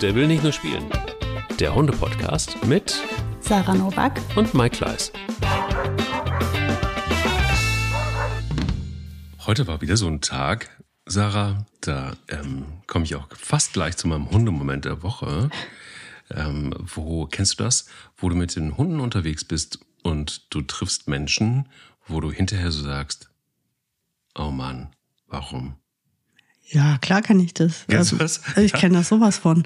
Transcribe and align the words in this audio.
Der 0.00 0.14
will 0.14 0.26
nicht 0.26 0.42
nur 0.42 0.52
spielen. 0.52 0.90
Der 1.58 1.74
Hunde-Podcast 1.74 2.64
mit 2.64 2.98
Sarah 3.40 3.74
Novak 3.74 4.18
und 4.34 4.54
Mike 4.54 4.78
Kleiss. 4.78 5.12
Heute 9.44 9.66
war 9.66 9.82
wieder 9.82 9.98
so 9.98 10.06
ein 10.06 10.22
Tag, 10.22 10.70
Sarah, 11.04 11.66
da 11.82 12.14
ähm, 12.28 12.64
komme 12.86 13.04
ich 13.04 13.14
auch 13.14 13.28
fast 13.36 13.74
gleich 13.74 13.98
zu 13.98 14.08
meinem 14.08 14.30
Hundemoment 14.30 14.86
der 14.86 15.02
Woche. 15.02 15.50
Ähm, 16.30 16.72
wo, 16.78 17.26
kennst 17.26 17.60
du 17.60 17.64
das? 17.64 17.86
Wo 18.16 18.30
du 18.30 18.36
mit 18.36 18.56
den 18.56 18.78
Hunden 18.78 19.00
unterwegs 19.00 19.44
bist 19.44 19.80
und 20.02 20.54
du 20.54 20.62
triffst 20.62 21.08
Menschen, 21.08 21.68
wo 22.06 22.20
du 22.20 22.32
hinterher 22.32 22.72
so 22.72 22.82
sagst, 22.82 23.30
oh 24.34 24.50
Mann, 24.50 24.96
warum? 25.26 25.76
Ja, 26.72 26.98
klar 26.98 27.20
kann 27.20 27.40
ich 27.40 27.52
das. 27.54 27.84
Kennst 27.88 28.12
also, 28.12 28.16
du 28.16 28.22
das? 28.22 28.40
Ich 28.56 28.72
kenne 28.72 28.98
das 28.98 29.08
sowas 29.08 29.38
von. 29.38 29.64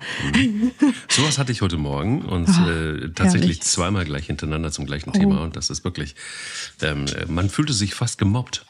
Sowas 1.09 1.39
hatte 1.39 1.53
ich 1.53 1.61
heute 1.61 1.77
Morgen 1.77 2.23
und 2.23 2.49
Ah, 2.49 2.71
äh, 2.71 3.01
tatsächlich 3.11 3.43
herrlich. 3.59 3.61
zweimal 3.63 4.05
gleich 4.07 4.27
hintereinander 4.27 4.73
zum 4.73 4.87
gleichen 4.87 5.11
Oh. 5.11 5.13
Thema 5.13 5.43
und 5.43 5.55
das 5.57 5.69
ist 5.71 5.85
wirklich, 5.85 6.15
ähm, 6.81 7.05
man 7.29 7.51
fühlte 7.51 7.73
sich 7.75 7.95
fast 7.95 8.17
gemobbt. 8.19 8.65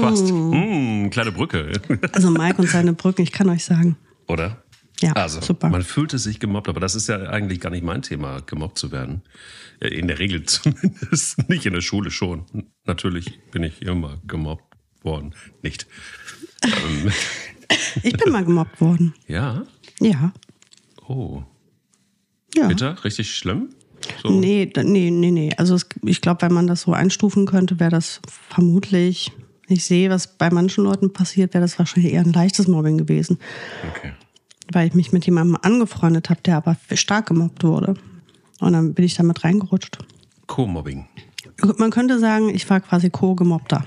fast. 0.00 0.30
Mm, 0.32 1.10
kleine 1.10 1.30
Brücke, 1.32 1.72
Also 2.12 2.30
Mike 2.30 2.60
und 2.60 2.68
seine 2.68 2.92
Brücken, 2.94 3.22
ich 3.22 3.30
kann 3.32 3.48
euch 3.48 3.64
sagen. 3.64 3.96
oder? 4.26 4.62
Ja, 5.00 5.12
Also, 5.12 5.40
super. 5.40 5.68
man 5.70 5.82
fühlte 5.82 6.18
sich 6.18 6.38
gemobbt, 6.40 6.68
aber 6.68 6.78
das 6.80 6.94
ist 6.94 7.08
ja 7.08 7.16
eigentlich 7.28 7.60
gar 7.60 7.70
nicht 7.70 7.84
mein 7.84 8.02
Thema, 8.02 8.40
gemobbt 8.46 8.78
zu 8.78 8.90
werden. 8.92 9.22
Äh, 9.80 9.88
In 9.88 10.06
der 10.08 10.18
Regel 10.18 10.42
zumindest, 10.46 11.48
nicht 11.48 11.66
in 11.66 11.74
der 11.74 11.80
Schule 11.80 12.10
schon. 12.10 12.44
Natürlich 12.86 13.38
bin 13.50 13.62
ich 13.64 13.82
immer 13.82 14.20
gemobbt 14.26 14.73
worden. 15.04 15.34
Nicht. 15.62 15.86
Ähm, 16.62 17.10
Ich 18.02 18.16
bin 18.16 18.32
mal 18.32 18.44
gemobbt 18.44 18.80
worden. 18.80 19.14
ja, 19.26 19.64
Ja. 20.00 20.32
oh, 21.06 21.42
Ja. 22.54 22.68
bitter, 22.68 23.02
richtig 23.04 23.34
schlimm? 23.34 23.70
So. 24.22 24.30
Nee, 24.30 24.70
nee, 24.82 25.10
nee, 25.10 25.30
nee. 25.30 25.50
Also 25.56 25.74
es, 25.76 25.86
ich 26.04 26.20
glaube, 26.20 26.42
wenn 26.42 26.52
man 26.52 26.66
das 26.66 26.82
so 26.82 26.92
einstufen 26.92 27.46
könnte, 27.46 27.80
wäre 27.80 27.90
das 27.90 28.20
vermutlich, 28.50 29.32
ich 29.66 29.84
sehe, 29.86 30.10
was 30.10 30.36
bei 30.36 30.50
manchen 30.50 30.84
Leuten 30.84 31.12
passiert, 31.12 31.54
wäre 31.54 31.62
das 31.64 31.78
wahrscheinlich 31.78 32.12
eher 32.12 32.20
ein 32.20 32.32
leichtes 32.32 32.68
Mobbing 32.68 32.98
gewesen. 32.98 33.38
Okay. 33.96 34.12
Weil 34.72 34.88
ich 34.88 34.94
mich 34.94 35.12
mit 35.12 35.24
jemandem 35.24 35.56
angefreundet 35.62 36.28
habe, 36.28 36.40
der 36.42 36.58
aber 36.58 36.76
stark 36.92 37.26
gemobbt 37.28 37.64
wurde. 37.64 37.94
Und 38.60 38.72
dann 38.74 38.92
bin 38.94 39.04
ich 39.06 39.14
damit 39.14 39.42
reingerutscht. 39.44 39.98
Co-Mobbing. 40.46 41.06
Man 41.78 41.90
könnte 41.90 42.18
sagen, 42.18 42.50
ich 42.54 42.68
war 42.68 42.80
quasi 42.80 43.08
Co-Gemobbter. 43.10 43.86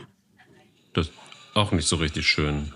Das 0.97 1.05
ist 1.09 1.13
auch 1.53 1.71
nicht 1.73 1.87
so 1.87 1.97
richtig 1.97 2.25
schön. 2.27 2.71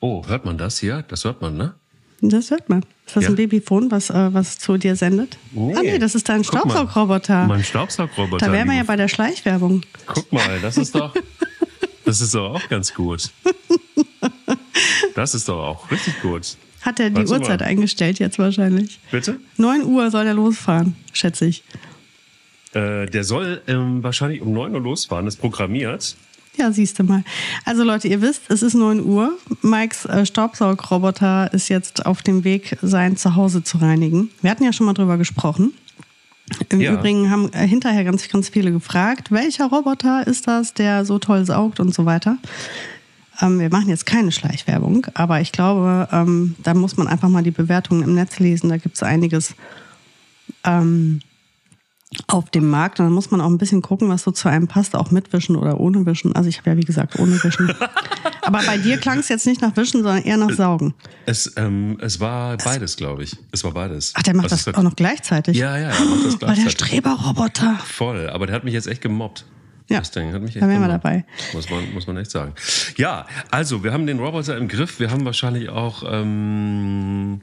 Oh, 0.00 0.24
hört 0.26 0.46
man 0.46 0.56
das 0.56 0.78
hier? 0.78 1.04
Das 1.08 1.24
hört 1.24 1.42
man, 1.42 1.58
ne? 1.58 1.74
Das 2.22 2.50
hört 2.50 2.70
man. 2.70 2.80
Ist 3.06 3.16
das 3.16 3.24
Ja. 3.24 3.28
ein 3.30 3.36
Babyphone, 3.36 3.90
was, 3.90 4.08
äh, 4.08 4.32
was 4.32 4.58
zu 4.58 4.78
dir 4.78 4.96
sendet? 4.96 5.36
Nee. 5.52 5.74
Ah 5.76 5.82
nee, 5.82 5.98
das 5.98 6.14
ist 6.14 6.26
dein. 6.30 6.42
Staubsaugroboter. 6.42 7.46
Mein 7.46 7.62
Staubsaugroboter. 7.62 8.46
Da 8.46 8.50
wären 8.52 8.66
wir 8.68 8.76
ja 8.76 8.82
bei 8.84 8.96
der 8.96 9.08
Schleichwerbung. 9.08 9.82
Guck 10.06 10.32
mal, 10.32 10.58
das 10.60 10.78
ist 10.78 10.94
doch. 10.94 11.14
Das 12.06 12.22
ist 12.22 12.34
doch 12.34 12.54
auch 12.54 12.68
ganz 12.70 12.94
gut. 12.94 13.30
Das 15.14 15.34
ist 15.34 15.48
doch 15.48 15.62
auch 15.62 15.90
richtig 15.90 16.20
gut. 16.22 16.56
Hat 16.80 16.98
er 16.98 17.10
die 17.10 17.16
Warte 17.16 17.30
mal. 17.30 17.40
Uhrzeit 17.40 17.62
eingestellt 17.62 18.18
jetzt 18.20 18.38
wahrscheinlich? 18.38 19.00
Bitte? 19.10 19.38
9 19.58 19.84
Uhr 19.84 20.10
soll 20.10 20.26
er 20.26 20.34
losfahren, 20.34 20.96
schätze 21.12 21.44
ich. 21.46 21.62
Äh, 22.72 23.06
der 23.06 23.24
soll 23.24 23.60
ähm, 23.66 24.02
wahrscheinlich 24.02 24.40
um 24.40 24.52
9 24.52 24.74
Uhr 24.74 24.80
losfahren, 24.80 25.26
ist 25.26 25.36
programmiert. 25.36 26.16
Ja, 26.60 26.72
siehst 26.72 26.98
du 26.98 27.04
mal. 27.04 27.24
Also 27.64 27.84
Leute, 27.84 28.06
ihr 28.06 28.20
wisst, 28.20 28.42
es 28.50 28.62
ist 28.62 28.74
9 28.74 29.02
Uhr. 29.02 29.32
Mikes 29.62 30.04
äh, 30.04 30.26
Staubsaugroboter 30.26 31.50
ist 31.54 31.70
jetzt 31.70 32.04
auf 32.04 32.20
dem 32.22 32.44
Weg, 32.44 32.76
sein 32.82 33.16
Zuhause 33.16 33.64
zu 33.64 33.78
reinigen. 33.78 34.30
Wir 34.42 34.50
hatten 34.50 34.64
ja 34.64 34.72
schon 34.74 34.84
mal 34.84 34.92
drüber 34.92 35.16
gesprochen. 35.16 35.72
Im 36.68 36.80
Ja. 36.80 36.92
Übrigen 36.92 37.30
haben 37.30 37.50
äh, 37.54 37.66
hinterher 37.66 38.04
ganz, 38.04 38.28
ganz 38.28 38.50
viele 38.50 38.72
gefragt, 38.72 39.30
welcher 39.32 39.66
Roboter 39.66 40.26
ist 40.26 40.46
das, 40.48 40.74
der 40.74 41.04
so 41.06 41.18
toll 41.18 41.46
saugt 41.46 41.80
und 41.80 41.94
so 41.94 42.04
weiter. 42.04 42.36
Ähm, 43.40 43.58
wir 43.58 43.70
machen 43.70 43.88
jetzt 43.88 44.04
keine 44.04 44.30
Schleichwerbung, 44.30 45.06
aber 45.14 45.40
ich 45.40 45.52
glaube, 45.52 46.08
ähm, 46.12 46.56
da 46.62 46.74
muss 46.74 46.98
man 46.98 47.06
einfach 47.06 47.30
mal 47.30 47.42
die 47.42 47.52
Bewertungen 47.52 48.02
im 48.02 48.14
Netz 48.14 48.38
lesen. 48.38 48.68
Da 48.68 48.76
gibt 48.76 48.96
es 48.96 49.02
einiges 49.02 49.54
ähm, 50.64 51.20
auf 52.26 52.50
dem 52.50 52.68
Markt. 52.68 52.98
Und 53.00 53.06
dann 53.06 53.12
muss 53.12 53.30
man 53.30 53.40
auch 53.40 53.46
ein 53.48 53.58
bisschen 53.58 53.82
gucken, 53.82 54.08
was 54.08 54.22
so 54.22 54.30
zu 54.30 54.48
einem 54.48 54.66
passt, 54.68 54.94
auch 54.96 55.10
mit 55.10 55.32
Wischen 55.32 55.56
oder 55.56 55.78
ohne 55.80 56.04
Wischen. 56.06 56.34
Also 56.34 56.48
ich 56.48 56.58
habe 56.58 56.70
ja, 56.70 56.76
wie 56.76 56.84
gesagt, 56.84 57.18
ohne 57.18 57.42
Wischen. 57.42 57.72
aber 58.42 58.60
bei 58.66 58.78
dir 58.78 58.98
klang 58.98 59.18
es 59.20 59.28
jetzt 59.28 59.46
nicht 59.46 59.60
nach 59.62 59.76
Wischen, 59.76 60.02
sondern 60.02 60.22
eher 60.24 60.36
nach 60.36 60.50
Saugen. 60.50 60.94
Es, 61.26 61.52
ähm, 61.56 61.98
es 62.00 62.18
war 62.20 62.56
beides, 62.56 62.96
glaube 62.96 63.22
ich. 63.22 63.36
Es 63.52 63.62
war 63.64 63.72
beides. 63.72 64.12
Ach, 64.16 64.22
der 64.22 64.34
macht 64.34 64.46
Also 64.52 64.56
das 64.56 64.66
hat- 64.66 64.76
auch 64.76 64.82
noch 64.82 64.96
gleichzeitig. 64.96 65.56
Ja, 65.56 65.76
ja, 65.76 65.90
er 65.90 66.04
macht 66.04 66.24
das 66.26 66.34
Oh, 66.34 66.38
der 66.38 66.48
gleichzeitig. 66.54 66.72
Streberroboter. 66.88 67.78
Voll, 67.84 68.28
aber 68.28 68.46
der 68.46 68.56
hat 68.56 68.64
mich 68.64 68.74
jetzt 68.74 68.86
echt 68.88 69.02
gemobbt. 69.02 69.44
Ja, 69.88 69.98
Das 69.98 70.12
Ding 70.12 70.32
hat 70.32 70.40
mich 70.40 70.54
echt 70.54 70.62
da 70.62 70.68
wären 70.68 70.80
wir 70.82 70.88
dabei. 70.88 71.24
Muss 71.52 71.68
man, 71.68 71.92
muss 71.92 72.06
man 72.06 72.16
echt 72.16 72.30
sagen. 72.30 72.52
Ja, 72.96 73.26
also 73.50 73.82
wir 73.82 73.92
haben 73.92 74.06
den 74.06 74.20
Roboter 74.20 74.56
im 74.56 74.68
Griff. 74.68 75.00
Wir 75.00 75.10
haben 75.10 75.24
wahrscheinlich 75.24 75.68
auch, 75.68 76.04
ähm, 76.06 77.40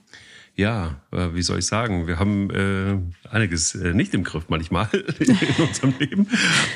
ja, 0.57 0.99
äh, 1.11 1.33
wie 1.33 1.43
soll 1.43 1.59
ich 1.59 1.67
sagen, 1.67 2.07
wir 2.07 2.17
haben 2.17 2.49
äh, 2.49 2.97
einiges 3.29 3.75
äh, 3.75 3.93
nicht 3.93 4.13
im 4.15 4.23
Griff 4.23 4.45
manchmal 4.49 4.89
in 5.19 5.37
unserem 5.63 5.93
Leben. 5.99 6.27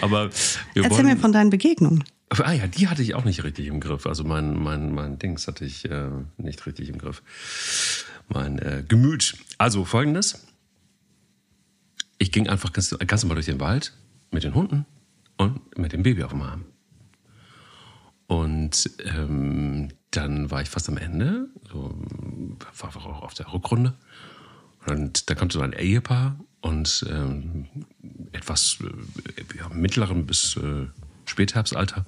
Aber 0.02 0.30
wir 0.74 0.84
Erzähl 0.84 0.90
wollen, 0.92 1.06
mir 1.08 1.18
von 1.18 1.34
deinen 1.34 1.50
Begegnungen. 1.50 2.04
Ah 2.30 2.54
ja, 2.54 2.68
die 2.68 2.88
hatte 2.88 3.02
ich 3.02 3.16
auch 3.16 3.26
nicht 3.26 3.44
richtig 3.44 3.68
im 3.68 3.80
Griff. 3.80 4.06
Also 4.06 4.24
mein, 4.24 4.58
mein, 4.58 4.94
mein 4.94 5.18
Dings 5.18 5.48
hatte 5.48 5.66
ich 5.66 5.90
äh, 5.90 6.10
nicht 6.38 6.66
richtig 6.66 6.90
im 6.90 7.00
Griff. 7.00 7.24
Mein 8.30 8.60
äh, 8.60 8.84
Gemüt. 8.88 9.36
Also 9.58 9.84
folgendes. 9.84 10.48
Ich 12.20 12.32
ging 12.32 12.48
einfach 12.48 12.72
ganz, 12.72 12.96
ganz 13.08 13.24
normal 13.24 13.36
durch 13.36 13.48
den 13.48 13.60
Wald 13.60 13.94
mit 14.30 14.44
den 14.44 14.54
Hunden 14.54 14.86
und 15.38 15.78
mit 15.78 15.92
dem 15.92 16.04
Baby 16.04 16.24
auf 16.24 16.32
dem 16.32 16.44
Arm. 16.44 16.66
Und 18.32 18.90
ähm, 19.04 19.90
dann 20.12 20.52
war 20.52 20.62
ich 20.62 20.70
fast 20.70 20.88
am 20.88 20.96
Ende, 20.96 21.50
so, 21.70 21.94
war 22.80 22.96
auch 22.96 23.24
auf 23.24 23.34
der 23.34 23.52
Rückrunde. 23.52 23.98
Und 24.88 25.30
da 25.30 25.36
kam 25.36 25.50
so 25.50 25.60
ein 25.60 25.74
Ehepaar 25.74 26.40
und 26.62 27.06
ähm, 27.10 27.68
etwas 28.32 28.78
äh, 28.80 29.58
ja, 29.58 29.68
mittleren 29.68 30.28
bis 30.28 30.56
äh, 30.56 30.88
Spätherbstalter 31.26 32.06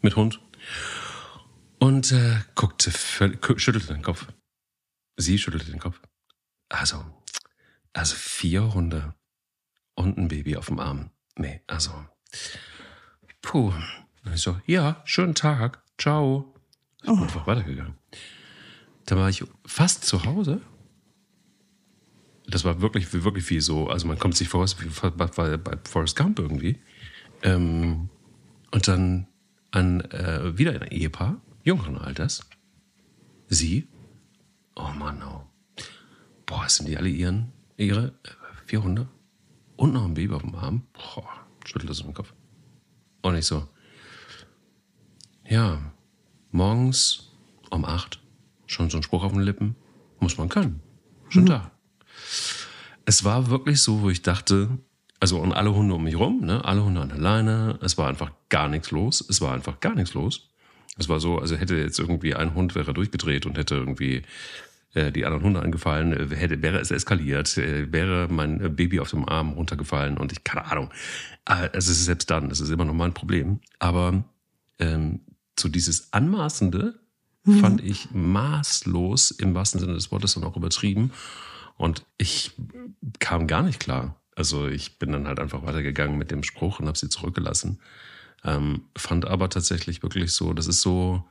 mit 0.00 0.14
Hund. 0.14 0.40
Und 1.80 2.12
äh, 2.12 2.36
guckte, 2.54 2.92
schüttelte 2.92 3.94
den 3.94 4.02
Kopf. 4.02 4.28
Sie 5.16 5.40
schüttelte 5.40 5.72
den 5.72 5.80
Kopf. 5.80 6.00
Also, 6.68 7.04
also 7.92 8.14
vier 8.14 8.74
Hunde 8.74 9.12
und 9.96 10.18
ein 10.18 10.28
Baby 10.28 10.56
auf 10.56 10.66
dem 10.66 10.78
Arm. 10.78 11.10
Nee, 11.36 11.62
also, 11.66 11.90
puh. 13.42 13.72
Und 14.24 14.34
ich 14.34 14.40
so, 14.40 14.58
ja, 14.66 15.02
schönen 15.04 15.34
Tag, 15.34 15.82
ciao. 15.98 16.54
Ich 17.02 17.06
bin 17.06 17.18
einfach 17.18 17.46
weitergegangen. 17.46 17.94
Dann 19.06 19.18
war 19.18 19.28
ich 19.28 19.44
fast 19.66 20.04
zu 20.04 20.24
Hause. 20.24 20.60
Das 22.46 22.64
war 22.64 22.80
wirklich, 22.80 23.12
wirklich 23.12 23.48
wie 23.50 23.60
so, 23.60 23.88
also 23.88 24.06
man 24.06 24.18
kommt 24.18 24.36
sich 24.36 24.48
vor, 24.48 24.66
wie 24.66 25.10
bei, 25.10 25.56
bei 25.56 25.78
Forrest 25.84 26.16
Gump 26.16 26.38
irgendwie. 26.38 26.78
Ähm, 27.42 28.08
und 28.70 28.88
dann 28.88 29.28
ein, 29.70 30.00
äh, 30.10 30.56
wieder 30.56 30.72
ein 30.72 30.88
Ehepaar, 30.88 31.40
jüngeren 31.62 31.98
Alters. 31.98 32.40
Sie. 33.48 33.88
Oh 34.76 34.90
Mann, 34.98 35.22
oh. 35.22 35.46
Boah, 36.46 36.68
sind 36.68 36.88
die 36.88 36.96
alle 36.96 37.08
ihren, 37.08 37.52
ihre 37.76 38.08
äh, 38.24 38.30
vier 38.66 38.82
Hunde? 38.82 39.08
Und 39.76 39.92
noch 39.92 40.04
ein 40.04 40.14
Baby 40.14 40.34
auf 40.34 40.42
dem 40.42 40.54
Arm? 40.54 40.86
Boah, 40.92 41.28
schüttelt 41.64 41.90
das 41.90 42.00
im 42.00 42.14
Kopf. 42.14 42.32
Und 43.22 43.36
ich 43.36 43.46
so, 43.46 43.68
ja, 45.48 45.80
morgens 46.50 47.32
um 47.70 47.84
acht, 47.84 48.20
schon 48.66 48.90
so 48.90 48.98
ein 48.98 49.02
Spruch 49.02 49.24
auf 49.24 49.32
den 49.32 49.42
Lippen, 49.42 49.76
muss 50.20 50.38
man 50.38 50.48
können. 50.48 50.80
Schon 51.28 51.46
da. 51.46 51.72
Es 53.04 53.24
war 53.24 53.50
wirklich 53.50 53.80
so, 53.82 54.02
wo 54.02 54.10
ich 54.10 54.22
dachte, 54.22 54.78
also 55.20 55.38
und 55.38 55.52
alle 55.52 55.74
Hunde 55.74 55.94
um 55.94 56.04
mich 56.04 56.16
rum, 56.16 56.40
ne, 56.42 56.64
alle 56.64 56.84
Hunde 56.84 57.00
an 57.00 57.08
der 57.08 57.18
Leine, 57.18 57.78
es 57.82 57.98
war 57.98 58.08
einfach 58.08 58.30
gar 58.48 58.68
nichts 58.68 58.90
los. 58.90 59.24
Es 59.28 59.40
war 59.40 59.52
einfach 59.52 59.80
gar 59.80 59.94
nichts 59.94 60.14
los. 60.14 60.50
Es 60.96 61.08
war 61.08 61.18
so, 61.20 61.38
also 61.38 61.56
hätte 61.56 61.76
jetzt 61.76 61.98
irgendwie 61.98 62.34
ein 62.34 62.54
Hund 62.54 62.74
wäre 62.74 62.94
durchgedreht 62.94 63.46
und 63.46 63.58
hätte 63.58 63.74
irgendwie 63.74 64.22
äh, 64.94 65.10
die 65.10 65.24
anderen 65.24 65.44
Hunde 65.44 65.60
angefallen, 65.60 66.12
äh, 66.12 66.36
hätte, 66.36 66.62
wäre 66.62 66.78
es 66.78 66.90
eskaliert, 66.90 67.58
äh, 67.58 67.90
wäre 67.92 68.28
mein 68.30 68.60
äh, 68.60 68.68
Baby 68.68 69.00
auf 69.00 69.10
dem 69.10 69.28
Arm 69.28 69.52
runtergefallen 69.52 70.16
und 70.16 70.32
ich, 70.32 70.44
keine 70.44 70.66
Ahnung. 70.70 70.90
Äh, 71.48 71.68
Es 71.72 71.88
ist 71.88 72.04
selbst 72.04 72.30
dann, 72.30 72.50
es 72.50 72.60
ist 72.60 72.70
immer 72.70 72.84
noch 72.84 72.94
mal 72.94 73.06
ein 73.06 73.14
Problem. 73.14 73.60
Aber 73.80 74.24
ähm, 74.78 75.20
so 75.58 75.68
dieses 75.68 76.12
Anmaßende 76.12 76.98
fand 77.60 77.82
ich 77.82 78.08
maßlos 78.10 79.30
im 79.32 79.54
wahrsten 79.54 79.78
Sinne 79.78 79.92
des 79.92 80.10
Wortes 80.10 80.36
und 80.36 80.44
auch 80.44 80.56
übertrieben. 80.56 81.12
Und 81.76 82.06
ich 82.16 82.52
kam 83.18 83.46
gar 83.46 83.62
nicht 83.62 83.80
klar. 83.80 84.18
Also 84.34 84.66
ich 84.66 84.98
bin 84.98 85.12
dann 85.12 85.26
halt 85.26 85.38
einfach 85.40 85.62
weitergegangen 85.62 86.16
mit 86.16 86.30
dem 86.30 86.42
Spruch 86.42 86.80
und 86.80 86.86
habe 86.86 86.96
sie 86.96 87.10
zurückgelassen. 87.10 87.80
Ähm, 88.44 88.84
fand 88.96 89.26
aber 89.26 89.50
tatsächlich 89.50 90.02
wirklich 90.02 90.32
so, 90.32 90.54
das 90.54 90.66
ist 90.66 90.80
so 90.80 91.24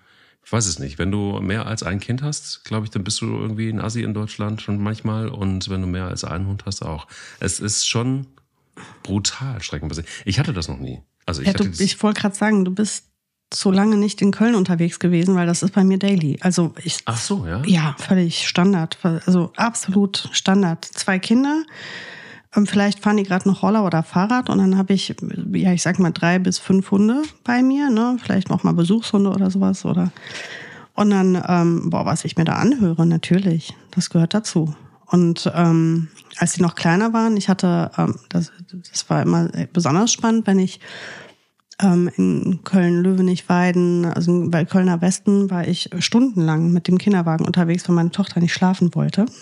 Ich 0.45 0.51
weiß 0.51 0.65
es 0.65 0.77
nicht. 0.77 0.99
Wenn 0.99 1.11
du 1.11 1.39
mehr 1.41 1.65
als 1.65 1.83
ein 1.83 1.99
Kind 1.99 2.21
hast, 2.21 2.63
glaube 2.63 2.85
ich, 2.85 2.91
dann 2.91 3.03
bist 3.03 3.21
du 3.21 3.25
irgendwie 3.25 3.69
ein 3.69 3.79
Assi 3.79 4.03
in 4.03 4.13
Deutschland 4.13 4.61
schon 4.61 4.81
manchmal. 4.81 5.29
Und 5.29 5.69
wenn 5.69 5.81
du 5.81 5.87
mehr 5.87 6.07
als 6.07 6.23
einen 6.23 6.47
Hund 6.47 6.65
hast, 6.65 6.83
auch. 6.83 7.07
Es 7.39 7.59
ist 7.59 7.87
schon 7.87 8.27
brutal 9.03 9.61
streckenweise. 9.61 10.03
Ich 10.25 10.39
hatte 10.39 10.53
das 10.53 10.67
noch 10.67 10.79
nie. 10.79 11.01
Also 11.25 11.41
ich, 11.41 11.47
ja, 11.47 11.53
du, 11.53 11.65
ich 11.65 12.03
wollte 12.03 12.21
gerade 12.21 12.35
sagen, 12.35 12.65
du 12.65 12.71
bist 12.71 13.12
so 13.55 13.71
lange 13.71 13.97
nicht 13.97 14.21
in 14.21 14.31
Köln 14.31 14.55
unterwegs 14.55 14.99
gewesen, 14.99 15.35
weil 15.35 15.47
das 15.47 15.63
ist 15.63 15.73
bei 15.73 15.83
mir 15.83 15.97
daily. 15.97 16.37
Also 16.41 16.73
ich. 16.83 16.99
Ach 17.05 17.17
so, 17.17 17.45
ja. 17.45 17.61
Ja, 17.65 17.95
völlig 17.99 18.47
Standard. 18.47 18.97
Also 19.25 19.51
absolut 19.55 20.29
Standard. 20.31 20.85
Zwei 20.85 21.19
Kinder. 21.19 21.63
Ähm, 22.55 22.67
vielleicht 22.67 22.99
fahren 22.99 23.17
die 23.17 23.23
gerade 23.23 23.47
noch 23.47 23.63
Roller 23.63 23.85
oder 23.85 24.03
Fahrrad 24.03 24.49
und 24.49 24.59
dann 24.59 24.77
habe 24.77 24.93
ich, 24.93 25.15
ja, 25.53 25.73
ich 25.73 25.81
sag 25.81 25.99
mal 25.99 26.11
drei 26.11 26.39
bis 26.39 26.59
fünf 26.59 26.91
Hunde 26.91 27.23
bei 27.43 27.61
mir, 27.63 27.89
ne? 27.89 28.17
Vielleicht 28.21 28.49
noch 28.49 28.63
mal 28.63 28.73
Besuchshunde 28.73 29.29
oder 29.29 29.49
sowas 29.49 29.85
oder. 29.85 30.11
Und 30.95 31.09
dann, 31.09 31.41
ähm, 31.47 31.89
boah, 31.89 32.05
was 32.05 32.23
ich 32.23 32.37
mir 32.37 32.45
da 32.45 32.53
anhöre, 32.53 33.05
natürlich, 33.05 33.75
das 33.91 34.11
gehört 34.11 34.35
dazu. 34.35 34.75
Und 35.07 35.51
ähm, 35.55 36.09
als 36.37 36.53
sie 36.53 36.61
noch 36.61 36.75
kleiner 36.75 37.13
waren, 37.13 37.37
ich 37.37 37.49
hatte, 37.49 37.91
ähm, 37.97 38.15
das, 38.29 38.51
das 38.91 39.09
war 39.09 39.21
immer 39.21 39.49
besonders 39.71 40.11
spannend, 40.11 40.45
wenn 40.47 40.59
ich 40.59 40.79
ähm, 41.83 42.09
in 42.15 42.63
Köln-Löwenich-Weiden, 42.63 44.05
also 44.05 44.49
bei 44.49 44.65
Kölner 44.65 45.01
Westen, 45.01 45.51
war 45.51 45.67
ich 45.67 45.89
stundenlang 45.99 46.71
mit 46.71 46.87
dem 46.87 46.97
Kinderwagen 46.97 47.45
unterwegs, 47.45 47.87
weil 47.87 47.95
meine 47.95 48.11
Tochter 48.11 48.39
nicht 48.39 48.53
schlafen 48.53 48.95
wollte. 48.95 49.25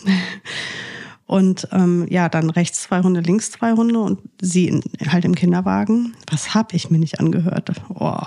Und 1.27 1.69
ähm, 1.71 2.07
ja, 2.09 2.27
dann 2.27 2.49
rechts 2.49 2.81
zwei 2.81 3.01
Hunde, 3.01 3.21
links 3.21 3.51
zwei 3.51 3.71
Hunde 3.71 4.01
und 4.01 4.19
sie 4.41 4.67
in, 4.67 4.83
halt 5.07 5.23
im 5.23 5.33
Kinderwagen. 5.33 6.13
Was 6.29 6.53
hab 6.53 6.73
ich 6.73 6.91
mir 6.91 6.99
nicht 6.99 7.21
angehört? 7.21 7.71
Oh. 7.88 8.17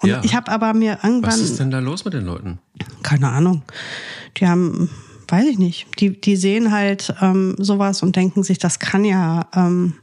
Und 0.00 0.08
ja. 0.08 0.22
ich 0.24 0.34
habe 0.34 0.50
aber 0.50 0.72
mir 0.72 0.98
irgendwann. 1.02 1.32
Was 1.32 1.40
ist 1.40 1.60
denn 1.60 1.70
da 1.70 1.80
los 1.80 2.06
mit 2.06 2.14
den 2.14 2.24
Leuten? 2.24 2.58
Keine 3.02 3.28
Ahnung. 3.28 3.64
Die 4.38 4.46
haben, 4.48 4.88
weiß 5.28 5.46
ich 5.46 5.58
nicht. 5.58 6.00
Die, 6.00 6.18
die 6.18 6.36
sehen 6.36 6.72
halt 6.72 7.12
ähm, 7.20 7.54
sowas 7.58 8.02
und 8.02 8.16
denken 8.16 8.42
sich, 8.42 8.58
das 8.58 8.78
kann 8.78 9.04
ja. 9.04 9.46
Ähm, 9.54 9.96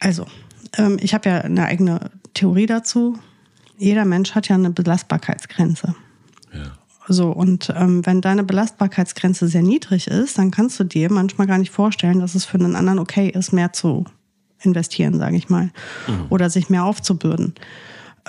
also, 0.00 0.26
ähm, 0.76 0.98
ich 1.00 1.14
habe 1.14 1.28
ja 1.28 1.38
eine 1.38 1.64
eigene 1.64 2.10
Theorie 2.34 2.66
dazu. 2.66 3.18
Jeder 3.78 4.04
Mensch 4.04 4.34
hat 4.34 4.48
ja 4.48 4.54
eine 4.54 4.70
Belastbarkeitsgrenze. 4.70 5.94
Ja. 6.52 6.72
So, 7.06 7.30
und 7.30 7.72
ähm, 7.76 8.04
wenn 8.06 8.20
deine 8.20 8.44
Belastbarkeitsgrenze 8.44 9.48
sehr 9.48 9.62
niedrig 9.62 10.06
ist, 10.06 10.38
dann 10.38 10.50
kannst 10.50 10.80
du 10.80 10.84
dir 10.84 11.12
manchmal 11.12 11.46
gar 11.46 11.58
nicht 11.58 11.70
vorstellen, 11.70 12.20
dass 12.20 12.34
es 12.34 12.44
für 12.44 12.58
einen 12.58 12.76
anderen 12.76 12.98
okay 12.98 13.28
ist, 13.28 13.52
mehr 13.52 13.72
zu 13.72 14.04
investieren, 14.62 15.18
sage 15.18 15.36
ich 15.36 15.50
mal. 15.50 15.70
Mhm. 16.06 16.26
Oder 16.30 16.48
sich 16.48 16.70
mehr 16.70 16.84
aufzubürden. 16.84 17.54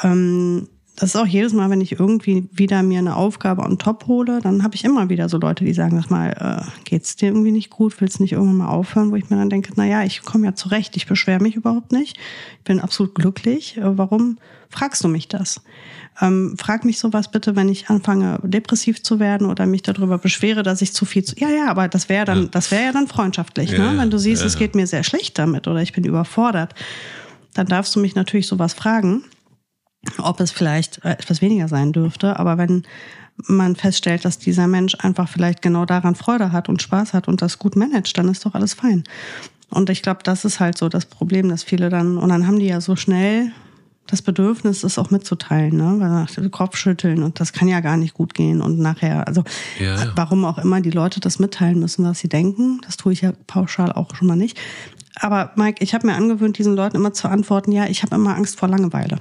Ähm, 0.03 0.67
das 0.95 1.09
ist 1.09 1.15
auch 1.17 1.25
jedes 1.25 1.51
Mal, 1.51 1.69
wenn 1.69 1.81
ich 1.81 1.99
irgendwie 1.99 2.47
wieder 2.53 2.81
mir 2.81 2.99
eine 2.99 3.17
Aufgabe 3.17 3.63
on 3.63 3.77
top 3.77 4.07
hole, 4.07 4.39
dann 4.41 4.63
habe 4.63 4.75
ich 4.75 4.85
immer 4.85 5.09
wieder 5.09 5.27
so 5.27 5.37
Leute, 5.37 5.65
die 5.65 5.73
sagen, 5.73 5.99
sag 5.99 6.09
mal, 6.09 6.29
äh, 6.29 6.83
geht's 6.85 7.17
dir 7.17 7.27
irgendwie 7.27 7.51
nicht 7.51 7.69
gut, 7.69 7.99
willst 7.99 8.19
du 8.19 8.23
nicht 8.23 8.31
irgendwann 8.31 8.57
mal 8.57 8.69
aufhören, 8.69 9.11
wo 9.11 9.15
ich 9.17 9.29
mir 9.29 9.35
dann 9.35 9.49
denke, 9.49 9.73
na 9.75 9.85
ja, 9.85 10.03
ich 10.03 10.21
komme 10.21 10.45
ja 10.45 10.55
zurecht, 10.55 10.95
ich 10.95 11.05
beschwere 11.05 11.41
mich 11.41 11.55
überhaupt 11.55 11.91
nicht, 11.91 12.17
ich 12.59 12.63
bin 12.63 12.79
absolut 12.79 13.13
glücklich. 13.13 13.77
Äh, 13.77 13.97
warum 13.97 14.37
fragst 14.69 15.03
du 15.03 15.09
mich 15.09 15.27
das? 15.27 15.61
Ähm, 16.21 16.55
frag 16.57 16.85
mich 16.85 16.97
sowas 16.97 17.29
bitte, 17.29 17.57
wenn 17.57 17.67
ich 17.67 17.89
anfange 17.89 18.39
depressiv 18.43 19.03
zu 19.03 19.19
werden 19.19 19.47
oder 19.47 19.65
mich 19.65 19.81
darüber 19.81 20.17
beschwere, 20.17 20.63
dass 20.63 20.81
ich 20.81 20.93
zu 20.93 21.03
viel 21.03 21.25
zu. 21.25 21.35
Ja, 21.37 21.49
ja, 21.49 21.67
aber 21.67 21.89
das 21.89 22.07
wäre 22.07 22.23
dann, 22.23 22.43
ja. 22.43 22.47
das 22.51 22.71
wäre 22.71 22.83
ja 22.83 22.91
dann 22.93 23.07
freundschaftlich, 23.07 23.71
ja, 23.71 23.91
ne? 23.91 23.99
Wenn 23.99 24.11
du 24.11 24.17
siehst, 24.17 24.43
ja, 24.43 24.47
es 24.47 24.57
geht 24.57 24.75
mir 24.75 24.87
sehr 24.87 25.03
schlecht 25.03 25.37
damit 25.37 25.67
oder 25.67 25.81
ich 25.81 25.91
bin 25.91 26.05
überfordert, 26.05 26.73
dann 27.53 27.67
darfst 27.67 27.93
du 27.95 27.99
mich 27.99 28.15
natürlich 28.15 28.47
sowas 28.47 28.73
fragen 28.73 29.23
ob 30.17 30.39
es 30.39 30.51
vielleicht 30.51 31.03
äh, 31.03 31.11
etwas 31.11 31.41
weniger 31.41 31.67
sein 31.67 31.91
dürfte. 31.93 32.39
Aber 32.39 32.57
wenn 32.57 32.83
man 33.47 33.75
feststellt, 33.75 34.25
dass 34.25 34.39
dieser 34.39 34.67
Mensch 34.67 34.95
einfach 34.99 35.27
vielleicht 35.27 35.61
genau 35.61 35.85
daran 35.85 36.15
Freude 36.15 36.51
hat 36.51 36.69
und 36.69 36.81
Spaß 36.81 37.13
hat 37.13 37.27
und 37.27 37.41
das 37.41 37.59
gut 37.59 37.75
managt, 37.75 38.17
dann 38.17 38.29
ist 38.29 38.45
doch 38.45 38.55
alles 38.55 38.73
fein. 38.73 39.03
Und 39.69 39.89
ich 39.89 40.01
glaube, 40.01 40.19
das 40.23 40.45
ist 40.45 40.59
halt 40.59 40.77
so 40.77 40.89
das 40.89 41.05
Problem, 41.05 41.49
dass 41.49 41.63
viele 41.63 41.89
dann, 41.89 42.17
und 42.17 42.29
dann 42.29 42.47
haben 42.47 42.59
die 42.59 42.67
ja 42.67 42.79
so 42.79 42.95
schnell 42.95 43.51
das 44.07 44.21
Bedürfnis, 44.21 44.83
es 44.83 44.99
auch 44.99 45.09
mitzuteilen, 45.09 45.75
ne? 45.77 45.95
Weil 45.99 46.43
den 46.43 46.51
Kopf 46.51 46.77
schütteln 46.77 47.23
und 47.23 47.39
das 47.39 47.53
kann 47.53 47.67
ja 47.67 47.79
gar 47.79 47.97
nicht 47.97 48.13
gut 48.13 48.35
gehen 48.35 48.61
und 48.61 48.77
nachher, 48.77 49.27
also 49.27 49.43
ja, 49.79 49.95
ja. 49.95 50.11
warum 50.15 50.45
auch 50.45 50.59
immer 50.59 50.79
die 50.81 50.91
Leute 50.91 51.19
das 51.19 51.39
mitteilen 51.39 51.79
müssen, 51.79 52.05
was 52.05 52.19
sie 52.19 52.29
denken, 52.29 52.81
das 52.85 52.97
tue 52.97 53.13
ich 53.13 53.21
ja 53.21 53.33
pauschal 53.47 53.91
auch 53.91 54.15
schon 54.15 54.27
mal 54.27 54.35
nicht. 54.35 54.59
Aber 55.15 55.51
Mike, 55.55 55.83
ich 55.83 55.93
habe 55.93 56.05
mir 56.05 56.13
angewöhnt, 56.13 56.57
diesen 56.57 56.75
Leuten 56.75 56.97
immer 56.97 57.13
zu 57.13 57.27
antworten, 57.27 57.71
ja, 57.71 57.85
ich 57.87 58.03
habe 58.03 58.15
immer 58.15 58.35
Angst 58.35 58.59
vor 58.59 58.69
Langeweile. 58.69 59.17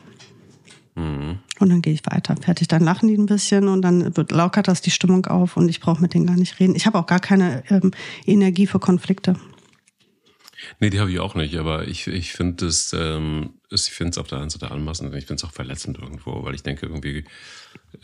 Mhm. 1.65 1.71
Und 1.71 1.71
dann 1.71 1.83
gehe 1.83 1.93
ich 1.93 2.07
weiter. 2.07 2.37
Fertig. 2.37 2.69
Dann 2.69 2.83
lachen 2.83 3.09
die 3.09 3.17
ein 3.17 3.27
bisschen 3.27 3.69
und 3.69 3.83
dann 3.83 4.17
wird 4.17 4.31
lockert 4.31 4.69
das 4.69 4.81
die 4.81 4.91
Stimmung 4.91 5.27
auf 5.27 5.57
und 5.57 5.69
ich 5.69 5.81
brauche 5.81 6.01
mit 6.01 6.15
denen 6.15 6.27
gar 6.27 6.37
nicht 6.37 6.61
reden. 6.61 6.75
Ich 6.75 6.87
habe 6.87 6.99
auch 6.99 7.07
gar 7.07 7.21
keine 7.21 7.63
ähm, 7.71 7.93
Energie 8.27 8.67
für 8.67 8.79
Konflikte. 8.79 9.37
Nee, 10.81 10.91
die 10.91 11.01
habe 11.01 11.11
ich 11.11 11.21
auch 11.21 11.35
nicht, 11.35 11.57
aber 11.57 11.89
ich, 11.89 12.07
ich 12.07 12.33
finde 12.33 12.67
es, 12.67 12.93
ähm, 12.93 13.55
ich 13.71 14.19
auf 14.19 14.29
der 14.29 14.39
einen 14.39 14.51
Seite 14.51 14.71
anmaßend 14.71 15.11
und 15.11 15.17
ich 15.17 15.27
finde 15.27 15.41
es 15.41 15.45
auch 15.45 15.53
verletzend 15.53 15.99
irgendwo, 15.99 16.45
weil 16.45 16.55
ich 16.55 16.63
denke, 16.63 16.87
irgendwie 16.87 17.25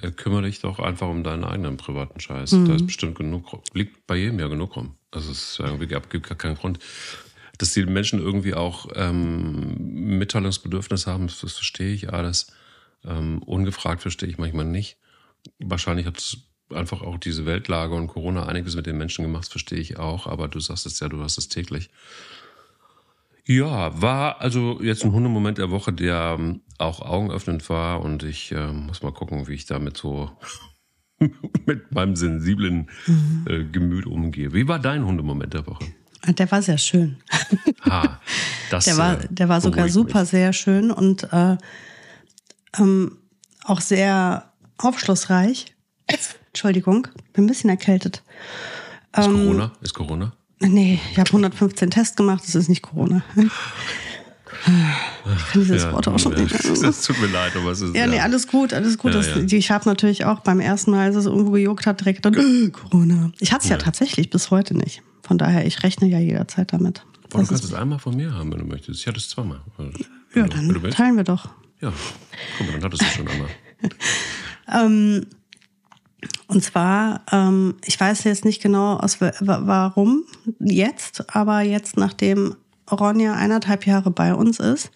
äh, 0.02 0.10
kümmere 0.10 0.42
dich 0.42 0.60
doch 0.60 0.78
einfach 0.78 1.08
um 1.08 1.24
deinen 1.24 1.44
eigenen 1.44 1.76
privaten 1.76 2.20
Scheiß. 2.20 2.52
Mhm. 2.52 2.68
Da 2.68 2.74
ist 2.74 2.86
bestimmt 2.86 3.16
genug, 3.16 3.62
liegt 3.72 4.06
bei 4.06 4.16
jedem 4.16 4.38
ja 4.38 4.48
genug 4.48 4.76
rum. 4.76 4.96
Also 5.10 5.30
es 5.30 5.58
irgendwie 5.58 5.86
gibt 5.86 6.28
gar 6.28 6.38
keinen 6.38 6.56
Grund. 6.56 6.78
Dass 7.58 7.72
die 7.72 7.84
Menschen 7.84 8.20
irgendwie 8.20 8.54
auch 8.54 8.88
ähm, 8.94 9.74
Mitteilungsbedürfnis 10.18 11.06
haben, 11.06 11.26
das 11.26 11.38
verstehe 11.40 11.92
ich 11.92 12.12
alles. 12.12 12.52
Ähm, 13.04 13.42
ungefragt 13.42 14.02
verstehe 14.02 14.28
ich 14.28 14.38
manchmal 14.38 14.64
nicht. 14.64 14.98
Wahrscheinlich 15.58 16.06
hat 16.06 16.38
einfach 16.72 17.02
auch 17.02 17.18
diese 17.18 17.46
Weltlage 17.46 17.94
und 17.94 18.08
Corona 18.08 18.46
einiges 18.46 18.76
mit 18.76 18.86
den 18.86 18.98
Menschen 18.98 19.24
gemacht, 19.24 19.48
verstehe 19.48 19.78
ich 19.78 19.98
auch. 19.98 20.26
Aber 20.26 20.48
du 20.48 20.60
sagst 20.60 20.86
es 20.86 21.00
ja, 21.00 21.08
du 21.08 21.22
hast 21.22 21.38
es 21.38 21.48
täglich. 21.48 21.90
Ja, 23.46 24.00
war 24.00 24.40
also 24.40 24.80
jetzt 24.82 25.04
ein 25.04 25.12
Hundemoment 25.12 25.58
der 25.58 25.70
Woche, 25.70 25.92
der 25.92 26.36
ähm, 26.38 26.60
auch 26.78 27.00
augenöffnend 27.00 27.68
war 27.68 28.00
und 28.00 28.22
ich 28.22 28.52
äh, 28.52 28.72
muss 28.72 29.02
mal 29.02 29.12
gucken, 29.12 29.48
wie 29.48 29.54
ich 29.54 29.66
damit 29.66 29.96
so 29.96 30.30
mit 31.66 31.92
meinem 31.92 32.16
sensiblen 32.16 32.88
mhm. 33.06 33.46
äh, 33.48 33.64
Gemüt 33.64 34.06
umgehe. 34.06 34.52
Wie 34.52 34.68
war 34.68 34.78
dein 34.78 35.04
Hundemoment 35.04 35.52
der 35.52 35.66
Woche? 35.66 35.84
Der 36.28 36.50
war 36.50 36.60
sehr 36.60 36.78
schön. 36.78 37.16
Ha, 37.88 38.20
das, 38.70 38.84
der 38.86 38.98
war, 38.98 39.20
äh, 39.20 39.28
der 39.30 39.48
war 39.48 39.60
sogar 39.60 39.88
super 39.88 40.20
mich. 40.20 40.30
sehr 40.30 40.52
schön 40.52 40.90
und 40.90 41.24
äh, 41.32 41.56
ähm, 42.78 43.18
auch 43.64 43.80
sehr 43.80 44.52
aufschlussreich. 44.78 45.74
Entschuldigung, 46.48 47.06
bin 47.32 47.44
ein 47.44 47.46
bisschen 47.46 47.70
erkältet. 47.70 48.22
Ist 49.16 49.26
ähm, 49.26 49.34
Corona? 49.34 49.72
Ist 49.80 49.94
Corona? 49.94 50.32
Nee, 50.60 51.00
ich 51.12 51.18
habe 51.18 51.28
115 51.28 51.90
Tests 51.90 52.16
gemacht, 52.16 52.42
das 52.44 52.54
ist 52.54 52.68
nicht 52.68 52.82
Corona. 52.82 53.22
Ich 54.66 55.52
kann 55.52 55.62
dieses 55.62 55.84
ja, 55.84 55.92
Wort 55.92 56.08
auch 56.08 56.18
schon 56.18 56.32
ja. 56.32 56.42
nicht. 56.42 56.54
Es 56.82 57.02
tut 57.02 57.20
mir 57.20 57.28
leid, 57.28 57.54
aber 57.56 57.70
es 57.70 57.80
ist. 57.80 57.94
Ja, 57.94 58.02
ja. 58.02 58.06
nee, 58.08 58.20
alles 58.20 58.46
gut, 58.46 58.72
alles 58.72 58.98
gut. 58.98 59.14
Ja, 59.14 59.22
das, 59.22 59.52
ich 59.52 59.70
habe 59.70 59.88
natürlich 59.88 60.24
auch 60.24 60.40
beim 60.40 60.60
ersten 60.60 60.90
Mal, 60.90 61.06
als 61.06 61.16
es 61.16 61.26
irgendwo 61.26 61.52
gejuckt 61.52 61.86
hat, 61.86 62.00
direkt 62.00 62.24
dann, 62.24 62.34
äh, 62.34 62.70
Corona. 62.70 63.32
Ich 63.38 63.52
hatte 63.52 63.64
es 63.64 63.70
ja. 63.70 63.76
tatsächlich 63.76 64.30
bis 64.30 64.50
heute 64.50 64.76
nicht. 64.76 65.02
Von 65.22 65.38
daher, 65.38 65.66
ich 65.66 65.82
rechne 65.82 66.08
ja 66.08 66.18
jederzeit 66.18 66.72
damit. 66.72 67.04
Aber 67.32 67.42
du 67.42 67.48
kannst 67.48 67.64
es 67.64 67.74
einmal 67.74 67.98
von 67.98 68.16
mir 68.16 68.34
haben, 68.34 68.52
wenn 68.52 68.58
du 68.58 68.66
möchtest. 68.66 69.00
Ich 69.00 69.06
hatte 69.06 69.18
es 69.18 69.28
zweimal. 69.28 69.60
Also, 69.78 69.92
ja, 70.34 70.48
dann 70.48 70.90
teilen 70.90 71.16
wir 71.16 71.24
doch. 71.24 71.48
Ja, 71.80 71.90
mal, 71.90 72.72
dann 72.72 72.84
hattest 72.84 73.02
du 73.02 73.06
schon 73.06 73.28
einmal. 73.28 73.48
ähm, 74.72 75.26
und 76.46 76.62
zwar, 76.62 77.22
ähm, 77.32 77.76
ich 77.84 77.98
weiß 77.98 78.24
jetzt 78.24 78.44
nicht 78.44 78.60
genau, 78.60 78.96
aus, 78.96 79.18
warum 79.20 80.24
jetzt, 80.58 81.34
aber 81.34 81.60
jetzt, 81.62 81.96
nachdem 81.96 82.56
Ronja 82.90 83.34
eineinhalb 83.34 83.86
Jahre 83.86 84.10
bei 84.10 84.34
uns 84.34 84.58
ist 84.58 84.90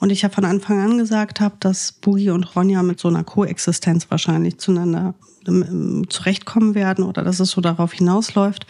und 0.00 0.10
ich 0.10 0.22
ja 0.22 0.28
von 0.28 0.44
Anfang 0.44 0.80
an 0.80 0.98
gesagt 0.98 1.40
habe, 1.40 1.56
dass 1.60 1.92
Boogie 1.92 2.30
und 2.30 2.56
Ronja 2.56 2.82
mit 2.82 2.98
so 2.98 3.08
einer 3.08 3.22
Koexistenz 3.22 4.10
wahrscheinlich 4.10 4.58
zueinander 4.58 5.14
ähm, 5.46 6.06
zurechtkommen 6.08 6.74
werden 6.74 7.04
oder 7.04 7.22
dass 7.22 7.40
es 7.40 7.50
so 7.50 7.60
darauf 7.60 7.92
hinausläuft. 7.92 8.66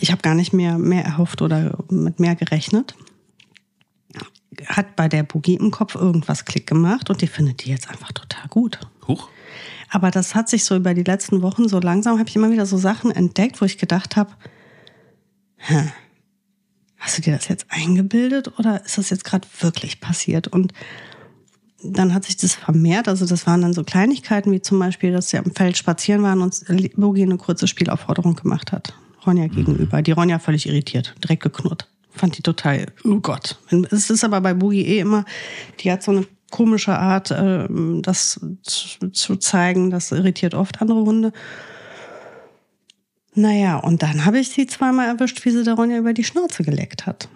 Ich 0.00 0.12
habe 0.12 0.22
gar 0.22 0.34
nicht 0.34 0.52
mehr 0.52 0.78
mehr 0.78 1.04
erhofft 1.04 1.42
oder 1.42 1.76
mit 1.90 2.20
mehr 2.20 2.36
gerechnet 2.36 2.94
hat 4.66 4.96
bei 4.96 5.08
der 5.08 5.22
Boogie 5.22 5.54
im 5.54 5.70
Kopf 5.70 5.94
irgendwas 5.94 6.44
Klick 6.44 6.66
gemacht 6.66 7.10
und 7.10 7.22
die 7.22 7.26
findet 7.26 7.64
die 7.64 7.70
jetzt 7.70 7.88
einfach 7.88 8.12
total 8.12 8.48
gut. 8.48 8.80
Huch. 9.06 9.28
Aber 9.90 10.10
das 10.10 10.34
hat 10.34 10.48
sich 10.48 10.64
so 10.64 10.76
über 10.76 10.94
die 10.94 11.02
letzten 11.02 11.42
Wochen 11.42 11.68
so 11.68 11.80
langsam, 11.80 12.18
habe 12.18 12.28
ich 12.28 12.36
immer 12.36 12.50
wieder 12.50 12.66
so 12.66 12.76
Sachen 12.76 13.10
entdeckt, 13.10 13.60
wo 13.60 13.64
ich 13.64 13.78
gedacht 13.78 14.16
habe, 14.16 14.30
hast 16.98 17.18
du 17.18 17.22
dir 17.22 17.34
das 17.36 17.48
jetzt 17.48 17.66
eingebildet 17.68 18.58
oder 18.58 18.84
ist 18.84 18.98
das 18.98 19.10
jetzt 19.10 19.24
gerade 19.24 19.48
wirklich 19.60 20.00
passiert? 20.00 20.48
Und 20.48 20.72
dann 21.82 22.12
hat 22.12 22.24
sich 22.24 22.36
das 22.36 22.54
vermehrt. 22.54 23.08
Also 23.08 23.24
das 23.24 23.46
waren 23.46 23.62
dann 23.62 23.72
so 23.72 23.84
Kleinigkeiten 23.84 24.52
wie 24.52 24.60
zum 24.60 24.78
Beispiel, 24.78 25.12
dass 25.12 25.30
sie 25.30 25.38
am 25.38 25.52
Feld 25.54 25.76
spazieren 25.76 26.22
waren 26.22 26.42
und 26.42 26.64
Boogie 26.96 27.22
eine 27.22 27.36
kurze 27.36 27.66
Spielaufforderung 27.68 28.34
gemacht 28.34 28.72
hat. 28.72 28.94
Ronja 29.24 29.44
mhm. 29.44 29.52
gegenüber. 29.52 30.02
Die 30.02 30.12
Ronja 30.12 30.38
völlig 30.38 30.66
irritiert, 30.66 31.14
direkt 31.22 31.42
geknurrt 31.42 31.88
fand 32.18 32.36
die 32.36 32.42
total, 32.42 32.86
oh 33.04 33.20
Gott. 33.20 33.58
Es 33.90 34.10
ist 34.10 34.24
aber 34.24 34.40
bei 34.40 34.54
Boogie 34.54 34.84
eh 34.84 35.00
immer, 35.00 35.24
die 35.80 35.90
hat 35.90 36.02
so 36.02 36.12
eine 36.12 36.26
komische 36.50 36.98
Art, 36.98 37.30
äh, 37.30 37.66
das 38.02 38.40
zu, 38.62 39.10
zu 39.10 39.36
zeigen. 39.36 39.90
Das 39.90 40.12
irritiert 40.12 40.54
oft 40.54 40.80
andere 40.80 41.00
Hunde. 41.00 41.32
Naja, 43.34 43.76
und 43.76 44.02
dann 44.02 44.24
habe 44.24 44.38
ich 44.40 44.48
sie 44.48 44.66
zweimal 44.66 45.06
erwischt, 45.06 45.44
wie 45.44 45.50
sie 45.50 45.62
der 45.62 45.74
Ronja 45.74 45.98
über 45.98 46.12
die 46.12 46.24
Schnauze 46.24 46.64
geleckt 46.64 47.06
hat. 47.06 47.28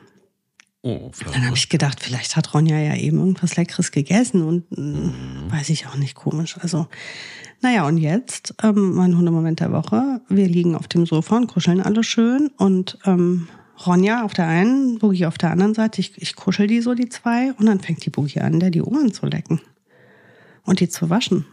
Oh, 0.85 1.13
Dann 1.33 1.47
habe 1.47 1.57
ich 1.57 1.69
gedacht, 1.69 2.01
vielleicht 2.01 2.35
hat 2.35 2.55
Ronja 2.55 2.77
ja 2.77 2.97
eben 2.97 3.19
irgendwas 3.19 3.55
Leckeres 3.55 3.93
gegessen 3.93 4.43
und 4.43 4.77
mhm. 4.77 5.13
weiß 5.49 5.69
ich 5.71 5.87
auch 5.87 5.95
nicht, 5.95 6.17
komisch. 6.17 6.57
Also, 6.59 6.89
naja, 7.61 7.87
und 7.87 7.99
jetzt, 7.99 8.55
ähm, 8.65 8.95
mein 8.95 9.17
Hundemoment 9.17 9.61
der 9.61 9.71
Woche. 9.71 10.21
Wir 10.29 10.49
liegen 10.49 10.75
auf 10.75 10.89
dem 10.89 11.07
Sofa 11.07 11.37
und 11.37 11.47
kuscheln 11.47 11.81
alle 11.81 12.03
schön 12.03 12.51
und 12.57 12.99
ähm, 13.07 13.47
Ronja 13.87 14.25
auf 14.25 14.33
der 14.33 14.47
einen, 14.47 14.99
Boogie 14.99 15.27
auf 15.27 15.39
der 15.39 15.51
anderen 15.51 15.75
Seite. 15.75 16.01
Ich, 16.01 16.21
ich 16.21 16.37
kuschel 16.37 16.67
die 16.67 16.81
so, 16.81 16.95
die 16.95 17.09
zwei, 17.09 17.53
und 17.55 17.67
dann 17.67 17.81
fängt 17.81 18.05
die 18.05 18.11
Boogie 18.11 18.41
an, 18.41 18.61
der 18.61 18.71
die 18.71 18.83
Ohren 18.83 19.13
zu 19.13 19.27
lecken 19.27 19.61
und 20.65 20.81
die 20.81 20.89
zu 20.89 21.11
waschen. 21.11 21.47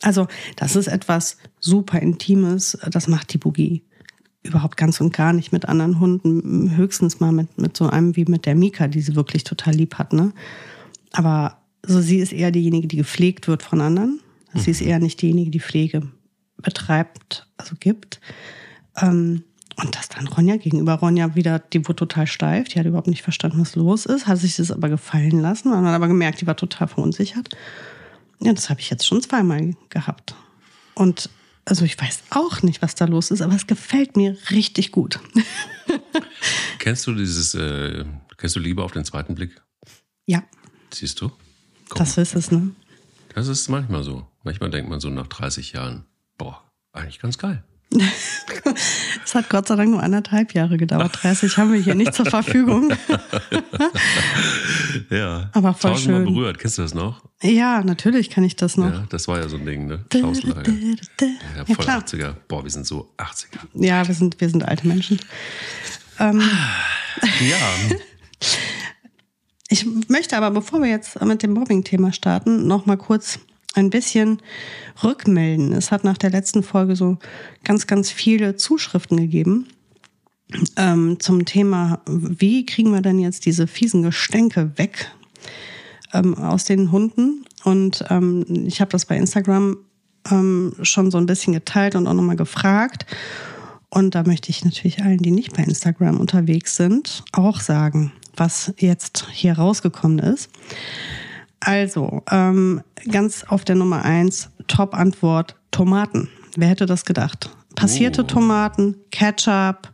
Also, 0.00 0.26
das 0.56 0.76
ist 0.76 0.88
etwas 0.88 1.36
super 1.60 2.00
Intimes. 2.00 2.76
Das 2.90 3.08
macht 3.08 3.32
die 3.32 3.38
Boogie 3.38 3.82
überhaupt 4.42 4.76
ganz 4.76 5.00
und 5.00 5.12
gar 5.12 5.32
nicht 5.32 5.52
mit 5.52 5.66
anderen 5.66 6.00
Hunden. 6.00 6.76
Höchstens 6.76 7.20
mal 7.20 7.32
mit, 7.32 7.58
mit 7.58 7.76
so 7.76 7.88
einem 7.88 8.16
wie 8.16 8.24
mit 8.24 8.46
der 8.46 8.56
Mika, 8.56 8.88
die 8.88 9.00
sie 9.00 9.14
wirklich 9.14 9.44
total 9.44 9.74
lieb 9.74 9.94
hat. 9.94 10.12
Ne? 10.12 10.32
Aber 11.12 11.58
so 11.84 12.00
sie 12.00 12.18
ist 12.18 12.32
eher 12.32 12.50
diejenige, 12.50 12.88
die 12.88 12.96
gepflegt 12.96 13.46
wird 13.48 13.62
von 13.62 13.80
anderen. 13.80 14.20
Sie 14.54 14.70
ist 14.70 14.82
mhm. 14.82 14.88
eher 14.88 14.98
nicht 14.98 15.22
diejenige, 15.22 15.50
die 15.50 15.60
Pflege 15.60 16.02
betreibt, 16.58 17.48
also 17.56 17.74
gibt. 17.78 18.20
Ähm, 19.00 19.44
und 19.76 19.96
das 19.96 20.08
dann 20.08 20.28
Ronja 20.28 20.56
gegenüber 20.56 20.94
Ronja 20.94 21.34
wieder, 21.34 21.58
die 21.58 21.86
wurde 21.86 21.96
total 21.96 22.26
steif, 22.26 22.68
die 22.68 22.78
hat 22.78 22.86
überhaupt 22.86 23.08
nicht 23.08 23.22
verstanden, 23.22 23.60
was 23.60 23.74
los 23.74 24.06
ist, 24.06 24.26
hat 24.26 24.38
sich 24.38 24.56
das 24.56 24.70
aber 24.70 24.88
gefallen 24.88 25.40
lassen, 25.40 25.70
man 25.70 25.86
hat 25.86 25.94
aber 25.94 26.08
gemerkt, 26.08 26.40
die 26.40 26.46
war 26.46 26.56
total 26.56 26.88
verunsichert. 26.88 27.48
Ja, 28.40 28.52
das 28.52 28.70
habe 28.70 28.80
ich 28.80 28.90
jetzt 28.90 29.06
schon 29.06 29.22
zweimal 29.22 29.74
gehabt. 29.88 30.34
Und 30.94 31.30
also 31.64 31.84
ich 31.84 32.00
weiß 32.00 32.24
auch 32.30 32.62
nicht, 32.62 32.82
was 32.82 32.94
da 32.94 33.04
los 33.04 33.30
ist, 33.30 33.40
aber 33.40 33.54
es 33.54 33.66
gefällt 33.66 34.16
mir 34.16 34.36
richtig 34.50 34.90
gut. 34.90 35.20
kennst 36.78 37.06
du 37.06 37.14
dieses, 37.14 37.54
äh, 37.54 38.04
kennst 38.36 38.56
du 38.56 38.60
Liebe 38.60 38.82
auf 38.82 38.92
den 38.92 39.04
zweiten 39.04 39.34
Blick? 39.34 39.62
Ja. 40.26 40.42
Siehst 40.92 41.20
du? 41.20 41.28
Komm. 41.88 41.98
Das 41.98 42.18
ist 42.18 42.34
es, 42.34 42.50
ne? 42.50 42.72
Das 43.34 43.48
ist 43.48 43.68
manchmal 43.68 44.02
so. 44.02 44.26
Manchmal 44.42 44.70
denkt 44.70 44.90
man 44.90 45.00
so 45.00 45.08
nach 45.08 45.28
30 45.28 45.72
Jahren, 45.72 46.04
boah, 46.36 46.62
eigentlich 46.92 47.20
ganz 47.20 47.38
geil. 47.38 47.62
Es 49.32 49.36
hat 49.36 49.48
Gott 49.48 49.66
sei 49.66 49.76
Dank 49.76 49.90
nur 49.90 50.02
anderthalb 50.02 50.52
Jahre 50.52 50.76
gedauert. 50.76 51.20
30 51.22 51.56
haben 51.56 51.72
wir 51.72 51.80
hier 51.80 51.94
nicht 51.94 52.12
zur 52.12 52.26
Verfügung. 52.26 52.92
ja. 55.10 55.48
Aber 55.54 55.72
voll 55.72 55.96
schön. 55.96 56.26
berührt. 56.26 56.58
Kennst 56.58 56.76
du 56.76 56.82
das 56.82 56.92
noch? 56.92 57.24
Ja, 57.40 57.82
natürlich 57.82 58.28
kann 58.28 58.44
ich 58.44 58.56
das 58.56 58.76
noch. 58.76 58.92
Ja, 58.92 59.06
das 59.08 59.28
war 59.28 59.38
ja 59.38 59.48
so 59.48 59.56
ein 59.56 59.64
Ding, 59.64 59.86
ne? 59.86 60.04
Schauslager. 60.12 60.70
Ja, 60.70 61.64
voll 61.64 61.86
ja, 61.86 61.98
80er. 62.00 62.34
Boah, 62.46 62.62
wir 62.62 62.70
sind 62.70 62.86
so 62.86 63.14
80er. 63.16 63.60
Ja, 63.72 64.06
wir 64.06 64.14
sind, 64.14 64.38
wir 64.38 64.50
sind 64.50 64.68
alte 64.68 64.86
Menschen. 64.86 65.18
Ähm, 66.18 66.42
ja. 67.40 67.56
Ich 69.68 69.86
möchte 70.08 70.36
aber, 70.36 70.50
bevor 70.50 70.82
wir 70.82 70.90
jetzt 70.90 71.18
mit 71.22 71.42
dem 71.42 71.54
Mobbing-Thema 71.54 72.12
starten, 72.12 72.66
noch 72.66 72.84
mal 72.84 72.98
kurz 72.98 73.38
ein 73.74 73.90
bisschen 73.90 74.40
rückmelden. 75.02 75.72
Es 75.72 75.90
hat 75.90 76.04
nach 76.04 76.18
der 76.18 76.30
letzten 76.30 76.62
Folge 76.62 76.96
so 76.96 77.18
ganz, 77.64 77.86
ganz 77.86 78.10
viele 78.10 78.56
Zuschriften 78.56 79.16
gegeben 79.16 79.66
ähm, 80.76 81.18
zum 81.20 81.44
Thema, 81.44 82.00
wie 82.06 82.66
kriegen 82.66 82.92
wir 82.92 83.00
denn 83.00 83.18
jetzt 83.18 83.46
diese 83.46 83.66
fiesen 83.66 84.02
Gestänke 84.02 84.72
weg 84.76 85.10
ähm, 86.12 86.34
aus 86.34 86.64
den 86.64 86.92
Hunden? 86.92 87.44
Und 87.64 88.04
ähm, 88.10 88.44
ich 88.66 88.80
habe 88.80 88.90
das 88.90 89.06
bei 89.06 89.16
Instagram 89.16 89.78
ähm, 90.30 90.74
schon 90.82 91.10
so 91.10 91.18
ein 91.18 91.26
bisschen 91.26 91.52
geteilt 91.52 91.94
und 91.94 92.06
auch 92.06 92.14
nochmal 92.14 92.36
gefragt. 92.36 93.06
Und 93.88 94.14
da 94.14 94.22
möchte 94.24 94.50
ich 94.50 94.64
natürlich 94.64 95.02
allen, 95.02 95.18
die 95.18 95.30
nicht 95.30 95.54
bei 95.54 95.62
Instagram 95.62 96.18
unterwegs 96.18 96.76
sind, 96.76 97.24
auch 97.32 97.60
sagen, 97.60 98.12
was 98.36 98.72
jetzt 98.78 99.26
hier 99.30 99.58
rausgekommen 99.58 100.18
ist. 100.18 100.50
Also, 101.64 102.22
ähm, 102.30 102.82
ganz 103.08 103.44
auf 103.44 103.64
der 103.64 103.76
Nummer 103.76 104.04
eins, 104.04 104.50
Top-Antwort, 104.66 105.56
Tomaten. 105.70 106.28
Wer 106.56 106.68
hätte 106.68 106.86
das 106.86 107.04
gedacht? 107.04 107.50
Passierte 107.76 108.22
oh. 108.22 108.26
Tomaten, 108.26 108.96
Ketchup, 109.12 109.92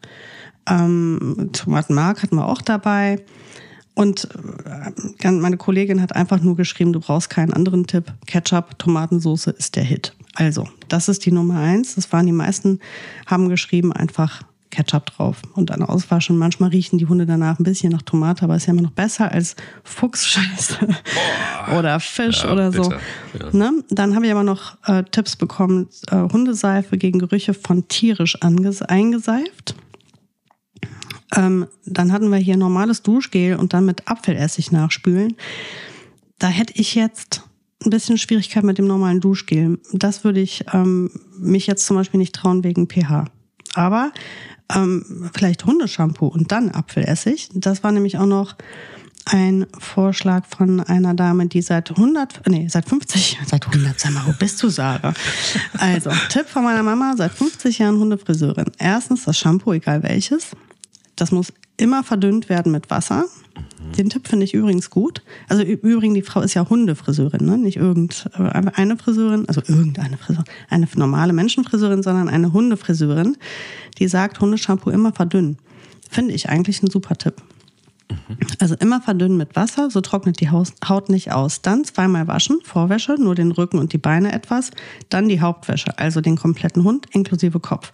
ähm, 0.66 1.50
Tomatenmark 1.52 2.22
hatten 2.22 2.36
wir 2.36 2.48
auch 2.48 2.62
dabei. 2.62 3.22
Und 3.94 4.28
äh, 5.22 5.30
meine 5.30 5.58
Kollegin 5.58 6.00
hat 6.00 6.16
einfach 6.16 6.40
nur 6.40 6.56
geschrieben, 6.56 6.92
du 6.92 7.00
brauchst 7.00 7.28
keinen 7.28 7.52
anderen 7.52 7.86
Tipp. 7.86 8.14
Ketchup, 8.26 8.78
Tomatensoße 8.78 9.50
ist 9.50 9.76
der 9.76 9.84
Hit. 9.84 10.14
Also, 10.36 10.68
das 10.88 11.08
ist 11.08 11.26
die 11.26 11.32
Nummer 11.32 11.60
eins. 11.60 11.96
Das 11.96 12.10
waren 12.12 12.24
die 12.24 12.32
meisten, 12.32 12.78
haben 13.26 13.48
geschrieben 13.48 13.92
einfach 13.92 14.42
Ketchup 14.70 15.06
drauf 15.06 15.42
und 15.54 15.70
dann 15.70 15.82
auswaschen. 15.82 16.36
Manchmal 16.36 16.70
riechen 16.70 16.98
die 16.98 17.06
Hunde 17.06 17.26
danach 17.26 17.58
ein 17.58 17.64
bisschen 17.64 17.92
nach 17.92 18.02
Tomate, 18.02 18.44
aber 18.44 18.56
ist 18.56 18.66
ja 18.66 18.72
immer 18.72 18.82
noch 18.82 18.92
besser 18.92 19.30
als 19.32 19.56
Fuchsscheiße 19.84 20.88
oder 21.78 22.00
Fisch 22.00 22.44
ja, 22.44 22.52
oder 22.52 22.72
so. 22.72 22.92
Ja. 22.92 23.50
Ne? 23.52 23.84
Dann 23.90 24.14
habe 24.14 24.26
ich 24.26 24.32
aber 24.32 24.44
noch 24.44 24.76
äh, 24.86 25.04
Tipps 25.04 25.36
bekommen: 25.36 25.88
äh, 26.10 26.16
Hundeseife 26.16 26.98
gegen 26.98 27.18
Gerüche 27.18 27.54
von 27.54 27.88
tierisch 27.88 28.36
eingeseift. 28.40 29.74
Ähm, 31.36 31.66
dann 31.84 32.12
hatten 32.12 32.30
wir 32.30 32.38
hier 32.38 32.56
normales 32.56 33.02
Duschgel 33.02 33.56
und 33.56 33.72
dann 33.72 33.84
mit 33.84 34.08
Apfelessig 34.08 34.72
nachspülen. 34.72 35.36
Da 36.38 36.48
hätte 36.48 36.74
ich 36.76 36.94
jetzt 36.94 37.42
ein 37.84 37.90
bisschen 37.90 38.18
Schwierigkeit 38.18 38.64
mit 38.64 38.78
dem 38.78 38.86
normalen 38.86 39.20
Duschgel. 39.20 39.78
Das 39.92 40.24
würde 40.24 40.40
ich 40.40 40.64
ähm, 40.72 41.10
mich 41.38 41.66
jetzt 41.66 41.86
zum 41.86 41.96
Beispiel 41.96 42.18
nicht 42.18 42.34
trauen 42.34 42.64
wegen 42.64 42.88
pH. 42.88 43.26
Aber 43.74 44.12
ähm, 44.74 45.30
vielleicht 45.34 45.64
Hundeshampoo 45.64 46.26
und 46.26 46.52
dann 46.52 46.70
Apfelessig. 46.70 47.48
Das 47.54 47.82
war 47.82 47.92
nämlich 47.92 48.18
auch 48.18 48.26
noch 48.26 48.56
ein 49.24 49.66
Vorschlag 49.78 50.46
von 50.46 50.80
einer 50.80 51.14
Dame, 51.14 51.46
die 51.46 51.60
seit 51.60 51.90
100, 51.90 52.48
nee, 52.48 52.66
seit 52.68 52.88
50, 52.88 53.38
seit 53.46 53.66
100, 53.66 53.98
sag 54.00 54.12
mal, 54.12 54.24
wo 54.26 54.32
bist 54.32 54.62
du, 54.62 54.68
Sarah? 54.68 55.12
Also, 55.76 56.10
Tipp 56.30 56.48
von 56.48 56.64
meiner 56.64 56.82
Mama, 56.82 57.14
seit 57.16 57.32
50 57.32 57.78
Jahren 57.78 57.98
Hundefriseurin. 57.98 58.72
Erstens 58.78 59.24
das 59.24 59.38
Shampoo, 59.38 59.72
egal 59.72 60.02
welches. 60.02 60.52
Das 61.18 61.32
muss 61.32 61.52
immer 61.76 62.04
verdünnt 62.04 62.48
werden 62.48 62.70
mit 62.70 62.90
Wasser. 62.90 63.24
Den 63.96 64.08
Tipp 64.08 64.28
finde 64.28 64.44
ich 64.44 64.54
übrigens 64.54 64.88
gut. 64.88 65.22
Also 65.48 65.64
übrigens, 65.64 66.14
die 66.14 66.22
Frau 66.22 66.40
ist 66.40 66.54
ja 66.54 66.68
Hundefriseurin, 66.68 67.44
ne? 67.44 67.58
nicht 67.58 67.76
irgendeine 67.76 68.96
Friseurin, 68.96 69.48
also 69.48 69.60
irgendeine 69.66 70.16
Friseurin, 70.16 70.48
eine 70.70 70.86
normale 70.94 71.32
Menschenfriseurin, 71.32 72.04
sondern 72.04 72.28
eine 72.28 72.52
Hundefriseurin, 72.52 73.36
die 73.98 74.06
sagt, 74.06 74.40
Hundeshampoo 74.40 74.90
immer 74.90 75.12
verdünnen. 75.12 75.58
Finde 76.08 76.34
ich 76.34 76.48
eigentlich 76.48 76.82
ein 76.82 76.90
super 76.90 77.16
Tipp. 77.16 77.34
Also 78.58 78.74
immer 78.74 79.00
verdünnen 79.00 79.36
mit 79.36 79.54
Wasser, 79.54 79.90
so 79.90 80.00
trocknet 80.00 80.40
die 80.40 80.50
Haut 80.50 81.08
nicht 81.08 81.32
aus. 81.32 81.62
Dann 81.62 81.84
zweimal 81.84 82.26
waschen, 82.26 82.58
Vorwäsche, 82.62 83.14
nur 83.14 83.34
den 83.34 83.52
Rücken 83.52 83.78
und 83.78 83.92
die 83.92 83.98
Beine 83.98 84.32
etwas. 84.32 84.70
Dann 85.08 85.28
die 85.28 85.40
Hauptwäsche, 85.40 85.98
also 85.98 86.20
den 86.20 86.36
kompletten 86.36 86.84
Hund 86.84 87.06
inklusive 87.12 87.60
Kopf. 87.60 87.92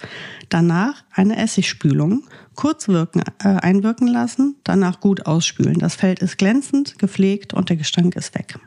Danach 0.48 1.04
eine 1.12 1.36
Essigspülung, 1.36 2.24
kurz 2.54 2.88
wirken, 2.88 3.22
äh, 3.42 3.48
einwirken 3.48 4.06
lassen, 4.06 4.56
danach 4.64 5.00
gut 5.00 5.26
ausspülen. 5.26 5.78
Das 5.78 5.96
Feld 5.96 6.20
ist 6.20 6.38
glänzend, 6.38 6.98
gepflegt 6.98 7.52
und 7.52 7.68
der 7.68 7.76
Gestank 7.76 8.14
ist 8.16 8.34
weg. 8.34 8.58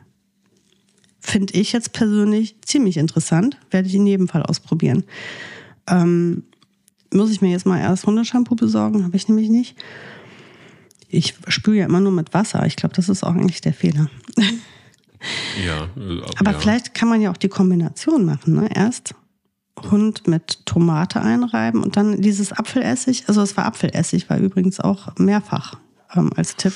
Finde 1.20 1.54
ich 1.54 1.72
jetzt 1.72 1.92
persönlich 1.92 2.56
ziemlich 2.62 2.96
interessant, 2.96 3.58
werde 3.70 3.88
ich 3.88 3.94
in 3.94 4.06
jedem 4.06 4.28
Fall 4.28 4.42
ausprobieren. 4.42 5.04
Ähm, 5.86 6.44
muss 7.12 7.30
ich 7.30 7.40
mir 7.40 7.50
jetzt 7.50 7.66
mal 7.66 7.80
erst 7.80 8.06
Hundeshampoo 8.06 8.54
besorgen, 8.54 9.04
habe 9.04 9.16
ich 9.16 9.28
nämlich 9.28 9.48
nicht. 9.48 9.76
Ich 11.08 11.34
spüle 11.48 11.78
ja 11.78 11.86
immer 11.86 12.00
nur 12.00 12.12
mit 12.12 12.34
Wasser. 12.34 12.66
Ich 12.66 12.76
glaube, 12.76 12.94
das 12.94 13.08
ist 13.08 13.24
auch 13.24 13.34
eigentlich 13.34 13.60
der 13.60 13.72
Fehler. 13.72 14.08
Ja. 15.66 15.88
Äh, 15.96 16.22
aber 16.38 16.52
ja. 16.52 16.58
vielleicht 16.58 16.94
kann 16.94 17.08
man 17.08 17.20
ja 17.20 17.30
auch 17.30 17.36
die 17.36 17.48
Kombination 17.48 18.24
machen. 18.24 18.54
Ne? 18.54 18.68
Erst 18.72 19.14
Hund 19.90 20.26
mit 20.26 20.66
Tomate 20.66 21.20
einreiben 21.20 21.82
und 21.82 21.96
dann 21.96 22.20
dieses 22.20 22.52
Apfelessig. 22.52 23.24
Also 23.28 23.42
es 23.42 23.56
war 23.56 23.64
Apfelessig, 23.64 24.28
war 24.28 24.38
übrigens 24.38 24.80
auch 24.80 25.16
mehrfach 25.18 25.74
ähm, 26.14 26.30
als 26.36 26.56
Tipp. 26.56 26.74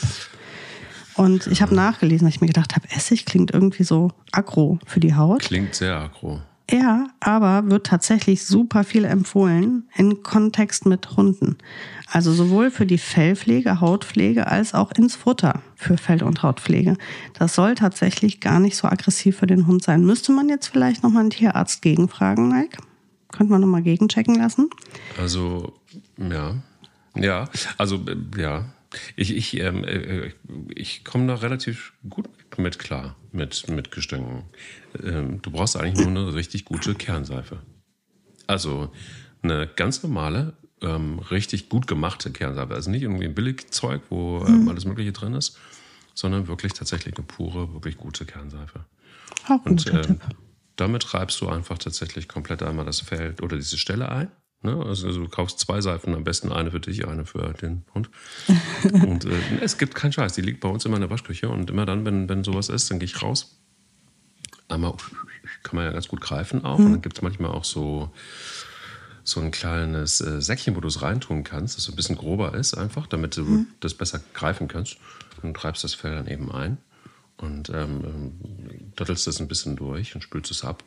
Und 1.14 1.46
ich 1.48 1.60
habe 1.60 1.74
nachgelesen, 1.74 2.24
weil 2.24 2.34
ich 2.34 2.40
mir 2.40 2.46
gedacht 2.46 2.74
habe, 2.74 2.90
Essig 2.90 3.26
klingt 3.26 3.50
irgendwie 3.50 3.84
so 3.84 4.10
aggro 4.30 4.78
für 4.86 5.00
die 5.00 5.14
Haut. 5.14 5.42
Klingt 5.42 5.74
sehr 5.74 5.96
aggro. 5.96 6.40
Ja, 6.70 7.08
aber 7.20 7.70
wird 7.70 7.86
tatsächlich 7.86 8.44
super 8.44 8.84
viel 8.84 9.04
empfohlen 9.04 9.88
in 9.94 10.22
Kontext 10.22 10.86
mit 10.86 11.16
Hunden. 11.16 11.58
Also 12.10 12.32
sowohl 12.32 12.70
für 12.70 12.86
die 12.86 12.98
Fellpflege, 12.98 13.80
Hautpflege 13.80 14.46
als 14.46 14.74
auch 14.74 14.92
ins 14.92 15.16
Futter 15.16 15.60
für 15.74 15.96
Fell- 15.96 16.22
und 16.22 16.42
Hautpflege. 16.42 16.96
Das 17.38 17.54
soll 17.54 17.74
tatsächlich 17.74 18.40
gar 18.40 18.60
nicht 18.60 18.76
so 18.76 18.86
aggressiv 18.86 19.38
für 19.38 19.46
den 19.46 19.66
Hund 19.66 19.82
sein. 19.82 20.04
Müsste 20.04 20.32
man 20.32 20.48
jetzt 20.48 20.68
vielleicht 20.68 21.02
nochmal 21.02 21.22
einen 21.22 21.30
Tierarzt 21.30 21.82
gegenfragen, 21.82 22.48
Mike? 22.48 22.78
Könnte 23.32 23.52
man 23.52 23.62
nochmal 23.62 23.82
gegenchecken 23.82 24.34
lassen? 24.34 24.68
Also, 25.18 25.72
ja. 26.18 26.54
Ja, 27.16 27.48
also, 27.78 28.00
ja. 28.36 28.66
Ich, 29.16 29.34
ich, 29.34 29.58
ähm, 29.58 29.84
äh, 29.84 30.32
ich 30.74 31.04
komme 31.04 31.26
da 31.26 31.36
relativ 31.36 31.92
gut 32.08 32.28
mit 32.58 32.78
klar, 32.78 33.16
mit, 33.32 33.68
mit 33.68 33.90
Gestängen. 33.90 34.44
Ähm, 35.02 35.40
du 35.42 35.50
brauchst 35.50 35.76
eigentlich 35.76 36.06
nur 36.06 36.24
eine 36.24 36.34
richtig 36.34 36.64
gute 36.64 36.94
Kernseife. 36.94 37.62
Also 38.46 38.92
eine 39.42 39.66
ganz 39.66 40.02
normale, 40.02 40.56
ähm, 40.82 41.18
richtig 41.18 41.68
gut 41.68 41.86
gemachte 41.86 42.30
Kernseife. 42.32 42.74
Also 42.74 42.90
nicht 42.90 43.02
irgendwie 43.02 43.24
ein 43.24 43.34
Billigzeug, 43.34 44.02
wo 44.10 44.44
ähm, 44.46 44.62
mhm. 44.62 44.68
alles 44.68 44.84
Mögliche 44.84 45.12
drin 45.12 45.34
ist, 45.34 45.58
sondern 46.14 46.48
wirklich 46.48 46.72
tatsächlich 46.72 47.16
eine 47.16 47.24
pure, 47.26 47.72
wirklich 47.72 47.96
gute 47.96 48.24
Kernseife. 48.24 48.84
Auch 49.48 49.64
Und 49.64 49.86
ähm, 49.86 50.20
damit 50.76 51.14
reibst 51.14 51.40
du 51.40 51.48
einfach 51.48 51.78
tatsächlich 51.78 52.28
komplett 52.28 52.62
einmal 52.62 52.84
das 52.84 53.00
Feld 53.00 53.42
oder 53.42 53.56
diese 53.56 53.78
Stelle 53.78 54.10
ein. 54.10 54.30
Ne? 54.62 54.76
Also, 54.76 55.08
also, 55.08 55.20
du 55.20 55.28
kaufst 55.28 55.58
zwei 55.58 55.80
Seifen, 55.80 56.14
am 56.14 56.24
besten 56.24 56.52
eine 56.52 56.70
für 56.70 56.80
dich, 56.80 57.06
eine 57.06 57.26
für 57.26 57.52
den 57.54 57.84
Hund. 57.94 58.10
und 58.92 59.24
äh, 59.24 59.30
es 59.60 59.76
gibt 59.76 59.94
keinen 59.94 60.12
Scheiß, 60.12 60.34
die 60.34 60.40
liegt 60.40 60.60
bei 60.60 60.68
uns 60.68 60.84
immer 60.84 60.96
in 60.96 61.02
der 61.02 61.10
Waschküche 61.10 61.48
und 61.48 61.70
immer 61.70 61.84
dann, 61.84 62.04
wenn, 62.04 62.28
wenn 62.28 62.44
sowas 62.44 62.68
ist, 62.68 62.90
dann 62.90 62.98
gehe 62.98 63.06
ich 63.06 63.22
raus. 63.22 63.58
Einmal 64.68 64.94
kann 65.62 65.76
man 65.76 65.84
ja 65.84 65.92
ganz 65.92 66.08
gut 66.08 66.20
greifen 66.20 66.64
auch. 66.64 66.78
Mhm. 66.78 66.86
Und 66.86 66.92
dann 66.92 67.02
gibt 67.02 67.18
es 67.18 67.22
manchmal 67.22 67.50
auch 67.50 67.64
so, 67.64 68.10
so 69.24 69.40
ein 69.40 69.50
kleines 69.50 70.20
äh, 70.20 70.40
Säckchen, 70.40 70.76
wo 70.76 70.80
du 70.80 70.88
es 70.88 71.02
reintun 71.02 71.44
kannst, 71.44 71.76
das 71.76 71.84
so 71.84 71.92
ein 71.92 71.96
bisschen 71.96 72.16
grober 72.16 72.54
ist, 72.54 72.74
einfach, 72.74 73.06
damit 73.06 73.36
du 73.36 73.42
mhm. 73.42 73.66
das 73.80 73.94
besser 73.94 74.20
greifen 74.34 74.68
kannst. 74.68 74.96
Und 75.42 75.56
treibst 75.56 75.82
das 75.82 75.94
Fell 75.94 76.14
dann 76.14 76.28
eben 76.28 76.52
ein 76.52 76.78
und 77.38 77.68
ähm, 77.70 78.00
ähm 78.04 78.32
dottelst 78.94 79.26
das 79.26 79.40
ein 79.40 79.48
bisschen 79.48 79.74
durch 79.74 80.14
und 80.14 80.22
spülst 80.22 80.50
es 80.50 80.64
ab. 80.64 80.84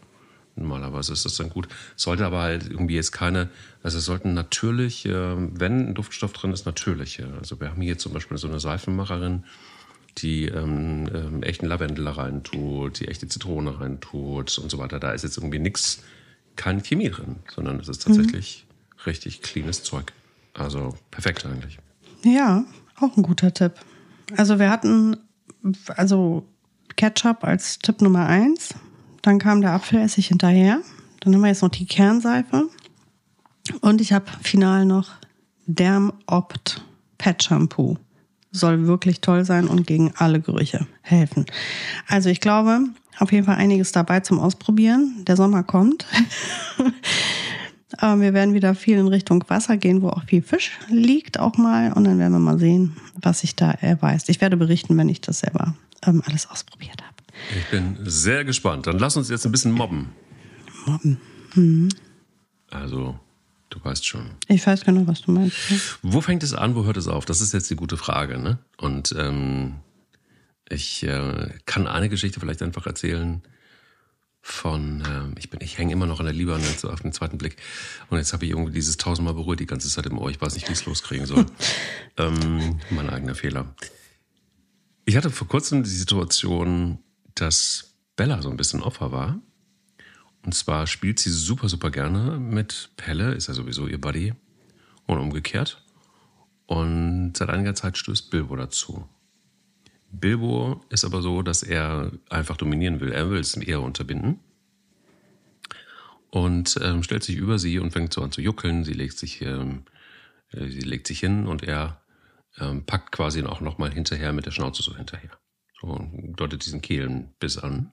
Normalerweise 0.55 1.13
ist 1.13 1.25
das 1.25 1.35
dann 1.35 1.49
gut. 1.49 1.67
Sollte 1.95 2.25
aber 2.25 2.41
halt 2.41 2.69
irgendwie 2.69 2.95
jetzt 2.95 3.11
keine, 3.11 3.49
also 3.83 3.97
es 3.97 4.05
sollten 4.05 4.33
natürlich, 4.33 5.05
äh, 5.05 5.35
wenn 5.37 5.89
ein 5.89 5.93
Duftstoff 5.93 6.33
drin 6.33 6.51
ist, 6.51 6.65
natürliche. 6.65 7.27
Also 7.39 7.59
wir 7.59 7.69
haben 7.69 7.81
hier 7.81 7.97
zum 7.97 8.13
Beispiel 8.13 8.37
so 8.37 8.47
eine 8.47 8.59
Seifenmacherin, 8.59 9.43
die 10.19 10.45
ähm, 10.45 11.09
ähm, 11.13 11.43
echten 11.43 11.65
Lavendel 11.65 12.07
reintut, 12.07 12.99
die 12.99 13.07
echte 13.07 13.27
Zitrone 13.27 13.79
reintut 13.79 14.57
und 14.57 14.71
so 14.71 14.77
weiter. 14.77 14.99
Da 14.99 15.11
ist 15.11 15.23
jetzt 15.23 15.37
irgendwie 15.37 15.59
nichts, 15.59 16.03
keine 16.55 16.81
Chemie 16.81 17.09
drin, 17.09 17.37
sondern 17.53 17.79
es 17.79 17.89
ist 17.89 18.03
tatsächlich 18.03 18.65
mhm. 18.67 19.01
richtig 19.05 19.41
cleanes 19.41 19.83
Zeug. 19.83 20.13
Also 20.53 20.95
perfekt 21.11 21.45
eigentlich. 21.45 21.79
Ja, 22.23 22.63
auch 22.99 23.17
ein 23.17 23.23
guter 23.23 23.53
Tipp. 23.53 23.73
Also 24.37 24.57
wir 24.57 24.69
hatten 24.69 25.17
also 25.87 26.47
Ketchup 26.95 27.43
als 27.43 27.79
Tipp 27.79 28.01
Nummer 28.01 28.27
eins. 28.27 28.73
Dann 29.25 29.39
kam 29.39 29.61
der 29.61 29.71
Apfelessig 29.71 30.27
hinterher. 30.27 30.81
Dann 31.21 31.33
haben 31.33 31.41
wir 31.41 31.47
jetzt 31.47 31.63
noch 31.63 31.69
die 31.69 31.87
Kernseife. 31.87 32.69
Und 33.81 33.99
ich 33.99 34.13
habe 34.13 34.25
final 34.43 34.85
noch 34.85 35.09
Derm 35.65 36.13
Opt 36.27 36.85
Pet 37.17 37.41
Shampoo. 37.41 37.97
Soll 38.51 38.85
wirklich 38.85 39.21
toll 39.21 39.43
sein 39.43 39.67
und 39.67 39.87
gegen 39.87 40.13
alle 40.15 40.39
Gerüche 40.39 40.85
helfen. 41.01 41.47
Also 42.07 42.29
ich 42.29 42.39
glaube, 42.39 42.81
auf 43.17 43.31
jeden 43.31 43.47
Fall 43.47 43.55
einiges 43.55 43.91
dabei 43.91 44.19
zum 44.19 44.39
Ausprobieren. 44.39 45.23
Der 45.25 45.37
Sommer 45.37 45.63
kommt. 45.63 46.05
wir 47.99 48.33
werden 48.35 48.53
wieder 48.53 48.75
viel 48.75 48.99
in 48.99 49.07
Richtung 49.07 49.43
Wasser 49.47 49.77
gehen, 49.77 50.03
wo 50.03 50.09
auch 50.09 50.25
viel 50.25 50.43
Fisch 50.43 50.77
liegt 50.87 51.39
auch 51.39 51.57
mal. 51.57 51.93
Und 51.93 52.03
dann 52.03 52.19
werden 52.19 52.33
wir 52.33 52.39
mal 52.39 52.59
sehen, 52.59 52.95
was 53.15 53.39
sich 53.39 53.55
da 53.55 53.71
erweist. 53.71 54.29
Ich 54.29 54.39
werde 54.39 54.55
berichten, 54.55 54.95
wenn 54.97 55.09
ich 55.09 55.21
das 55.21 55.39
selber 55.39 55.73
ähm, 56.05 56.21
alles 56.27 56.47
ausprobiert 56.47 57.01
habe. 57.01 57.14
Ich 57.57 57.65
bin 57.71 57.97
sehr 58.03 58.43
gespannt. 58.43 58.87
Dann 58.87 58.99
lass 58.99 59.17
uns 59.17 59.29
jetzt 59.29 59.45
ein 59.45 59.51
bisschen 59.51 59.71
mobben. 59.71 60.11
Mobben. 60.85 61.19
Mhm. 61.55 61.89
Also, 62.69 63.19
du 63.69 63.83
weißt 63.83 64.05
schon. 64.05 64.31
Ich 64.47 64.65
weiß 64.65 64.83
genau, 64.83 65.07
was 65.07 65.21
du 65.21 65.31
meinst. 65.31 65.57
Ja. 65.69 65.77
Wo 66.01 66.21
fängt 66.21 66.43
es 66.43 66.53
an, 66.53 66.75
wo 66.75 66.85
hört 66.85 66.97
es 66.97 67.07
auf? 67.07 67.25
Das 67.25 67.41
ist 67.41 67.53
jetzt 67.53 67.69
die 67.69 67.75
gute 67.75 67.97
Frage. 67.97 68.37
Ne? 68.37 68.59
Und 68.77 69.13
ähm, 69.17 69.75
ich 70.69 71.03
äh, 71.03 71.49
kann 71.65 71.87
eine 71.87 72.09
Geschichte 72.09 72.39
vielleicht 72.39 72.61
einfach 72.61 72.85
erzählen 72.85 73.41
von, 74.41 75.03
ähm, 75.07 75.35
ich 75.39 75.49
bin, 75.49 75.59
ich 75.61 75.79
hänge 75.79 75.93
immer 75.93 76.05
noch 76.05 76.19
an 76.19 76.25
der 76.25 76.33
Liebe 76.33 76.59
so 76.77 76.89
auf 76.89 77.01
den 77.01 77.13
zweiten 77.13 77.39
Blick. 77.39 77.57
Und 78.09 78.19
jetzt 78.19 78.31
habe 78.31 78.45
ich 78.45 78.51
irgendwie 78.51 78.73
dieses 78.73 78.97
tausendmal 78.97 79.33
berührt 79.33 79.59
die 79.59 79.65
ganze 79.65 79.89
Zeit 79.89 80.05
im 80.05 80.19
Ohr. 80.19 80.29
Ich 80.29 80.39
weiß 80.39 80.53
nicht, 80.53 80.67
wie 80.67 80.73
ich 80.73 80.79
es 80.79 80.85
loskriegen 80.85 81.25
soll. 81.25 81.45
ähm, 82.17 82.79
mein 82.91 83.09
eigener 83.09 83.33
Fehler. 83.33 83.73
Ich 85.05 85.15
hatte 85.15 85.31
vor 85.31 85.47
kurzem 85.47 85.83
die 85.83 85.89
Situation, 85.89 86.99
dass 87.35 87.95
Bella 88.15 88.41
so 88.41 88.49
ein 88.49 88.57
bisschen 88.57 88.81
Opfer 88.81 89.11
war. 89.11 89.39
Und 90.43 90.53
zwar 90.53 90.87
spielt 90.87 91.19
sie 91.19 91.31
super, 91.31 91.69
super 91.69 91.91
gerne 91.91 92.37
mit 92.37 92.91
Pelle, 92.97 93.33
ist 93.33 93.47
ja 93.47 93.53
sowieso 93.53 93.87
ihr 93.87 93.99
Buddy. 93.99 94.33
Und 95.07 95.19
umgekehrt. 95.19 95.83
Und 96.65 97.33
seit 97.37 97.49
einiger 97.49 97.75
Zeit 97.75 97.97
stößt 97.97 98.31
Bilbo 98.31 98.55
dazu. 98.55 99.07
Bilbo 100.11 100.83
ist 100.89 101.05
aber 101.05 101.21
so, 101.21 101.41
dass 101.41 101.61
er 101.61 102.11
einfach 102.29 102.57
dominieren 102.57 102.99
will. 103.01 103.11
Er 103.11 103.29
will 103.29 103.39
es 103.39 103.55
eher 103.55 103.81
unterbinden. 103.81 104.39
Und 106.29 106.79
ähm, 106.81 107.03
stellt 107.03 107.23
sich 107.23 107.35
über 107.35 107.59
sie 107.59 107.79
und 107.79 107.91
fängt 107.91 108.13
so 108.13 108.21
an 108.21 108.31
zu 108.31 108.41
juckeln. 108.41 108.83
Sie 108.83 108.93
legt 108.93 109.17
sich, 109.17 109.41
ähm, 109.41 109.83
äh, 110.51 110.67
sie 110.67 110.81
legt 110.81 111.07
sich 111.07 111.19
hin 111.19 111.47
und 111.47 111.63
er 111.63 112.01
ähm, 112.59 112.85
packt 112.85 113.11
quasi 113.11 113.43
auch 113.43 113.61
nochmal 113.61 113.91
hinterher 113.91 114.33
mit 114.33 114.45
der 114.45 114.51
Schnauze 114.51 114.81
so 114.81 114.95
hinterher. 114.95 115.31
So, 115.81 116.09
deutet 116.35 116.65
diesen 116.65 116.81
Kehlenbiss 116.81 117.57
an. 117.57 117.91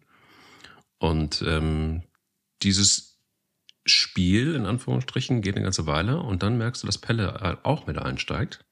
Und 0.98 1.42
ähm, 1.46 2.02
dieses 2.62 3.18
Spiel, 3.84 4.54
in 4.54 4.66
Anführungsstrichen, 4.66 5.42
geht 5.42 5.56
eine 5.56 5.64
ganze 5.64 5.86
Weile 5.86 6.20
und 6.20 6.42
dann 6.42 6.58
merkst 6.58 6.82
du, 6.82 6.86
dass 6.86 6.98
Pelle 6.98 7.40
äh, 7.42 7.66
auch 7.66 7.86
mit 7.86 7.98
einsteigt. 7.98 8.64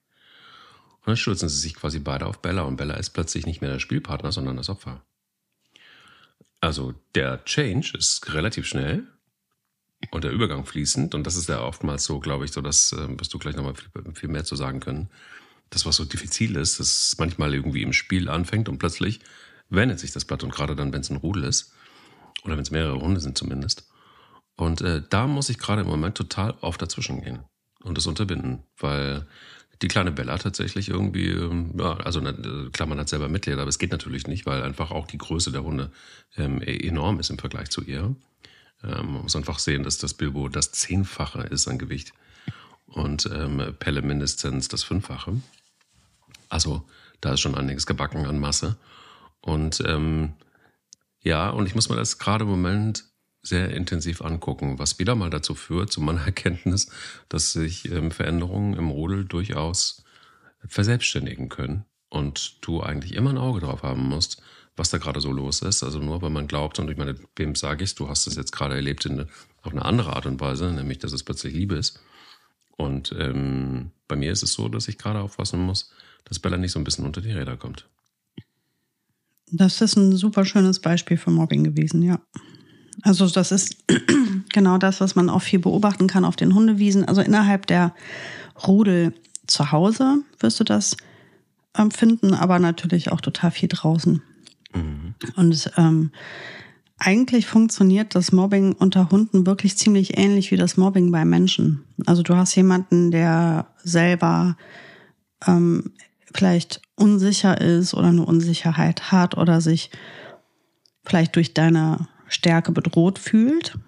Und 1.01 1.09
dann 1.09 1.17
stürzen 1.17 1.49
sie 1.49 1.59
sich 1.59 1.75
quasi 1.75 1.99
beide 1.99 2.27
auf 2.27 2.41
Bella 2.41 2.63
und 2.63 2.77
Bella 2.77 2.95
ist 2.95 3.11
plötzlich 3.11 3.47
nicht 3.47 3.61
mehr 3.61 3.73
der 3.73 3.81
Spielpartner, 3.81 4.33
sondern 4.33 4.57
das 4.57 4.69
Opfer. 4.69 5.03
Also 6.61 6.95
der 7.15 7.45
Change 7.45 7.95
ist 7.97 8.35
relativ 8.35 8.67
schnell 8.67 9.07
und 10.11 10.25
der 10.25 10.31
Übergang 10.31 10.67
fließend 10.67 11.15
und 11.15 11.27
das 11.27 11.37
ist 11.37 11.49
ja 11.49 11.63
oftmals 11.63 12.05
so, 12.05 12.21
glaube 12.21 12.45
ich, 12.45 12.53
so, 12.53 12.61
dass, 12.61 12.93
äh, 12.93 13.19
wirst 13.19 13.33
du 13.33 13.39
gleich 13.39 13.57
nochmal 13.57 13.75
viel, 13.75 13.91
viel 14.15 14.29
mehr 14.29 14.45
zu 14.45 14.57
sagen 14.57 14.81
können, 14.81 15.09
das, 15.71 15.87
was 15.87 15.97
so 15.97 16.05
diffizil 16.05 16.57
ist, 16.57 16.81
dass 16.81 17.17
manchmal 17.19 17.55
irgendwie 17.55 17.83
im 17.83 17.93
Spiel 17.93 18.29
anfängt 18.29 18.69
und 18.69 18.79
plötzlich 18.79 19.21
wendet 19.69 20.01
sich 20.01 20.13
das 20.13 20.25
Blatt 20.25 20.43
und 20.43 20.53
gerade 20.53 20.75
dann, 20.75 20.93
wenn 20.93 21.01
es 21.01 21.11
ein 21.11 21.17
Rudel 21.17 21.45
ist 21.45 21.73
oder 22.45 22.57
wenn 22.57 22.63
es 22.63 22.71
mehrere 22.71 23.01
Hunde 23.01 23.21
sind 23.21 23.39
zumindest. 23.39 23.89
Und 24.57 24.83
äh, 24.83 25.03
da 25.09 25.27
muss 25.27 25.49
ich 25.49 25.59
gerade 25.59 25.83
im 25.83 25.89
Moment 25.89 26.17
total 26.17 26.55
oft 26.61 26.83
dazwischen 26.83 27.23
gehen 27.23 27.45
und 27.83 27.97
das 27.97 28.07
unterbinden, 28.07 28.65
weil 28.79 29.27
die 29.83 29.89
kleine 29.89 30.13
Bella 30.13 30.37
tatsächlich 30.37 30.91
irgendwie, 30.91 31.31
ähm, 31.31 31.75
ja, 31.79 31.97
also 31.99 32.21
klar, 32.73 32.87
man 32.87 32.99
hat 32.99 33.09
selber 33.09 33.29
Mitglied, 33.29 33.59
aber 33.59 33.69
es 33.69 33.79
geht 33.79 33.93
natürlich 33.93 34.27
nicht, 34.27 34.45
weil 34.45 34.63
einfach 34.63 34.91
auch 34.91 35.07
die 35.07 35.19
Größe 35.19 35.53
der 35.53 35.63
Hunde 35.63 35.91
ähm, 36.37 36.61
e-, 36.63 36.87
enorm 36.87 37.19
ist 37.19 37.31
im 37.31 37.39
Vergleich 37.39 37.71
zu 37.71 37.83
ihr. 37.83 38.15
Ähm, 38.83 39.13
man 39.13 39.23
muss 39.23 39.37
einfach 39.37 39.59
sehen, 39.59 39.83
dass 39.83 39.97
das 39.99 40.15
Bilbo 40.15 40.49
das 40.49 40.73
Zehnfache 40.73 41.43
ist 41.43 41.67
an 41.69 41.79
Gewicht 41.79 42.13
und 42.87 43.31
ähm, 43.33 43.75
Pelle 43.79 44.03
mindestens 44.03 44.69
das 44.69 44.83
Fünffache. 44.83 45.41
Also 46.51 46.87
da 47.23 47.33
ist 47.33 47.41
schon 47.41 47.55
einiges 47.55 47.87
gebacken 47.87 48.27
an 48.27 48.39
Masse. 48.39 48.77
Und 49.41 49.83
ähm, 49.87 50.35
ja, 51.23 51.49
und 51.51 51.67
ich 51.67 51.75
muss 51.75 51.89
mir 51.89 51.97
das 51.97 52.19
gerade 52.19 52.45
im 52.45 52.51
Moment 52.51 53.05
sehr 53.43 53.71
intensiv 53.71 54.21
angucken, 54.21 54.79
was 54.79 54.99
wieder 54.99 55.15
mal 55.15 55.31
dazu 55.31 55.55
führt, 55.55 55.91
zu 55.91 56.01
meiner 56.01 56.21
Erkenntnis, 56.27 56.91
dass 57.29 57.53
sich 57.53 57.91
ähm, 57.91 58.11
Veränderungen 58.11 58.75
im 58.75 58.91
Rudel 58.91 59.25
durchaus 59.25 60.05
verselbstständigen 60.67 61.49
können 61.49 61.87
und 62.11 62.59
du 62.67 62.83
eigentlich 62.83 63.15
immer 63.15 63.31
ein 63.31 63.39
Auge 63.39 63.61
drauf 63.61 63.83
haben 63.83 64.09
musst, 64.09 64.43
was 64.77 64.91
da 64.91 64.99
gerade 64.99 65.21
so 65.21 65.33
los 65.33 65.63
ist. 65.63 65.83
Also 65.83 66.01
nur 66.01 66.21
weil 66.21 66.31
man 66.31 66.49
glaubt, 66.49 66.79
und 66.79 66.91
ich 66.91 66.99
meine, 66.99 67.15
wem 67.37 67.55
sage 67.55 67.85
ich 67.85 67.95
du 67.95 68.09
hast 68.09 68.27
es 68.27 68.35
jetzt 68.35 68.53
gerade 68.53 68.75
erlebt 68.75 69.07
in, 69.07 69.27
auf 69.63 69.73
eine 69.73 69.85
andere 69.85 70.15
Art 70.17 70.27
und 70.27 70.41
Weise, 70.41 70.71
nämlich 70.71 70.99
dass 70.99 71.13
es 71.13 71.23
plötzlich 71.23 71.55
Liebe 71.55 71.77
ist. 71.77 72.01
Und 72.77 73.15
ähm, 73.19 73.93
bei 74.09 74.17
mir 74.17 74.33
ist 74.33 74.43
es 74.43 74.55
so, 74.55 74.69
dass 74.69 74.89
ich 74.89 74.99
gerade 74.99 75.21
aufpassen 75.21 75.61
muss, 75.61 75.93
dass 76.25 76.39
Bella 76.39 76.57
nicht 76.57 76.73
so 76.73 76.79
ein 76.79 76.85
bisschen 76.85 77.07
unter 77.07 77.21
die 77.21 77.33
Räder 77.33 77.57
kommt. 77.57 77.89
Das 79.53 79.81
ist 79.81 79.97
ein 79.97 80.17
super 80.17 80.45
schönes 80.45 80.79
Beispiel 80.79 81.17
für 81.17 81.31
Mobbing 81.31 81.65
gewesen, 81.65 82.03
ja. 82.03 82.21
Also 83.03 83.29
das 83.29 83.53
ist 83.53 83.77
genau 84.53 84.79
das, 84.79 85.01
was 85.01 85.17
man 85.17 85.29
auch 85.29 85.43
viel 85.43 85.59
beobachten 85.59 86.07
kann 86.07 86.25
auf 86.25 86.37
den 86.37 86.55
Hundewiesen. 86.55 87.05
Also 87.07 87.21
innerhalb 87.21 87.67
der 87.67 87.95
Rudel 88.67 89.15
zu 89.47 89.73
Hause 89.73 90.19
wirst 90.39 90.61
du 90.61 90.65
das 90.65 90.97
ähm, 91.77 91.91
finden, 91.91 92.35
aber 92.35 92.59
natürlich 92.59 93.11
auch 93.11 93.21
total 93.21 93.51
viel 93.51 93.69
draußen. 93.69 94.23
Mhm. 94.75 95.15
Und 95.37 95.71
ähm, 95.77 96.11
eigentlich 96.99 97.47
funktioniert 97.47 98.15
das 98.15 98.31
Mobbing 98.31 98.73
unter 98.73 99.11
Hunden 99.11 99.47
wirklich 99.47 99.77
ziemlich 99.77 100.19
ähnlich 100.19 100.51
wie 100.51 100.57
das 100.57 100.77
Mobbing 100.77 101.11
bei 101.11 101.25
Menschen. 101.25 101.85
Also 102.07 102.23
du 102.23 102.37
hast 102.37 102.55
jemanden, 102.55 103.11
der 103.11 103.69
selber 103.83 104.57
ähm, 105.47 105.93
vielleicht 106.33 106.81
unsicher 106.97 107.61
ist 107.61 107.95
oder 107.95 108.09
eine 108.09 108.25
Unsicherheit 108.25 109.13
hat 109.13 109.37
oder 109.37 109.61
sich 109.61 109.91
vielleicht 111.05 111.37
durch 111.37 111.55
deine 111.55 112.09
Stärke 112.29 112.73
bedroht 112.73 113.19
fühlt, 113.19 113.79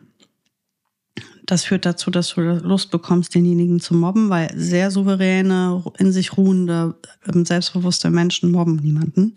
das 1.47 1.65
führt 1.65 1.85
dazu, 1.85 2.11
dass 2.11 2.35
du 2.35 2.41
Lust 2.41 2.91
bekommst, 2.91 3.35
denjenigen 3.35 3.81
zu 3.81 3.95
mobben, 3.95 4.31
weil 4.31 4.51
sehr 4.57 4.91
souveräne, 4.91 5.83
in 5.99 6.13
sich 6.13 6.37
ruhende, 6.37 6.95
ähm, 7.27 7.45
selbstbewusste 7.45 8.11
Menschen 8.11 8.51
mobben 8.51 8.77
niemanden. 8.77 9.35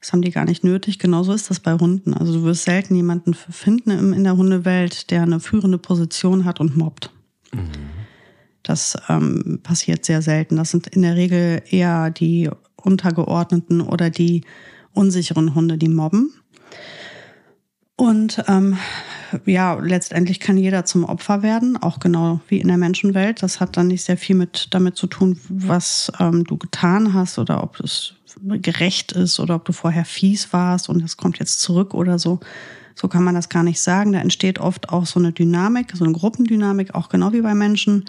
Das 0.00 0.12
haben 0.12 0.22
die 0.22 0.30
gar 0.30 0.44
nicht 0.44 0.62
nötig. 0.62 0.98
Genauso 0.98 1.32
ist 1.32 1.50
das 1.50 1.58
bei 1.58 1.74
Hunden. 1.74 2.14
Also 2.14 2.32
du 2.32 2.44
wirst 2.44 2.64
selten 2.64 2.94
jemanden 2.94 3.34
finden 3.34 4.12
in 4.12 4.24
der 4.24 4.36
Hundewelt, 4.36 5.10
der 5.10 5.22
eine 5.22 5.40
führende 5.40 5.78
Position 5.78 6.44
hat 6.44 6.60
und 6.60 6.76
mobbt. 6.76 7.10
Mhm. 7.52 7.95
Das 8.66 8.96
ähm, 9.08 9.60
passiert 9.62 10.04
sehr 10.04 10.22
selten. 10.22 10.56
Das 10.56 10.72
sind 10.72 10.88
in 10.88 11.02
der 11.02 11.14
Regel 11.14 11.62
eher 11.70 12.10
die 12.10 12.50
untergeordneten 12.74 13.80
oder 13.80 14.10
die 14.10 14.42
unsicheren 14.92 15.54
Hunde, 15.54 15.78
die 15.78 15.88
mobben. 15.88 16.32
Und 17.94 18.42
ähm, 18.48 18.76
ja, 19.44 19.74
letztendlich 19.74 20.40
kann 20.40 20.56
jeder 20.56 20.84
zum 20.84 21.04
Opfer 21.04 21.42
werden, 21.42 21.76
auch 21.76 22.00
genau 22.00 22.40
wie 22.48 22.58
in 22.58 22.66
der 22.66 22.76
Menschenwelt. 22.76 23.40
Das 23.40 23.60
hat 23.60 23.76
dann 23.76 23.86
nicht 23.86 24.02
sehr 24.02 24.16
viel 24.16 24.34
mit 24.34 24.66
damit 24.72 24.96
zu 24.96 25.06
tun, 25.06 25.38
was 25.48 26.10
ähm, 26.18 26.42
du 26.42 26.56
getan 26.56 27.14
hast 27.14 27.38
oder 27.38 27.62
ob 27.62 27.78
es 27.78 28.14
gerecht 28.42 29.12
ist 29.12 29.38
oder 29.38 29.54
ob 29.54 29.64
du 29.64 29.72
vorher 29.72 30.04
fies 30.04 30.52
warst 30.52 30.88
und 30.88 31.02
es 31.04 31.16
kommt 31.16 31.38
jetzt 31.38 31.60
zurück 31.60 31.94
oder 31.94 32.18
so. 32.18 32.40
So 32.96 33.08
kann 33.08 33.22
man 33.22 33.34
das 33.34 33.48
gar 33.48 33.62
nicht 33.62 33.80
sagen. 33.80 34.12
Da 34.12 34.18
entsteht 34.18 34.58
oft 34.58 34.88
auch 34.88 35.06
so 35.06 35.20
eine 35.20 35.32
Dynamik, 35.32 35.92
so 35.94 36.04
eine 36.04 36.12
Gruppendynamik, 36.12 36.94
auch 36.94 37.08
genau 37.08 37.32
wie 37.32 37.42
bei 37.42 37.54
Menschen. 37.54 38.06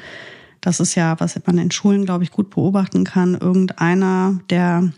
Das 0.68 0.82
ist 0.82 0.96
ja, 0.96 1.18
was 1.22 1.40
man 1.46 1.60
in 1.60 1.72
Schulen, 1.72 2.04
glaube 2.04 2.26
ich, 2.26 2.32
gut 2.32 2.50
beobachten 2.50 3.06
kann. 3.06 3.36
Irgendeiner, 3.36 4.42
der 4.50 4.92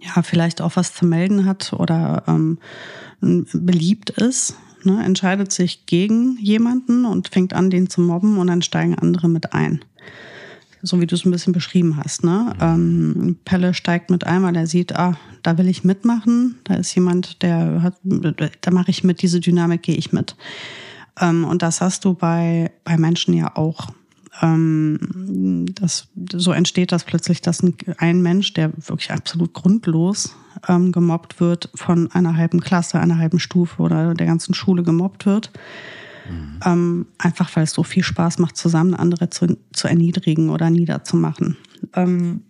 ja 0.00 0.22
vielleicht 0.22 0.62
auch 0.62 0.76
was 0.76 0.94
zu 0.94 1.04
melden 1.04 1.44
hat 1.44 1.74
oder 1.74 2.22
ähm, 2.26 2.58
beliebt 3.20 4.08
ist, 4.08 4.56
ne, 4.82 5.04
entscheidet 5.04 5.52
sich 5.52 5.84
gegen 5.84 6.38
jemanden 6.40 7.04
und 7.04 7.28
fängt 7.28 7.52
an, 7.52 7.68
den 7.68 7.90
zu 7.90 8.00
mobben 8.00 8.38
und 8.38 8.46
dann 8.46 8.62
steigen 8.62 8.94
andere 8.94 9.28
mit 9.28 9.52
ein. 9.52 9.84
So 10.80 11.02
wie 11.02 11.06
du 11.06 11.16
es 11.16 11.26
ein 11.26 11.32
bisschen 11.32 11.52
beschrieben 11.52 11.98
hast. 11.98 12.24
Ne? 12.24 12.54
Ähm, 12.62 13.36
Pelle 13.44 13.74
steigt 13.74 14.08
mit 14.08 14.24
ein, 14.24 14.42
weil 14.42 14.56
er 14.56 14.66
sieht, 14.66 14.96
ah, 14.96 15.18
da 15.42 15.58
will 15.58 15.68
ich 15.68 15.84
mitmachen. 15.84 16.60
Da 16.64 16.76
ist 16.76 16.94
jemand, 16.94 17.42
der 17.42 17.82
hat, 17.82 17.98
da 18.62 18.70
mache 18.70 18.90
ich 18.90 19.04
mit, 19.04 19.20
diese 19.20 19.40
Dynamik 19.40 19.82
gehe 19.82 19.96
ich 19.96 20.14
mit. 20.14 20.34
Ähm, 21.20 21.44
und 21.44 21.60
das 21.60 21.82
hast 21.82 22.06
du 22.06 22.14
bei, 22.14 22.70
bei 22.84 22.96
Menschen 22.96 23.34
ja 23.34 23.54
auch. 23.54 23.88
Ähm, 24.42 25.66
das, 25.74 26.08
so 26.32 26.52
entsteht 26.52 26.92
das 26.92 27.04
plötzlich, 27.04 27.40
dass 27.40 27.62
ein, 27.62 27.74
ein 27.98 28.22
Mensch, 28.22 28.52
der 28.54 28.72
wirklich 28.76 29.10
absolut 29.10 29.52
grundlos 29.52 30.34
ähm, 30.68 30.92
gemobbt 30.92 31.40
wird, 31.40 31.70
von 31.74 32.10
einer 32.12 32.36
halben 32.36 32.60
Klasse, 32.60 33.00
einer 33.00 33.18
halben 33.18 33.38
Stufe 33.38 33.82
oder 33.82 34.14
der 34.14 34.26
ganzen 34.26 34.54
Schule 34.54 34.82
gemobbt 34.82 35.26
wird. 35.26 35.50
Mhm. 36.28 36.60
Ähm, 36.64 37.06
einfach 37.18 37.54
weil 37.56 37.64
es 37.64 37.72
so 37.72 37.82
viel 37.82 38.02
Spaß 38.02 38.38
macht, 38.38 38.56
zusammen 38.56 38.94
andere 38.94 39.30
zu, 39.30 39.58
zu 39.72 39.88
erniedrigen 39.88 40.50
oder 40.50 40.70
niederzumachen. 40.70 41.56
Ähm, 41.94 42.42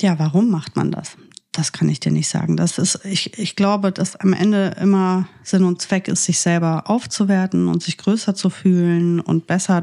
ja, 0.00 0.18
warum 0.18 0.50
macht 0.50 0.76
man 0.76 0.90
das? 0.90 1.16
Das 1.56 1.72
kann 1.72 1.88
ich 1.88 2.00
dir 2.00 2.12
nicht 2.12 2.28
sagen. 2.28 2.58
Das 2.58 2.76
ist, 2.76 3.00
ich, 3.06 3.38
ich 3.38 3.56
glaube, 3.56 3.90
dass 3.90 4.14
am 4.16 4.34
Ende 4.34 4.76
immer 4.78 5.26
Sinn 5.42 5.64
und 5.64 5.80
Zweck 5.80 6.06
ist, 6.06 6.26
sich 6.26 6.38
selber 6.38 6.90
aufzuwerten 6.90 7.68
und 7.68 7.82
sich 7.82 7.96
größer 7.96 8.34
zu 8.34 8.50
fühlen 8.50 9.20
und 9.20 9.46
besser 9.46 9.82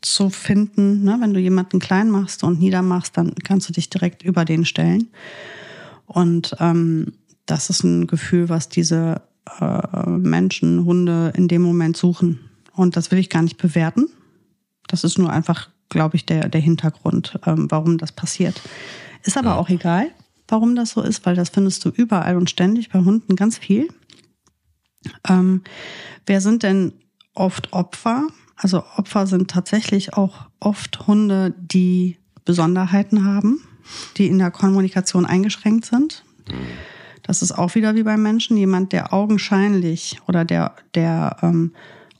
zu 0.00 0.30
finden. 0.30 1.02
Ne? 1.02 1.16
Wenn 1.20 1.34
du 1.34 1.40
jemanden 1.40 1.80
klein 1.80 2.08
machst 2.08 2.44
und 2.44 2.60
niedermachst, 2.60 3.16
dann 3.16 3.34
kannst 3.42 3.68
du 3.68 3.72
dich 3.72 3.90
direkt 3.90 4.22
über 4.22 4.44
den 4.44 4.64
stellen. 4.64 5.08
Und 6.06 6.54
ähm, 6.60 7.14
das 7.46 7.68
ist 7.68 7.82
ein 7.82 8.06
Gefühl, 8.06 8.48
was 8.48 8.68
diese 8.68 9.22
äh, 9.60 10.08
Menschen, 10.08 10.84
Hunde 10.84 11.32
in 11.34 11.48
dem 11.48 11.62
Moment 11.62 11.96
suchen. 11.96 12.48
Und 12.74 12.96
das 12.96 13.10
will 13.10 13.18
ich 13.18 13.28
gar 13.28 13.42
nicht 13.42 13.56
bewerten. 13.56 14.06
Das 14.86 15.02
ist 15.02 15.18
nur 15.18 15.30
einfach, 15.30 15.68
glaube 15.88 16.14
ich, 16.14 16.26
der, 16.26 16.48
der 16.48 16.60
Hintergrund, 16.60 17.40
ähm, 17.44 17.68
warum 17.72 17.98
das 17.98 18.12
passiert. 18.12 18.62
Ist 19.24 19.36
aber 19.36 19.50
ja. 19.50 19.56
auch 19.56 19.68
egal, 19.68 20.12
warum 20.52 20.76
das 20.76 20.90
so 20.90 21.02
ist, 21.02 21.26
weil 21.26 21.34
das 21.34 21.48
findest 21.48 21.84
du 21.84 21.88
überall 21.88 22.36
und 22.36 22.50
ständig 22.50 22.90
bei 22.90 23.00
Hunden 23.00 23.34
ganz 23.34 23.58
viel. 23.58 23.88
Ähm, 25.28 25.62
wer 26.26 26.40
sind 26.40 26.62
denn 26.62 26.92
oft 27.34 27.72
Opfer? 27.72 28.28
Also 28.56 28.84
Opfer 28.96 29.26
sind 29.26 29.50
tatsächlich 29.50 30.14
auch 30.14 30.46
oft 30.60 31.06
Hunde, 31.06 31.54
die 31.58 32.18
Besonderheiten 32.44 33.24
haben 33.24 33.62
die 34.16 34.26
in 34.26 34.38
der 34.38 34.50
Kommunikation 34.50 35.26
eingeschränkt 35.26 35.84
sind. 35.84 36.24
Das 37.22 37.42
ist 37.42 37.52
auch 37.52 37.74
wieder 37.74 37.94
wie 37.94 38.02
beim 38.02 38.22
Menschen. 38.22 38.56
Jemand, 38.56 38.92
der 38.92 39.12
augenscheinlich 39.12 40.18
oder 40.26 40.44
der, 40.44 40.74
der 40.94 41.36
ähm, 41.42 41.72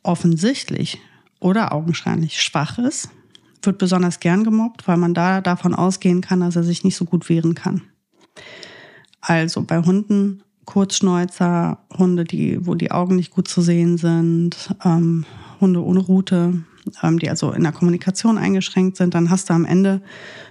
offensichtlich 0.03 0.99
oder 1.41 1.73
augenscheinlich 1.73 2.41
schwach 2.41 2.79
ist, 2.79 3.11
wird 3.63 3.79
besonders 3.79 4.21
gern 4.21 4.45
gemobbt, 4.45 4.87
weil 4.89 4.97
man 4.97 5.15
da 5.15 5.41
davon 5.41 5.75
ausgehen 5.75 6.21
kann, 6.21 6.41
dass 6.41 6.57
er 6.57 6.65
sich 6.65 6.85
nicht 6.85 6.97
so 6.97 7.05
gut 7.05 7.29
wehren 7.29 7.55
kann. 7.55 7.83
Also 9.21 9.63
bei 9.63 9.79
Hunden, 9.79 10.43
Kurzschnäuzer, 10.65 11.79
Hunde, 11.97 12.25
die, 12.25 12.67
wo 12.67 12.75
die 12.75 12.91
Augen 12.91 13.17
nicht 13.17 13.31
gut 13.31 13.49
zu 13.49 13.63
sehen 13.63 13.99
sind, 13.99 14.75
ähm, 14.85 15.25
Hunde 15.61 15.85
ohne 15.85 16.01
Rute, 16.01 16.65
ähm, 17.03 17.19
die 17.19 17.29
also 17.29 17.53
in 17.53 17.63
der 17.63 17.73
Kommunikation 17.73 18.39
eingeschränkt 18.39 18.97
sind, 18.97 19.15
dann 19.15 19.31
hast 19.31 19.51
du 19.51 19.55
am 19.55 19.65
Ende 19.65 20.03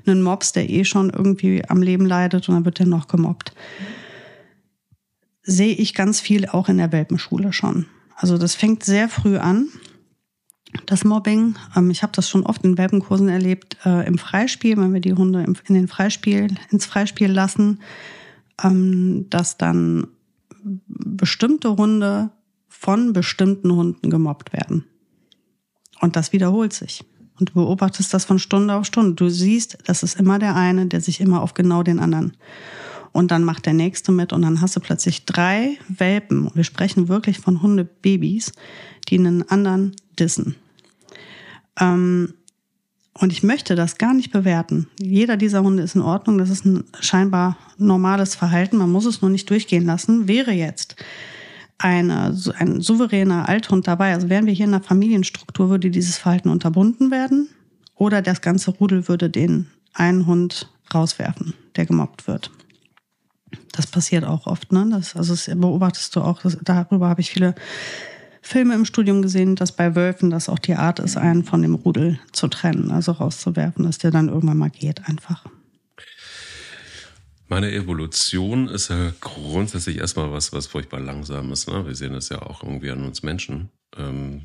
einen 0.05 0.21
Mops, 0.21 0.51
der 0.51 0.69
eh 0.69 0.83
schon 0.83 1.09
irgendwie 1.09 1.63
am 1.67 1.81
Leben 1.81 2.05
leidet 2.05 2.47
und 2.47 2.55
dann 2.55 2.65
wird 2.65 2.79
der 2.79 2.87
noch 2.87 3.07
gemobbt. 3.07 3.53
Sehe 5.43 5.73
ich 5.73 5.93
ganz 5.93 6.19
viel 6.19 6.47
auch 6.47 6.69
in 6.69 6.77
der 6.77 6.91
Welpenschule 6.91 7.51
schon. 7.51 7.87
Also 8.15 8.37
das 8.37 8.55
fängt 8.55 8.83
sehr 8.83 9.09
früh 9.09 9.37
an, 9.37 9.67
das 10.85 11.03
Mobbing. 11.03 11.55
Ähm, 11.75 11.89
ich 11.91 12.03
habe 12.03 12.13
das 12.15 12.29
schon 12.29 12.45
oft 12.45 12.63
in 12.63 12.77
Welpenkursen 12.77 13.29
erlebt, 13.29 13.77
äh, 13.85 14.05
im 14.07 14.17
Freispiel, 14.17 14.77
wenn 14.77 14.93
wir 14.93 15.01
die 15.01 15.13
Hunde 15.13 15.43
in 15.43 15.73
den 15.73 15.87
Freispiel, 15.87 16.55
ins 16.69 16.85
Freispiel 16.85 17.31
lassen, 17.31 17.79
ähm, 18.63 19.27
dass 19.29 19.57
dann 19.57 20.07
bestimmte 20.87 21.75
Hunde 21.75 22.31
von 22.67 23.13
bestimmten 23.13 23.71
Hunden 23.71 24.09
gemobbt 24.09 24.53
werden. 24.53 24.85
Und 25.99 26.15
das 26.15 26.33
wiederholt 26.33 26.73
sich. 26.73 27.03
Und 27.39 27.49
du 27.49 27.53
beobachtest 27.53 28.13
das 28.13 28.25
von 28.25 28.39
Stunde 28.39 28.75
auf 28.75 28.85
Stunde. 28.85 29.13
Du 29.15 29.29
siehst, 29.29 29.77
das 29.85 30.03
ist 30.03 30.19
immer 30.19 30.39
der 30.39 30.55
eine, 30.55 30.87
der 30.87 31.01
sich 31.01 31.19
immer 31.21 31.41
auf 31.41 31.53
genau 31.53 31.83
den 31.83 31.99
anderen. 31.99 32.37
Und 33.11 33.31
dann 33.31 33.43
macht 33.43 33.65
der 33.65 33.73
nächste 33.73 34.11
mit 34.11 34.31
und 34.31 34.41
dann 34.43 34.61
hast 34.61 34.75
du 34.75 34.79
plötzlich 34.79 35.25
drei 35.25 35.77
Welpen. 35.89 36.49
Wir 36.53 36.63
sprechen 36.63 37.07
wirklich 37.07 37.39
von 37.39 37.61
Hundebabys, 37.61 38.53
die 39.09 39.17
einen 39.17 39.47
anderen 39.49 39.95
dissen. 40.19 40.55
Ähm, 41.79 42.33
und 43.13 43.31
ich 43.31 43.43
möchte 43.43 43.75
das 43.75 43.97
gar 43.97 44.13
nicht 44.13 44.31
bewerten. 44.31 44.87
Jeder 44.99 45.37
dieser 45.37 45.63
Hunde 45.63 45.83
ist 45.83 45.95
in 45.95 46.01
Ordnung. 46.01 46.37
Das 46.37 46.49
ist 46.49 46.65
ein 46.65 46.85
scheinbar 46.99 47.57
normales 47.77 48.35
Verhalten. 48.35 48.77
Man 48.77 48.91
muss 48.91 49.05
es 49.05 49.21
nur 49.21 49.29
nicht 49.29 49.49
durchgehen 49.49 49.85
lassen. 49.85 50.27
Wäre 50.27 50.51
jetzt 50.51 50.95
eine, 51.77 52.35
ein 52.57 52.81
souveräner 52.81 53.49
Althund 53.49 53.87
dabei. 53.87 54.13
Also 54.13 54.29
wären 54.29 54.45
wir 54.45 54.53
hier 54.53 54.65
in 54.65 54.73
einer 54.73 54.83
Familienstruktur, 54.83 55.69
würde 55.69 55.91
dieses 55.91 56.17
Verhalten 56.17 56.49
unterbunden 56.49 57.11
werden 57.11 57.49
oder 57.95 58.21
das 58.21 58.41
ganze 58.41 58.71
Rudel 58.71 59.07
würde 59.07 59.29
den 59.29 59.67
einen 59.93 60.25
Hund 60.25 60.69
rauswerfen, 60.93 61.53
der 61.75 61.85
gemobbt 61.85 62.27
wird. 62.27 62.51
Das 63.73 63.87
passiert 63.87 64.23
auch 64.23 64.47
oft, 64.47 64.71
ne? 64.71 64.87
Das, 64.89 65.15
also 65.15 65.33
das 65.33 65.45
beobachtest 65.53 66.15
du 66.15 66.21
auch. 66.21 66.41
Das, 66.41 66.57
darüber 66.63 67.09
habe 67.09 67.21
ich 67.21 67.31
viele 67.31 67.53
Filme 68.41 68.73
im 68.73 68.85
Studium 68.85 69.21
gesehen, 69.21 69.55
dass 69.55 69.71
bei 69.71 69.95
Wölfen 69.95 70.29
das 70.29 70.49
auch 70.49 70.59
die 70.59 70.75
Art 70.75 70.99
ist, 70.99 71.15
einen 71.15 71.43
von 71.43 71.61
dem 71.61 71.75
Rudel 71.75 72.19
zu 72.31 72.47
trennen, 72.47 72.91
also 72.91 73.11
rauszuwerfen, 73.11 73.85
dass 73.85 73.99
der 73.99 74.11
dann 74.11 74.29
irgendwann 74.29 74.57
mal 74.57 74.69
geht 74.69 75.07
einfach. 75.07 75.45
Meine 77.47 77.71
Evolution 77.71 78.69
ist 78.69 78.89
ja 78.89 79.11
grundsätzlich 79.19 79.97
erstmal 79.97 80.31
was, 80.31 80.53
was 80.53 80.67
furchtbar 80.67 81.01
langsames. 81.01 81.67
Ne? 81.67 81.85
Wir 81.85 81.95
sehen 81.95 82.13
das 82.13 82.29
ja 82.29 82.41
auch 82.41 82.63
irgendwie 82.63 82.91
an 82.91 83.03
uns 83.03 83.23
Menschen. 83.23 83.69
Ähm, 83.97 84.43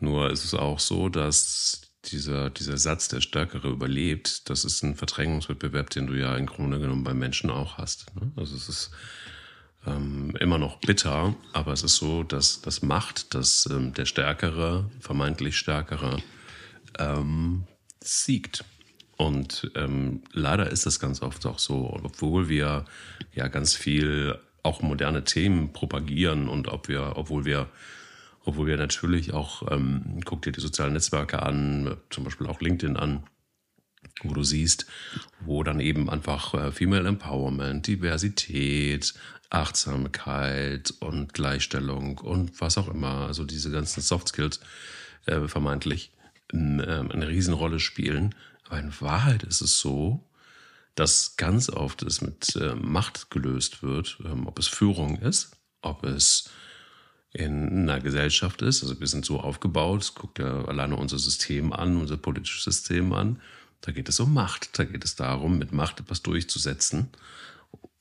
nur 0.00 0.30
ist 0.30 0.44
es 0.44 0.52
auch 0.52 0.80
so, 0.80 1.08
dass 1.08 1.82
dieser, 2.06 2.50
dieser 2.50 2.76
Satz, 2.76 3.08
der 3.08 3.20
Stärkere 3.20 3.68
überlebt, 3.68 4.50
das 4.50 4.64
ist 4.64 4.82
ein 4.82 4.96
Verdrängungswettbewerb, 4.96 5.90
den 5.90 6.06
du 6.08 6.14
ja 6.14 6.36
im 6.36 6.46
Grunde 6.46 6.78
genommen 6.78 7.04
beim 7.04 7.18
Menschen 7.18 7.50
auch 7.50 7.78
hast. 7.78 8.14
Ne? 8.16 8.30
Also 8.36 8.56
es 8.56 8.68
ist 8.68 8.90
ähm, 9.86 10.34
immer 10.40 10.58
noch 10.58 10.78
bitter, 10.80 11.34
aber 11.52 11.72
es 11.72 11.82
ist 11.82 11.96
so, 11.96 12.22
dass 12.22 12.60
das 12.60 12.82
Macht, 12.82 13.34
dass 13.34 13.68
ähm, 13.70 13.92
der 13.94 14.06
Stärkere, 14.06 14.90
vermeintlich 15.00 15.56
Stärkere, 15.56 16.18
ähm, 16.98 17.64
siegt. 18.00 18.64
Und 19.16 19.70
ähm, 19.76 20.22
leider 20.32 20.70
ist 20.70 20.86
das 20.86 20.98
ganz 20.98 21.22
oft 21.22 21.46
auch 21.46 21.58
so, 21.58 21.98
obwohl 22.02 22.48
wir 22.48 22.84
ja 23.32 23.48
ganz 23.48 23.74
viel 23.74 24.38
auch 24.62 24.82
moderne 24.82 25.24
Themen 25.24 25.72
propagieren 25.72 26.48
und 26.48 26.68
ob 26.68 26.88
wir, 26.88 27.12
obwohl 27.16 27.44
wir, 27.44 27.68
obwohl 28.44 28.66
wir 28.66 28.76
natürlich 28.76 29.32
auch, 29.32 29.70
ähm, 29.70 30.20
guck 30.24 30.42
dir 30.42 30.52
die 30.52 30.60
sozialen 30.60 30.94
Netzwerke 30.94 31.42
an, 31.42 31.96
zum 32.10 32.24
Beispiel 32.24 32.46
auch 32.46 32.60
LinkedIn 32.60 32.96
an, 32.96 33.24
wo 34.22 34.32
du 34.32 34.42
siehst, 34.42 34.86
wo 35.40 35.62
dann 35.62 35.80
eben 35.80 36.10
einfach 36.10 36.54
äh, 36.54 36.72
Female 36.72 37.06
Empowerment, 37.06 37.86
Diversität, 37.86 39.14
Achtsamkeit 39.54 40.92
und 41.00 41.32
Gleichstellung 41.32 42.18
und 42.18 42.60
was 42.60 42.76
auch 42.76 42.88
immer, 42.88 43.26
also 43.26 43.44
diese 43.44 43.70
ganzen 43.70 44.00
Soft 44.00 44.28
Skills 44.28 44.60
äh, 45.26 45.46
vermeintlich 45.48 46.12
ähm, 46.52 46.80
eine 46.80 47.28
Riesenrolle 47.28 47.80
spielen. 47.80 48.34
Aber 48.66 48.80
in 48.80 48.92
Wahrheit 49.00 49.42
ist 49.42 49.60
es 49.60 49.78
so, 49.78 50.24
dass 50.94 51.36
ganz 51.36 51.70
oft 51.70 52.02
es 52.02 52.20
mit 52.20 52.56
äh, 52.56 52.74
Macht 52.74 53.30
gelöst 53.30 53.82
wird, 53.82 54.18
ähm, 54.24 54.46
ob 54.46 54.58
es 54.58 54.68
Führung 54.68 55.18
ist, 55.18 55.56
ob 55.82 56.04
es 56.04 56.50
in 57.32 57.88
einer 57.88 58.00
Gesellschaft 58.00 58.62
ist. 58.62 58.82
Also 58.82 59.00
wir 59.00 59.08
sind 59.08 59.24
so 59.24 59.40
aufgebaut, 59.40 60.12
guckt 60.14 60.38
ja 60.38 60.64
alleine 60.66 60.96
unser 60.96 61.18
System 61.18 61.72
an, 61.72 61.96
unser 61.96 62.16
politisches 62.16 62.64
System 62.64 63.12
an. 63.12 63.40
Da 63.80 63.92
geht 63.92 64.08
es 64.08 64.20
um 64.20 64.32
Macht. 64.32 64.78
Da 64.78 64.84
geht 64.84 65.04
es 65.04 65.16
darum, 65.16 65.58
mit 65.58 65.72
Macht 65.72 66.00
etwas 66.00 66.22
durchzusetzen. 66.22 67.08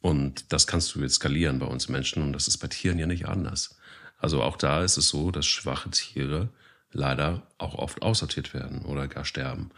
Und 0.02 0.52
das 0.52 0.68
kannst 0.68 0.94
du 0.94 1.02
jetzt 1.02 1.16
skalieren 1.16 1.60
bei 1.60 1.66
uns 1.66 1.90
Menschen 1.90 2.24
und 2.24 2.34
das 2.34 2.48
ist 2.48 2.58
bei 2.58 2.68
Tieren 2.68 3.00
ja 3.00 3.08
nicht 3.08 3.28
anders. 3.28 3.78
Also 4.18 4.42
auch 4.42 4.58
da 4.58 4.84
ist 4.84 4.98
es 4.98 5.10
so, 5.10 5.32
dass 5.32 5.46
schwache 5.46 5.90
Tiere 5.90 6.50
leider 6.92 7.48
auch 7.58 7.76
oft 7.76 8.02
aussortiert 8.02 8.54
werden 8.54 8.84
oder 8.86 9.08
gar 9.08 9.26
sterben 9.26 9.72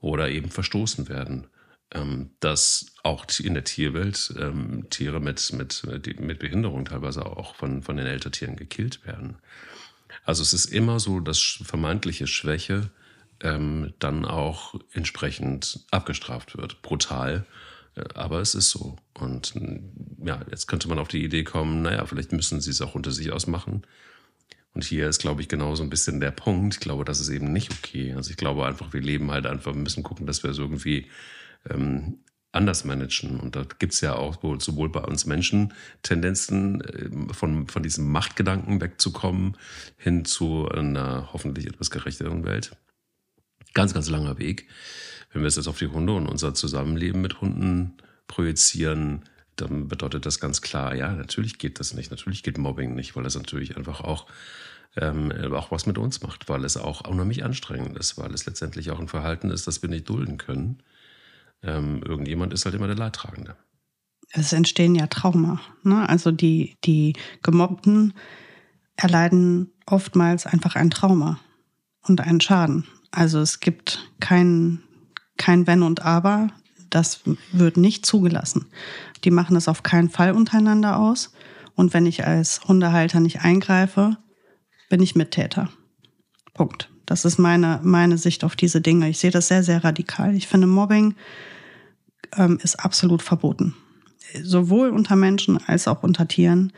oder 0.00 0.30
eben 0.30 0.50
verstoßen 0.50 1.08
werden. 1.08 1.48
Ähm, 1.92 2.30
dass 2.40 2.86
auch 3.04 3.26
in 3.38 3.54
der 3.54 3.62
Tierwelt 3.62 4.34
ähm, 4.40 4.90
Tiere 4.90 5.20
mit, 5.20 5.52
mit, 5.52 5.84
mit 6.18 6.38
Behinderung 6.40 6.84
teilweise 6.84 7.24
auch 7.24 7.54
von, 7.54 7.84
von 7.84 7.96
den 7.96 8.06
Elterntieren 8.06 8.56
gekillt 8.56 9.06
werden. 9.06 9.36
Also 10.24 10.42
es 10.42 10.52
ist 10.52 10.66
immer 10.66 10.98
so, 10.98 11.20
dass 11.20 11.38
vermeintliche 11.38 12.26
Schwäche 12.26 12.90
ähm, 13.40 13.94
dann 14.00 14.24
auch 14.24 14.74
entsprechend 14.92 15.86
abgestraft 15.92 16.56
wird. 16.56 16.82
Brutal, 16.82 17.46
äh, 17.94 18.04
aber 18.14 18.40
es 18.40 18.56
ist 18.56 18.70
so. 18.70 18.96
Und 19.18 19.54
ja, 20.24 20.40
jetzt 20.50 20.66
könnte 20.66 20.88
man 20.88 20.98
auf 20.98 21.08
die 21.08 21.24
Idee 21.24 21.44
kommen, 21.44 21.82
naja, 21.82 22.04
vielleicht 22.06 22.32
müssen 22.32 22.60
sie 22.60 22.70
es 22.70 22.82
auch 22.82 22.94
unter 22.94 23.10
sich 23.10 23.32
ausmachen. 23.32 23.82
Und 24.74 24.84
hier 24.84 25.08
ist, 25.08 25.20
glaube 25.20 25.40
ich, 25.40 25.48
genau 25.48 25.74
so 25.74 25.82
ein 25.82 25.90
bisschen 25.90 26.20
der 26.20 26.32
Punkt. 26.32 26.74
Ich 26.74 26.80
glaube, 26.80 27.06
das 27.06 27.20
ist 27.20 27.30
eben 27.30 27.50
nicht 27.52 27.72
okay. 27.72 28.12
Also 28.12 28.30
ich 28.30 28.36
glaube 28.36 28.66
einfach, 28.66 28.92
wir 28.92 29.00
leben 29.00 29.30
halt 29.30 29.46
einfach, 29.46 29.72
wir 29.72 29.80
müssen 29.80 30.02
gucken, 30.02 30.26
dass 30.26 30.42
wir 30.42 30.52
so 30.52 30.64
irgendwie 30.64 31.06
ähm, 31.70 32.18
anders 32.52 32.84
managen. 32.84 33.40
Und 33.40 33.56
da 33.56 33.64
gibt 33.78 33.94
es 33.94 34.02
ja 34.02 34.16
auch 34.16 34.42
wohl, 34.42 34.60
sowohl 34.60 34.90
bei 34.90 35.00
uns 35.00 35.24
Menschen 35.24 35.72
Tendenzen, 36.02 36.82
äh, 36.82 37.32
von, 37.32 37.68
von 37.68 37.82
diesem 37.82 38.10
Machtgedanken 38.10 38.80
wegzukommen, 38.82 39.56
hin 39.96 40.26
zu 40.26 40.68
einer 40.68 41.32
hoffentlich 41.32 41.66
etwas 41.66 41.90
gerechteren 41.90 42.44
Welt. 42.44 42.76
Ganz, 43.72 43.94
ganz 43.94 44.10
langer 44.10 44.38
Weg. 44.38 44.68
Wenn 45.32 45.42
wir 45.42 45.48
es 45.48 45.56
jetzt 45.56 45.68
auf 45.68 45.78
die 45.78 45.86
Hunde 45.86 46.12
und 46.14 46.26
unser 46.26 46.52
Zusammenleben 46.52 47.22
mit 47.22 47.40
Hunden 47.40 47.96
projizieren, 48.28 49.24
dann 49.56 49.88
bedeutet 49.88 50.26
das 50.26 50.40
ganz 50.40 50.60
klar, 50.60 50.94
ja, 50.94 51.12
natürlich 51.12 51.58
geht 51.58 51.80
das 51.80 51.94
nicht, 51.94 52.10
natürlich 52.10 52.42
geht 52.42 52.58
Mobbing 52.58 52.94
nicht, 52.94 53.16
weil 53.16 53.24
das 53.24 53.36
natürlich 53.36 53.76
einfach 53.76 54.00
auch, 54.00 54.26
ähm, 54.96 55.32
auch 55.52 55.70
was 55.70 55.86
mit 55.86 55.98
uns 55.98 56.22
macht, 56.22 56.48
weil 56.48 56.64
es 56.64 56.76
auch 56.76 57.08
unheimlich 57.08 57.44
anstrengend 57.44 57.96
ist, 57.98 58.18
weil 58.18 58.32
es 58.34 58.46
letztendlich 58.46 58.90
auch 58.90 59.00
ein 59.00 59.08
Verhalten 59.08 59.50
ist, 59.50 59.66
das 59.66 59.82
wir 59.82 59.88
nicht 59.88 60.08
dulden 60.08 60.38
können. 60.38 60.82
Ähm, 61.62 62.02
irgendjemand 62.02 62.52
ist 62.52 62.64
halt 62.64 62.74
immer 62.74 62.86
der 62.86 62.96
Leidtragende. 62.96 63.56
Es 64.30 64.52
entstehen 64.52 64.94
ja 64.94 65.06
Trauma. 65.06 65.60
Ne? 65.82 66.08
Also 66.08 66.32
die, 66.32 66.74
die 66.84 67.14
Gemobbten 67.42 68.12
erleiden 68.96 69.72
oftmals 69.86 70.46
einfach 70.46 70.76
ein 70.76 70.90
Trauma 70.90 71.38
und 72.02 72.20
einen 72.20 72.40
Schaden. 72.40 72.86
Also 73.10 73.40
es 73.40 73.60
gibt 73.60 74.10
kein, 74.20 74.82
kein 75.36 75.66
Wenn 75.66 75.82
und 75.82 76.02
Aber. 76.02 76.48
Das 76.90 77.20
wird 77.52 77.76
nicht 77.76 78.06
zugelassen. 78.06 78.66
Die 79.24 79.30
machen 79.30 79.56
es 79.56 79.68
auf 79.68 79.82
keinen 79.82 80.10
Fall 80.10 80.32
untereinander 80.32 80.98
aus. 80.98 81.32
Und 81.74 81.92
wenn 81.94 82.06
ich 82.06 82.26
als 82.26 82.62
Hundehalter 82.66 83.20
nicht 83.20 83.42
eingreife, 83.42 84.16
bin 84.88 85.02
ich 85.02 85.14
Mittäter. 85.14 85.68
Punkt. 86.54 86.90
Das 87.04 87.24
ist 87.24 87.38
meine, 87.38 87.80
meine 87.84 88.18
Sicht 88.18 88.42
auf 88.42 88.56
diese 88.56 88.80
Dinge. 88.80 89.08
Ich 89.08 89.18
sehe 89.18 89.30
das 89.30 89.48
sehr, 89.48 89.62
sehr 89.62 89.84
radikal. 89.84 90.34
Ich 90.34 90.48
finde, 90.48 90.66
Mobbing 90.66 91.14
ähm, 92.36 92.58
ist 92.62 92.76
absolut 92.76 93.22
verboten. 93.22 93.74
Sowohl 94.42 94.90
unter 94.90 95.14
Menschen 95.14 95.58
als 95.66 95.86
auch 95.86 96.02
unter 96.02 96.26
Tieren. 96.26 96.72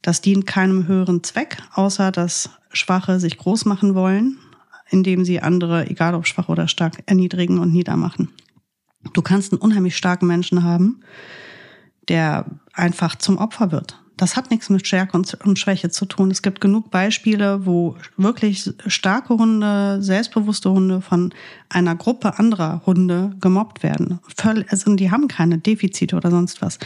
Das 0.00 0.22
dient 0.22 0.46
keinem 0.46 0.86
höheren 0.86 1.22
Zweck, 1.22 1.58
außer 1.74 2.10
dass 2.10 2.50
Schwache 2.72 3.20
sich 3.20 3.36
groß 3.36 3.66
machen 3.66 3.94
wollen, 3.94 4.38
indem 4.88 5.24
sie 5.24 5.40
andere, 5.40 5.88
egal 5.90 6.14
ob 6.14 6.26
schwach 6.26 6.48
oder 6.48 6.68
stark, 6.68 7.02
erniedrigen 7.06 7.58
und 7.58 7.72
niedermachen. 7.72 8.30
Du 9.12 9.22
kannst 9.22 9.52
einen 9.52 9.60
unheimlich 9.60 9.96
starken 9.96 10.26
Menschen 10.26 10.62
haben, 10.62 11.00
der 12.08 12.46
einfach 12.72 13.16
zum 13.16 13.38
Opfer 13.38 13.72
wird. 13.72 14.00
Das 14.16 14.34
hat 14.34 14.50
nichts 14.50 14.70
mit 14.70 14.86
Stärke 14.86 15.16
und, 15.16 15.58
Schwäche 15.58 15.90
zu 15.90 16.06
tun. 16.06 16.30
Es 16.30 16.40
gibt 16.40 16.62
genug 16.62 16.90
Beispiele, 16.90 17.66
wo 17.66 17.96
wirklich 18.16 18.72
starke 18.86 19.34
Hunde, 19.34 19.98
selbstbewusste 20.00 20.70
Hunde 20.70 21.02
von 21.02 21.34
einer 21.68 21.94
Gruppe 21.96 22.38
anderer 22.38 22.80
Hunde 22.86 23.32
gemobbt 23.40 23.82
werden. 23.82 24.18
Also 24.70 24.94
die 24.96 25.10
haben 25.10 25.28
keine 25.28 25.58
Defizite 25.58 26.16
oder 26.16 26.30
sonst 26.30 26.62
was. 26.62 26.78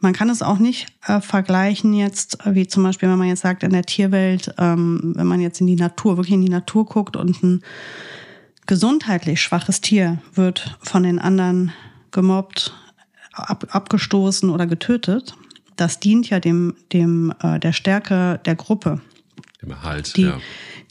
Man 0.00 0.14
kann 0.14 0.30
es 0.30 0.42
auch 0.42 0.58
nicht 0.58 0.88
äh, 1.06 1.20
vergleichen 1.20 1.94
jetzt, 1.94 2.38
wie 2.44 2.66
zum 2.66 2.82
Beispiel, 2.82 3.08
wenn 3.08 3.18
man 3.18 3.28
jetzt 3.28 3.42
sagt, 3.42 3.62
in 3.62 3.70
der 3.70 3.84
Tierwelt, 3.84 4.52
ähm, 4.58 5.12
wenn 5.14 5.28
man 5.28 5.40
jetzt 5.40 5.60
in 5.60 5.68
die 5.68 5.76
Natur, 5.76 6.16
wirklich 6.16 6.34
in 6.34 6.42
die 6.42 6.48
Natur 6.48 6.86
guckt 6.86 7.16
und 7.16 7.40
ein 7.40 7.62
gesundheitlich 8.66 9.40
schwaches 9.40 9.80
Tier 9.80 10.18
wird 10.34 10.76
von 10.80 11.02
den 11.02 11.18
anderen 11.18 11.72
gemobbt, 12.10 12.74
ab, 13.32 13.66
abgestoßen 13.70 14.50
oder 14.50 14.66
getötet, 14.66 15.34
das 15.76 16.00
dient 16.00 16.28
ja 16.28 16.40
dem, 16.40 16.74
dem 16.92 17.32
äh, 17.42 17.58
der 17.58 17.72
Stärke 17.72 18.40
der 18.44 18.54
Gruppe. 18.54 19.00
Dem 19.60 19.70
Erhalt, 19.70 20.16
die, 20.16 20.22
ja. 20.22 20.38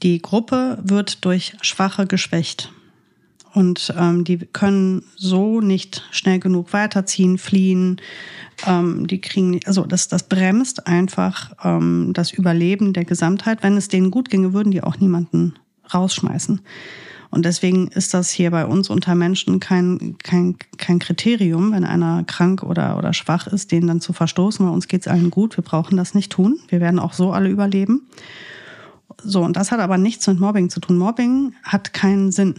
Die 0.03 0.21
Gruppe 0.21 0.79
wird 0.83 1.23
durch 1.25 1.55
Schwache 1.61 2.07
geschwächt. 2.07 2.71
Und 3.53 3.93
ähm, 3.97 4.23
die 4.23 4.37
können 4.37 5.03
so 5.17 5.59
nicht 5.59 6.07
schnell 6.11 6.39
genug 6.39 6.71
weiterziehen, 6.71 7.37
fliehen. 7.37 7.99
Ähm, 8.65 9.07
die 9.07 9.19
kriegen, 9.19 9.59
also 9.65 9.85
das, 9.85 10.07
das 10.07 10.23
bremst 10.23 10.87
einfach 10.87 11.51
ähm, 11.63 12.11
das 12.13 12.31
Überleben 12.31 12.93
der 12.93 13.03
Gesamtheit. 13.03 13.61
Wenn 13.61 13.75
es 13.75 13.89
denen 13.89 14.09
gut 14.09 14.29
ginge, 14.29 14.53
würden 14.53 14.71
die 14.71 14.81
auch 14.81 14.99
niemanden 14.99 15.55
rausschmeißen. 15.93 16.61
Und 17.31 17.45
deswegen 17.45 17.87
ist 17.87 18.13
das 18.13 18.29
hier 18.29 18.51
bei 18.51 18.65
uns 18.65 18.89
unter 18.89 19.15
Menschen 19.15 19.61
kein, 19.61 20.17
kein, 20.21 20.57
kein 20.77 20.99
Kriterium, 20.99 21.71
wenn 21.71 21.85
einer 21.85 22.25
krank 22.25 22.61
oder, 22.61 22.97
oder 22.97 23.13
schwach 23.13 23.47
ist, 23.47 23.71
den 23.71 23.87
dann 23.87 24.01
zu 24.01 24.11
verstoßen. 24.11 24.65
Bei 24.65 24.71
uns 24.71 24.89
geht 24.89 25.01
es 25.01 25.07
allen 25.07 25.31
gut. 25.31 25.57
Wir 25.57 25.63
brauchen 25.63 25.95
das 25.95 26.13
nicht 26.13 26.31
tun. 26.31 26.59
Wir 26.67 26.81
werden 26.81 26.99
auch 26.99 27.13
so 27.13 27.31
alle 27.31 27.49
überleben. 27.49 28.07
So, 29.23 29.43
und 29.43 29.55
das 29.55 29.71
hat 29.71 29.79
aber 29.79 29.97
nichts 29.97 30.27
mit 30.27 30.41
Mobbing 30.41 30.69
zu 30.69 30.81
tun. 30.81 30.97
Mobbing 30.97 31.53
hat 31.63 31.93
keinen 31.93 32.33
Sinn. 32.33 32.55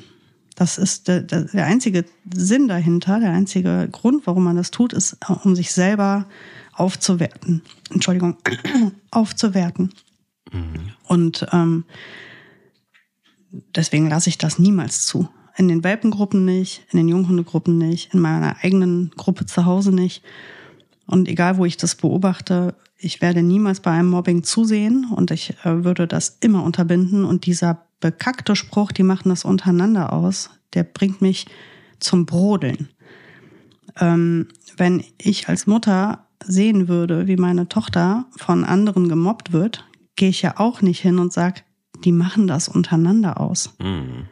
Das 0.55 0.79
ist 0.79 1.07
der, 1.09 1.21
der, 1.21 1.45
der 1.45 1.67
einzige 1.67 2.07
Sinn 2.33 2.67
dahinter, 2.67 3.21
der 3.21 3.33
einzige 3.33 3.89
Grund, 3.93 4.27
warum 4.27 4.45
man 4.45 4.57
das 4.57 4.71
tut, 4.71 4.95
ist, 4.95 5.19
um 5.45 5.55
sich 5.55 5.73
selber 5.73 6.27
aufzuwerten. 6.73 7.63
Entschuldigung, 7.91 8.37
aufzuwerten. 9.11 9.93
Mhm. 10.51 10.93
Und 11.05 11.47
ähm, 11.53 11.85
deswegen 13.75 14.09
lasse 14.09 14.29
ich 14.29 14.39
das 14.39 14.59
niemals 14.59 15.05
zu. 15.05 15.29
In 15.57 15.69
den 15.69 15.85
Welpengruppen 15.85 16.45
nicht, 16.45 16.87
in 16.91 16.99
den 16.99 17.09
Junghundegruppen 17.09 17.77
nicht, 17.77 18.15
in 18.15 18.21
meiner 18.21 18.57
eigenen 18.63 19.11
Gruppe 19.17 19.47
zu 19.47 19.67
Hause 19.67 19.93
nicht. 19.93 20.23
Und 21.07 21.29
egal, 21.29 21.59
wo 21.59 21.65
ich 21.65 21.77
das 21.77 21.95
beobachte, 21.95 22.75
ich 22.97 23.21
werde 23.21 23.43
niemals 23.43 23.81
bei 23.81 23.91
einem 23.91 24.09
Mobbing 24.09 24.45
zusehen 24.45 25.07
und 25.11 25.31
ich 25.31 25.55
äh, 25.65 25.85
würde 25.85 26.07
das 26.07 26.39
immer 26.41 26.63
unterbinden. 26.63 27.25
Und 27.25 27.47
dieser 27.47 27.85
bekackte 28.01 28.57
Spruch, 28.57 28.93
die 28.93 29.03
machen 29.03 29.29
das 29.29 29.45
untereinander 29.45 30.13
aus, 30.13 30.51
der 30.73 30.85
bringt 30.85 31.21
mich 31.21 31.47
zum 31.99 32.25
Brodeln. 32.25 32.89
Ähm, 34.01 34.49
wenn 34.77 35.05
ich 35.19 35.49
als 35.49 35.67
Mutter 35.67 36.27
sehen 36.45 36.89
würde, 36.89 37.27
wie 37.27 37.37
meine 37.37 37.69
Tochter 37.69 38.27
von 38.37 38.65
anderen 38.65 39.09
gemobbt 39.09 39.53
wird, 39.53 39.85
gehe 40.17 40.31
ich 40.31 40.43
ja 40.43 40.59
auch 40.59 40.83
nicht 40.83 41.01
hin 41.01 41.19
und 41.19 41.33
sage, 41.33 41.63
die 42.05 42.13
machen 42.13 42.47
das 42.47 42.69
untereinander 42.69 43.41
aus. 43.41 43.75
Mhm. 43.79 44.27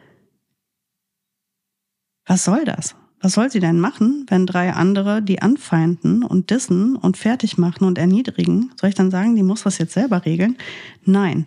Was 2.26 2.44
soll 2.44 2.64
das? 2.64 2.94
Was 3.22 3.35
soll 3.35 3.50
sie 3.50 3.61
denn 3.61 3.80
machen, 3.80 4.24
wenn 4.28 4.46
drei 4.46 4.72
andere 4.72 5.20
die 5.20 5.42
anfeinden 5.42 6.22
und 6.22 6.50
dissen 6.50 6.96
und 6.96 7.18
fertig 7.18 7.59
machen 7.59 7.85
und 7.85 7.98
erniedrigen? 7.98 8.72
Soll 8.80 8.88
ich 8.88 8.94
dann 8.94 9.11
sagen, 9.11 9.37
die 9.37 9.42
muss 9.42 9.64
das 9.64 9.76
jetzt 9.78 9.92
selber 9.92 10.24
regeln? 10.24 10.56
Nein. 11.04 11.44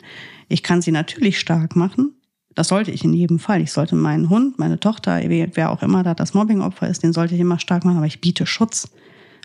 Ich 0.50 0.62
kann 0.62 0.84
sie 0.84 0.92
natürlich 0.92 1.40
stark 1.40 1.76
machen. 1.76 2.14
Das 2.54 2.68
sollte 2.68 2.92
ich 2.92 3.04
in 3.04 3.14
jedem 3.14 3.40
Fall. 3.40 3.62
Ich 3.62 3.72
sollte 3.72 3.96
meinen 3.96 4.30
Hund, 4.30 4.60
meine 4.60 4.80
Tochter, 4.80 5.22
wer 5.26 5.72
auch 5.72 5.82
immer 5.82 6.04
da 6.04 6.14
das 6.14 6.36
Mobbingopfer 6.36 6.88
ist, 6.88 7.02
den 7.02 7.14
sollte 7.14 7.34
ich 7.34 7.42
immer 7.42 7.58
stark 7.60 7.86
machen, 7.86 7.98
aber 7.98 8.06
ich 8.06 8.22
biete 8.22 8.46
Schutz. 8.46 8.92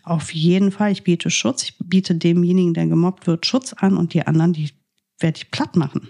Auf 0.02 0.34
jeden 0.34 0.70
Fall, 0.70 0.92
ich 0.92 1.04
biete 1.04 1.30
Schutz. 1.30 1.62
Ich 1.62 1.78
biete 1.78 2.14
demjenigen, 2.14 2.74
der 2.74 2.86
gemobbt 2.86 3.26
wird, 3.26 3.46
Schutz 3.46 3.72
an 3.72 3.96
und 3.96 4.12
die 4.12 4.26
anderen, 4.26 4.52
die 4.52 4.70
werde 5.18 5.38
ich 5.38 5.50
platt 5.50 5.76
machen. 5.76 6.08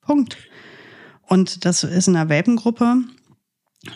Punkt. 0.00 0.36
Und 1.28 1.64
das 1.64 1.84
ist 1.84 2.08
in 2.08 2.14
der 2.14 2.28
Welpengruppe 2.28 3.04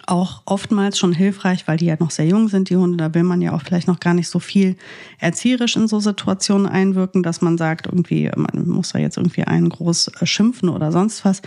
auch 0.07 0.43
oftmals 0.47 0.99
schon 0.99 1.13
hilfreich, 1.13 1.69
weil 1.69 1.77
die 1.77 1.87
ja 1.87 1.97
noch 1.99 2.11
sehr 2.11 2.27
jung 2.27 2.49
sind, 2.49 2.71
die 2.71 2.77
Hunde. 2.77 2.97
Da 2.97 3.15
will 3.15 3.23
man 3.23 3.43
ja 3.43 3.53
auch 3.53 3.63
vielleicht 3.63 3.87
noch 3.87 4.01
gar 4.01 4.15
nicht 4.15 4.29
so 4.29 4.39
viel 4.39 4.77
erzieherisch 5.19 5.77
in 5.77 5.89
so 5.89 6.01
Situationen 6.01 6.67
einwirken, 6.67 7.23
dass 7.23 7.43
man 7.43 7.59
sagt, 7.59 7.87
irgendwie, 7.87 8.31
man 8.35 8.67
muss 8.67 8.93
da 8.93 8.99
jetzt 8.99 9.19
irgendwie 9.19 9.45
einen 9.45 9.69
groß 9.69 10.09
äh, 10.21 10.27
schimpfen 10.27 10.71
oder 10.71 10.91
sonst 10.91 11.25
was. 11.25 11.43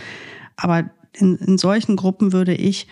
Aber 0.56 0.88
in, 1.14 1.36
in 1.36 1.58
solchen 1.58 1.96
Gruppen 1.96 2.32
würde 2.32 2.54
ich 2.54 2.86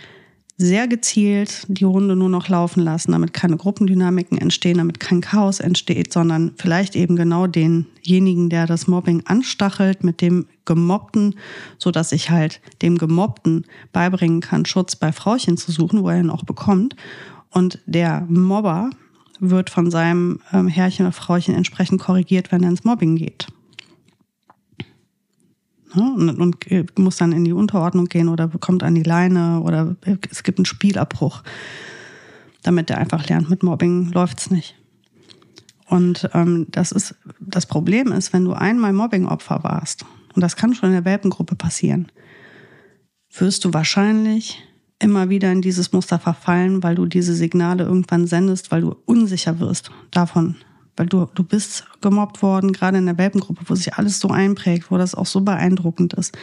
sehr 0.58 0.88
gezielt 0.88 1.66
die 1.68 1.84
Hunde 1.84 2.16
nur 2.16 2.30
noch 2.30 2.48
laufen 2.48 2.82
lassen, 2.82 3.12
damit 3.12 3.34
keine 3.34 3.58
Gruppendynamiken 3.58 4.38
entstehen, 4.38 4.78
damit 4.78 5.00
kein 5.00 5.20
Chaos 5.20 5.60
entsteht, 5.60 6.12
sondern 6.12 6.52
vielleicht 6.56 6.96
eben 6.96 7.14
genau 7.16 7.46
denjenigen, 7.46 8.48
der 8.48 8.66
das 8.66 8.86
Mobbing 8.86 9.22
anstachelt, 9.26 10.02
mit 10.02 10.22
dem 10.22 10.46
Gemobbten, 10.64 11.34
so 11.76 11.90
dass 11.90 12.12
ich 12.12 12.30
halt 12.30 12.60
dem 12.80 12.96
Gemobbten 12.96 13.66
beibringen 13.92 14.40
kann, 14.40 14.64
Schutz 14.64 14.96
bei 14.96 15.12
Frauchen 15.12 15.58
zu 15.58 15.72
suchen, 15.72 16.02
wo 16.02 16.08
er 16.08 16.20
ihn 16.20 16.30
auch 16.30 16.44
bekommt. 16.44 16.96
Und 17.50 17.78
der 17.84 18.22
Mobber 18.28 18.90
wird 19.40 19.68
von 19.68 19.90
seinem 19.90 20.40
ähm, 20.52 20.68
Herrchen 20.68 21.04
oder 21.04 21.12
Frauchen 21.12 21.54
entsprechend 21.54 22.00
korrigiert, 22.00 22.50
wenn 22.50 22.62
er 22.62 22.70
ins 22.70 22.84
Mobbing 22.84 23.16
geht? 23.16 23.46
Und, 25.94 26.30
und 26.30 26.98
muss 26.98 27.16
dann 27.16 27.32
in 27.32 27.44
die 27.44 27.52
Unterordnung 27.52 28.06
gehen 28.06 28.28
oder 28.28 28.48
bekommt 28.48 28.82
an 28.82 28.94
die 28.94 29.02
Leine 29.02 29.60
oder 29.60 29.96
es 30.30 30.42
gibt 30.42 30.58
einen 30.58 30.66
Spielabbruch, 30.66 31.42
damit 32.62 32.90
er 32.90 32.98
einfach 32.98 33.28
lernt, 33.28 33.48
mit 33.50 33.62
Mobbing 33.62 34.10
läuft's 34.12 34.50
nicht. 34.50 34.74
Und 35.88 36.28
ähm, 36.34 36.66
das 36.70 36.90
ist 36.90 37.14
das 37.38 37.66
Problem 37.66 38.10
ist, 38.10 38.32
wenn 38.32 38.44
du 38.44 38.52
einmal 38.52 38.92
Mobbingopfer 38.92 39.62
warst, 39.62 40.04
und 40.34 40.42
das 40.42 40.56
kann 40.56 40.74
schon 40.74 40.90
in 40.90 40.94
der 40.94 41.04
Welpengruppe 41.04 41.54
passieren, 41.54 42.10
wirst 43.38 43.64
du 43.64 43.72
wahrscheinlich 43.72 44.62
immer 44.98 45.28
wieder 45.28 45.52
in 45.52 45.62
dieses 45.62 45.92
Muster 45.92 46.18
verfallen, 46.18 46.82
weil 46.82 46.94
du 46.94 47.06
diese 47.06 47.34
Signale 47.34 47.84
irgendwann 47.84 48.26
sendest, 48.26 48.70
weil 48.70 48.80
du 48.80 48.96
unsicher 49.04 49.60
wirst 49.60 49.90
davon, 50.10 50.56
weil 50.96 51.06
du, 51.06 51.28
du 51.34 51.42
bist 51.42 51.84
gemobbt 52.00 52.42
worden, 52.42 52.72
gerade 52.72 52.98
in 52.98 53.06
der 53.06 53.18
Welpengruppe, 53.18 53.62
wo 53.66 53.74
sich 53.74 53.94
alles 53.94 54.18
so 54.18 54.28
einprägt, 54.28 54.90
wo 54.90 54.98
das 54.98 55.14
auch 55.14 55.26
so 55.26 55.40
beeindruckend 55.40 56.14
ist. 56.14 56.36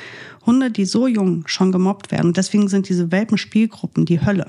Hunde, 0.45 0.71
die 0.71 0.85
so 0.85 1.07
jung 1.07 1.47
schon 1.47 1.71
gemobbt 1.71 2.11
werden, 2.11 2.33
deswegen 2.33 2.67
sind 2.67 2.89
diese 2.89 3.11
Welpenspielgruppen 3.11 4.05
die 4.05 4.23
Hölle. 4.25 4.47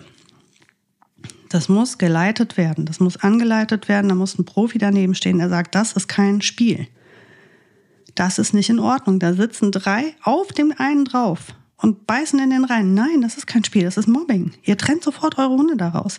Das 1.48 1.68
muss 1.68 1.98
geleitet 1.98 2.56
werden, 2.56 2.84
das 2.84 3.00
muss 3.00 3.16
angeleitet 3.16 3.88
werden, 3.88 4.08
da 4.08 4.14
muss 4.14 4.38
ein 4.38 4.44
Profi 4.44 4.78
daneben 4.78 5.14
stehen, 5.14 5.38
der 5.38 5.48
sagt, 5.48 5.74
das 5.74 5.92
ist 5.92 6.08
kein 6.08 6.42
Spiel. 6.42 6.86
Das 8.14 8.38
ist 8.38 8.54
nicht 8.54 8.70
in 8.70 8.78
Ordnung. 8.78 9.18
Da 9.18 9.34
sitzen 9.34 9.72
drei 9.72 10.14
auf 10.22 10.48
dem 10.48 10.72
einen 10.76 11.04
drauf 11.04 11.54
und 11.84 12.06
beißen 12.06 12.38
in 12.38 12.48
den 12.48 12.64
Reihen. 12.64 12.94
Nein, 12.94 13.20
das 13.20 13.36
ist 13.36 13.46
kein 13.46 13.62
Spiel, 13.62 13.82
das 13.82 13.98
ist 13.98 14.08
Mobbing. 14.08 14.52
Ihr 14.62 14.78
trennt 14.78 15.04
sofort 15.04 15.36
eure 15.36 15.50
Hunde 15.50 15.76
daraus. 15.76 16.18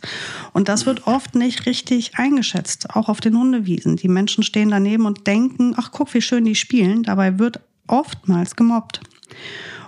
Und 0.54 0.70
das 0.70 0.86
wird 0.86 1.08
oft 1.08 1.34
nicht 1.34 1.66
richtig 1.66 2.20
eingeschätzt, 2.20 2.92
auch 2.96 3.10
auf 3.10 3.20
den 3.20 3.36
Hundewiesen. 3.36 3.96
Die 3.96 4.08
Menschen 4.08 4.44
stehen 4.44 4.70
daneben 4.70 5.08
und 5.08 5.26
denken, 5.26 5.74
ach 5.76 5.90
guck, 5.92 6.14
wie 6.14 6.22
schön 6.22 6.46
die 6.46 6.54
spielen. 6.54 7.02
Dabei 7.02 7.40
wird 7.40 7.62
oftmals 7.88 8.56
gemobbt. 8.56 9.02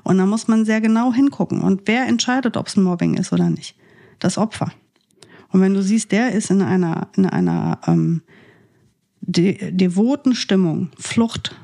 Und 0.01 0.17
da 0.17 0.25
muss 0.25 0.47
man 0.47 0.65
sehr 0.65 0.81
genau 0.81 1.13
hingucken. 1.13 1.61
Und 1.61 1.83
wer 1.85 2.07
entscheidet, 2.07 2.57
ob 2.57 2.65
es 2.65 2.75
ein 2.75 2.81
Mobbing 2.81 3.13
ist 3.13 3.31
oder 3.31 3.51
nicht? 3.51 3.75
Das 4.17 4.39
Opfer. 4.39 4.71
Und 5.49 5.61
wenn 5.61 5.75
du 5.75 5.83
siehst, 5.83 6.11
der 6.11 6.31
ist 6.31 6.49
in 6.49 6.63
einer, 6.63 7.09
in 7.15 7.27
einer 7.27 7.81
ähm, 7.85 8.23
de 9.21 9.71
devoten 9.71 10.33
Stimmung, 10.33 10.89
Flucht, 10.97 11.55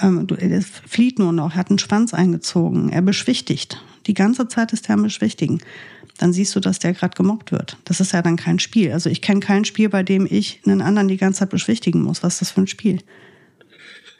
ähm, 0.00 0.26
er 0.38 0.62
flieht 0.62 1.18
nur 1.18 1.32
noch, 1.32 1.54
hat 1.54 1.70
einen 1.70 1.78
Schwanz 1.78 2.14
eingezogen, 2.14 2.90
er 2.90 3.02
beschwichtigt. 3.02 3.82
Die 4.06 4.14
ganze 4.14 4.48
Zeit 4.48 4.72
ist 4.72 4.88
er 4.88 4.94
am 4.94 5.02
Beschwichtigen. 5.02 5.60
Dann 6.18 6.32
siehst 6.32 6.54
du, 6.56 6.60
dass 6.60 6.78
der 6.78 6.94
gerade 6.94 7.16
gemobbt 7.16 7.52
wird. 7.52 7.76
Das 7.84 8.00
ist 8.00 8.12
ja 8.12 8.22
dann 8.22 8.36
kein 8.36 8.58
Spiel. 8.58 8.92
Also 8.92 9.08
ich 9.10 9.22
kenne 9.22 9.40
kein 9.40 9.64
Spiel, 9.64 9.88
bei 9.88 10.02
dem 10.02 10.26
ich 10.28 10.60
einen 10.66 10.82
anderen 10.82 11.08
die 11.08 11.16
ganze 11.16 11.40
Zeit 11.40 11.50
beschwichtigen 11.50 12.02
muss. 12.02 12.22
Was 12.22 12.34
ist 12.34 12.40
das 12.40 12.50
für 12.52 12.62
ein 12.62 12.66
Spiel? 12.66 13.00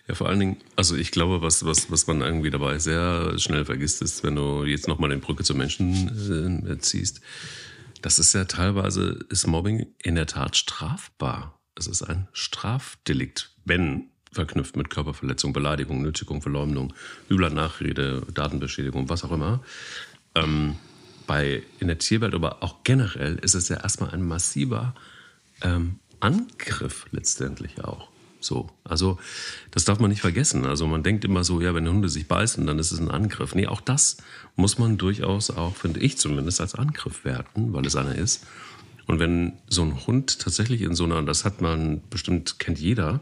Ja, 0.07 0.14
vor 0.14 0.28
allen 0.28 0.40
Dingen, 0.40 0.57
also 0.76 0.96
ich 0.96 1.11
glaube, 1.11 1.42
was, 1.42 1.64
was, 1.64 1.90
was 1.90 2.07
man 2.07 2.22
irgendwie 2.22 2.50
dabei 2.50 2.78
sehr 2.78 3.38
schnell 3.38 3.64
vergisst, 3.64 4.00
ist, 4.00 4.22
wenn 4.24 4.37
du 4.37 4.64
jetzt 4.64 4.88
nochmal 4.88 5.11
den 5.11 5.20
Brücke 5.20 5.44
zum 5.44 5.59
Menschen 5.59 6.66
äh, 6.66 6.78
ziehst, 6.78 7.20
das 8.00 8.18
ist 8.18 8.33
ja 8.33 8.44
teilweise, 8.44 9.18
ist 9.28 9.46
Mobbing 9.46 9.87
in 10.02 10.14
der 10.14 10.26
Tat 10.26 10.57
strafbar. 10.57 11.61
Es 11.74 11.87
ist 11.87 12.02
ein 12.02 12.28
Strafdelikt, 12.33 13.54
wenn 13.64 14.11
verknüpft 14.38 14.77
mit 14.77 14.88
Körperverletzung, 14.88 15.53
Beleidigung, 15.53 16.01
Nötigung, 16.01 16.40
Verleumdung, 16.42 16.92
übler 17.29 17.51
Nachrede, 17.51 18.22
Datenbeschädigung, 18.33 19.09
was 19.09 19.24
auch 19.24 19.33
immer. 19.33 19.61
Ähm, 20.37 20.77
bei, 21.27 21.64
in 21.81 21.88
der 21.88 21.98
Tierwelt, 21.98 22.35
aber 22.35 22.62
auch 22.62 22.85
generell, 22.85 23.35
ist 23.42 23.55
es 23.55 23.68
ja 23.68 23.79
erstmal 23.79 24.11
ein 24.11 24.22
massiver 24.22 24.94
ähm, 25.62 25.98
Angriff 26.20 27.07
letztendlich 27.11 27.83
auch. 27.83 28.09
So, 28.40 28.70
also 28.85 29.18
das 29.72 29.85
darf 29.85 29.98
man 29.98 30.11
nicht 30.11 30.20
vergessen. 30.20 30.64
Also 30.64 30.87
man 30.87 31.03
denkt 31.03 31.24
immer 31.24 31.42
so, 31.42 31.61
ja, 31.61 31.74
wenn 31.74 31.88
Hunde 31.88 32.09
sich 32.09 32.29
beißen, 32.29 32.64
dann 32.64 32.79
ist 32.79 32.92
es 32.92 33.01
ein 33.01 33.11
Angriff. 33.11 33.57
Nee, 33.57 33.66
auch 33.66 33.81
das 33.81 34.18
muss 34.55 34.79
man 34.79 34.98
durchaus 34.98 35.51
auch, 35.51 35.74
finde 35.74 35.98
ich 35.98 36.16
zumindest, 36.16 36.61
als 36.61 36.77
Angriff 36.77 37.24
werten, 37.24 37.72
weil 37.72 37.85
es 37.87 37.96
einer 37.96 38.14
ist. 38.14 38.46
Und 39.07 39.18
wenn 39.18 39.55
so 39.66 39.83
ein 39.83 40.07
Hund 40.07 40.38
tatsächlich 40.38 40.83
in 40.83 40.94
so 40.94 41.05
einer, 41.05 41.20
das 41.24 41.44
hat 41.44 41.61
man 41.61 42.03
bestimmt, 42.09 42.61
kennt 42.61 42.79
jeder, 42.79 43.20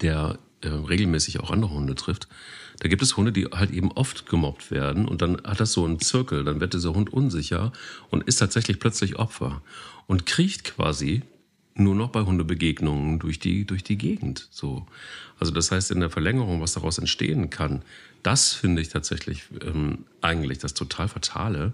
der 0.00 0.38
äh, 0.62 0.68
regelmäßig 0.68 1.40
auch 1.40 1.50
andere 1.50 1.72
Hunde 1.72 1.94
trifft, 1.94 2.28
da 2.80 2.88
gibt 2.88 3.02
es 3.02 3.16
Hunde, 3.16 3.32
die 3.32 3.46
halt 3.46 3.70
eben 3.70 3.90
oft 3.92 4.26
gemobbt 4.26 4.70
werden 4.70 5.08
und 5.08 5.20
dann 5.20 5.42
hat 5.44 5.60
das 5.60 5.72
so 5.72 5.84
einen 5.84 6.00
Zirkel, 6.00 6.44
dann 6.44 6.60
wird 6.60 6.74
dieser 6.74 6.94
Hund 6.94 7.12
unsicher 7.12 7.72
und 8.10 8.22
ist 8.24 8.36
tatsächlich 8.36 8.78
plötzlich 8.78 9.16
Opfer 9.16 9.62
und 10.06 10.26
kriecht 10.26 10.64
quasi 10.64 11.22
nur 11.74 11.94
noch 11.94 12.10
bei 12.10 12.22
Hundebegegnungen 12.22 13.18
durch 13.18 13.38
die, 13.38 13.64
durch 13.64 13.84
die 13.84 13.96
Gegend. 13.96 14.48
So. 14.50 14.86
Also 15.38 15.52
das 15.52 15.70
heißt, 15.70 15.90
in 15.90 16.00
der 16.00 16.10
Verlängerung, 16.10 16.60
was 16.60 16.74
daraus 16.74 16.98
entstehen 16.98 17.50
kann, 17.50 17.82
das 18.22 18.52
finde 18.52 18.82
ich 18.82 18.88
tatsächlich 18.88 19.44
ähm, 19.62 20.04
eigentlich 20.20 20.58
das 20.58 20.74
total 20.74 21.08
Fatale, 21.08 21.72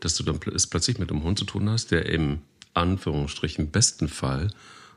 dass 0.00 0.14
du 0.14 0.22
dann 0.22 0.40
es 0.54 0.66
plötzlich 0.66 0.98
mit 0.98 1.10
einem 1.10 1.22
Hund 1.22 1.38
zu 1.38 1.44
tun 1.44 1.68
hast, 1.68 1.90
der 1.90 2.06
im 2.06 2.40
Anführungsstrichen 2.74 3.70
besten 3.70 4.08
Fall 4.08 4.50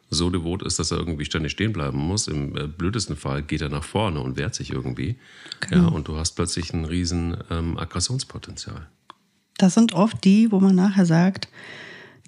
so 0.09 0.29
devot 0.29 0.63
ist, 0.63 0.79
dass 0.79 0.91
er 0.91 0.97
irgendwie 0.97 1.25
ständig 1.25 1.51
stehen 1.51 1.73
bleiben 1.73 1.97
muss. 1.97 2.27
Im 2.27 2.57
äh, 2.57 2.67
blödesten 2.67 3.15
Fall 3.15 3.43
geht 3.43 3.61
er 3.61 3.69
nach 3.69 3.83
vorne 3.83 4.19
und 4.21 4.37
wehrt 4.37 4.55
sich 4.55 4.71
irgendwie. 4.71 5.17
Genau. 5.59 5.83
Ja, 5.83 5.87
und 5.89 6.07
du 6.07 6.17
hast 6.17 6.31
plötzlich 6.31 6.73
ein 6.73 6.85
riesen 6.85 7.37
ähm, 7.49 7.77
Aggressionspotenzial. 7.77 8.87
Das 9.57 9.73
sind 9.73 9.93
oft 9.93 10.23
die, 10.23 10.51
wo 10.51 10.59
man 10.59 10.75
nachher 10.75 11.05
sagt, 11.05 11.49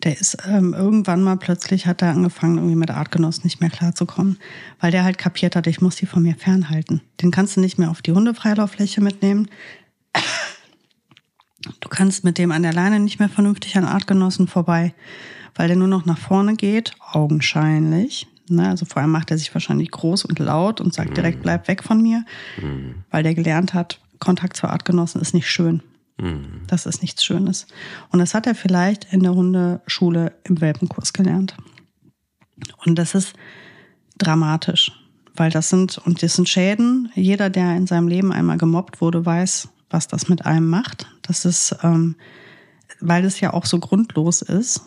der 0.03 0.19
ist 0.19 0.37
ähm, 0.47 0.73
irgendwann 0.73 1.23
mal 1.23 1.37
plötzlich 1.37 1.85
hat 1.85 2.01
er 2.01 2.09
angefangen, 2.09 2.57
irgendwie 2.57 2.75
mit 2.75 2.89
Artgenossen 2.89 3.43
nicht 3.43 3.61
mehr 3.61 3.69
klarzukommen, 3.69 4.37
weil 4.79 4.91
der 4.91 5.03
halt 5.03 5.17
kapiert 5.17 5.55
hat, 5.55 5.67
ich 5.67 5.81
muss 5.81 5.95
die 5.95 6.07
von 6.07 6.23
mir 6.23 6.35
fernhalten. 6.35 7.01
Den 7.21 7.31
kannst 7.31 7.55
du 7.55 7.61
nicht 7.61 7.77
mehr 7.77 7.91
auf 7.91 8.01
die 8.01 8.11
Hundefreilauffläche 8.11 9.01
mitnehmen. 9.01 9.49
Du 11.79 11.89
kannst 11.89 12.23
mit 12.23 12.39
dem 12.39 12.51
an 12.51 12.63
der 12.63 12.73
Leine 12.73 12.99
nicht 12.99 13.19
mehr 13.19 13.29
vernünftig 13.29 13.77
an 13.77 13.85
Artgenossen 13.85 14.47
vorbei 14.47 14.93
weil 15.55 15.67
der 15.67 15.77
nur 15.77 15.87
noch 15.87 16.05
nach 16.05 16.17
vorne 16.17 16.55
geht, 16.55 16.93
augenscheinlich. 17.11 18.27
Ne? 18.49 18.67
Also 18.69 18.85
vor 18.85 19.01
allem 19.01 19.11
macht 19.11 19.31
er 19.31 19.37
sich 19.37 19.53
wahrscheinlich 19.53 19.91
groß 19.91 20.25
und 20.25 20.39
laut 20.39 20.81
und 20.81 20.93
sagt 20.93 21.17
direkt, 21.17 21.39
mhm. 21.39 21.43
bleib 21.43 21.67
weg 21.67 21.83
von 21.83 22.01
mir, 22.01 22.25
mhm. 22.61 22.95
weil 23.09 23.23
der 23.23 23.35
gelernt 23.35 23.73
hat, 23.73 23.99
Kontakt 24.19 24.55
zu 24.55 24.67
Artgenossen 24.67 25.21
ist 25.21 25.33
nicht 25.33 25.49
schön. 25.49 25.81
Mhm. 26.19 26.61
Das 26.67 26.85
ist 26.85 27.01
nichts 27.01 27.23
Schönes. 27.23 27.67
Und 28.09 28.19
das 28.19 28.33
hat 28.33 28.47
er 28.47 28.55
vielleicht 28.55 29.11
in 29.11 29.21
der 29.21 29.33
Hundeschule 29.33 30.33
im 30.43 30.61
Welpenkurs 30.61 31.13
gelernt. 31.13 31.55
Und 32.85 32.99
das 32.99 33.15
ist 33.15 33.33
dramatisch, 34.17 34.91
weil 35.35 35.49
das 35.49 35.69
sind, 35.69 35.97
und 35.97 36.21
das 36.21 36.35
sind 36.35 36.47
Schäden. 36.47 37.11
Jeder, 37.15 37.49
der 37.49 37.75
in 37.75 37.87
seinem 37.87 38.07
Leben 38.07 38.31
einmal 38.31 38.57
gemobbt 38.57 39.01
wurde, 39.01 39.25
weiß, 39.25 39.69
was 39.89 40.07
das 40.07 40.29
mit 40.29 40.45
einem 40.45 40.69
macht. 40.69 41.07
Das 41.23 41.45
ist, 41.45 41.75
ähm, 41.81 42.15
weil 42.99 43.25
es 43.25 43.39
ja 43.39 43.53
auch 43.53 43.65
so 43.65 43.79
grundlos 43.79 44.41
ist 44.43 44.81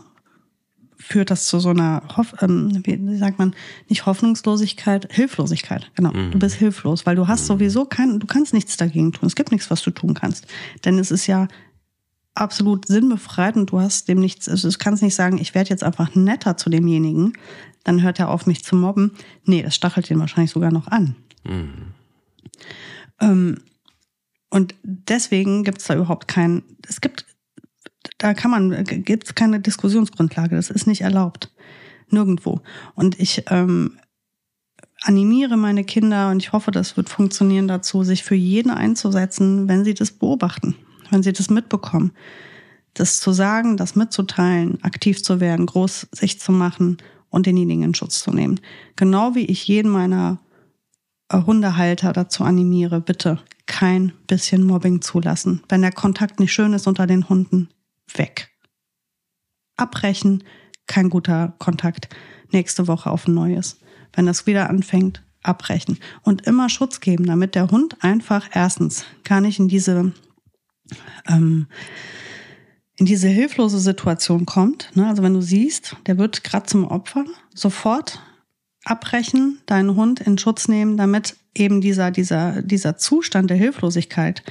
führt 1.04 1.30
das 1.30 1.46
zu 1.46 1.60
so 1.60 1.70
einer, 1.70 2.02
Hoff, 2.16 2.34
ähm, 2.40 2.82
wie 2.84 3.16
sagt 3.18 3.38
man, 3.38 3.54
nicht 3.88 4.06
Hoffnungslosigkeit, 4.06 5.12
Hilflosigkeit. 5.12 5.90
Genau. 5.94 6.12
Mhm. 6.12 6.30
Du 6.30 6.38
bist 6.38 6.56
hilflos, 6.56 7.04
weil 7.04 7.14
du 7.14 7.28
hast 7.28 7.42
mhm. 7.42 7.46
sowieso 7.46 7.84
kein, 7.84 8.20
du 8.20 8.26
kannst 8.26 8.54
nichts 8.54 8.76
dagegen 8.76 9.12
tun. 9.12 9.26
Es 9.26 9.36
gibt 9.36 9.52
nichts, 9.52 9.70
was 9.70 9.82
du 9.82 9.90
tun 9.90 10.14
kannst. 10.14 10.46
Denn 10.84 10.98
es 10.98 11.10
ist 11.10 11.26
ja 11.26 11.48
absolut 12.34 12.86
sinnbefreit 12.86 13.56
und 13.56 13.70
du 13.70 13.80
hast 13.80 14.08
dem 14.08 14.18
nichts, 14.18 14.48
also 14.48 14.68
du 14.68 14.76
kannst 14.78 15.02
nicht 15.02 15.14
sagen, 15.14 15.38
ich 15.38 15.54
werde 15.54 15.70
jetzt 15.70 15.84
einfach 15.84 16.14
netter 16.14 16.56
zu 16.56 16.70
demjenigen, 16.70 17.34
dann 17.84 18.02
hört 18.02 18.18
er 18.18 18.30
auf, 18.30 18.46
mich 18.46 18.64
zu 18.64 18.74
mobben. 18.74 19.12
Nee, 19.44 19.62
das 19.62 19.74
stachelt 19.74 20.10
ihn 20.10 20.18
wahrscheinlich 20.18 20.50
sogar 20.50 20.72
noch 20.72 20.88
an. 20.88 21.14
Mhm. 21.44 21.92
Ähm, 23.20 23.58
und 24.50 24.74
deswegen 24.82 25.64
gibt 25.64 25.80
es 25.80 25.86
da 25.86 25.94
überhaupt 25.94 26.28
kein, 26.28 26.62
es 26.88 27.00
gibt 27.00 27.26
da 28.24 28.32
kann 28.32 28.50
man, 28.50 28.84
gibt 28.84 29.24
es 29.24 29.34
keine 29.34 29.60
Diskussionsgrundlage. 29.60 30.56
Das 30.56 30.70
ist 30.70 30.86
nicht 30.86 31.02
erlaubt. 31.02 31.52
Nirgendwo. 32.08 32.62
Und 32.94 33.20
ich 33.20 33.44
ähm, 33.50 33.98
animiere 35.02 35.58
meine 35.58 35.84
Kinder 35.84 36.30
und 36.30 36.42
ich 36.42 36.54
hoffe, 36.54 36.70
das 36.70 36.96
wird 36.96 37.10
funktionieren 37.10 37.68
dazu, 37.68 38.02
sich 38.02 38.24
für 38.24 38.34
jeden 38.34 38.70
einzusetzen, 38.70 39.68
wenn 39.68 39.84
sie 39.84 39.92
das 39.92 40.10
beobachten, 40.10 40.74
wenn 41.10 41.22
sie 41.22 41.34
das 41.34 41.50
mitbekommen. 41.50 42.12
das 42.94 43.20
zu 43.20 43.32
sagen, 43.32 43.76
das 43.76 43.94
mitzuteilen, 43.94 44.82
aktiv 44.82 45.22
zu 45.22 45.38
werden, 45.40 45.66
groß 45.66 46.08
sich 46.12 46.40
zu 46.40 46.50
machen 46.50 46.96
und 47.28 47.44
denjenigen 47.44 47.82
in 47.82 47.94
Schutz 47.94 48.22
zu 48.22 48.32
nehmen. 48.32 48.58
Genau 48.96 49.34
wie 49.34 49.44
ich 49.44 49.68
jeden 49.68 49.90
meiner 49.90 50.38
äh, 51.28 51.42
Hundehalter 51.42 52.14
dazu 52.14 52.42
animiere, 52.42 53.02
bitte 53.02 53.40
kein 53.66 54.12
bisschen 54.28 54.64
Mobbing 54.64 55.02
zulassen. 55.02 55.60
Wenn 55.68 55.82
der 55.82 55.92
Kontakt 55.92 56.40
nicht 56.40 56.54
schön 56.54 56.72
ist 56.72 56.86
unter 56.86 57.06
den 57.06 57.28
Hunden, 57.28 57.68
weg. 58.12 58.50
Abbrechen, 59.76 60.44
kein 60.86 61.10
guter 61.10 61.54
Kontakt. 61.58 62.08
Nächste 62.50 62.86
Woche 62.86 63.10
auf 63.10 63.26
ein 63.26 63.34
neues. 63.34 63.80
Wenn 64.12 64.26
das 64.26 64.46
wieder 64.46 64.70
anfängt, 64.70 65.24
abbrechen. 65.42 65.98
Und 66.22 66.46
immer 66.46 66.68
Schutz 66.68 67.00
geben, 67.00 67.26
damit 67.26 67.54
der 67.54 67.70
Hund 67.70 68.02
einfach 68.02 68.48
erstens 68.52 69.04
gar 69.24 69.40
nicht 69.40 69.58
in 69.58 69.68
diese 69.68 70.12
ähm, 71.26 71.66
in 72.96 73.06
diese 73.06 73.28
hilflose 73.28 73.78
Situation 73.78 74.46
kommt, 74.46 74.90
ne, 74.94 75.08
also 75.08 75.22
wenn 75.22 75.34
du 75.34 75.40
siehst, 75.40 75.96
der 76.06 76.18
wird 76.18 76.44
gerade 76.44 76.66
zum 76.66 76.86
Opfer, 76.86 77.24
sofort 77.52 78.20
abbrechen, 78.84 79.60
deinen 79.66 79.96
Hund 79.96 80.20
in 80.20 80.38
Schutz 80.38 80.68
nehmen, 80.68 80.96
damit 80.96 81.36
eben 81.56 81.80
dieser, 81.80 82.10
dieser, 82.10 82.62
dieser 82.62 82.96
Zustand 82.96 83.50
der 83.50 83.56
Hilflosigkeit 83.56 84.42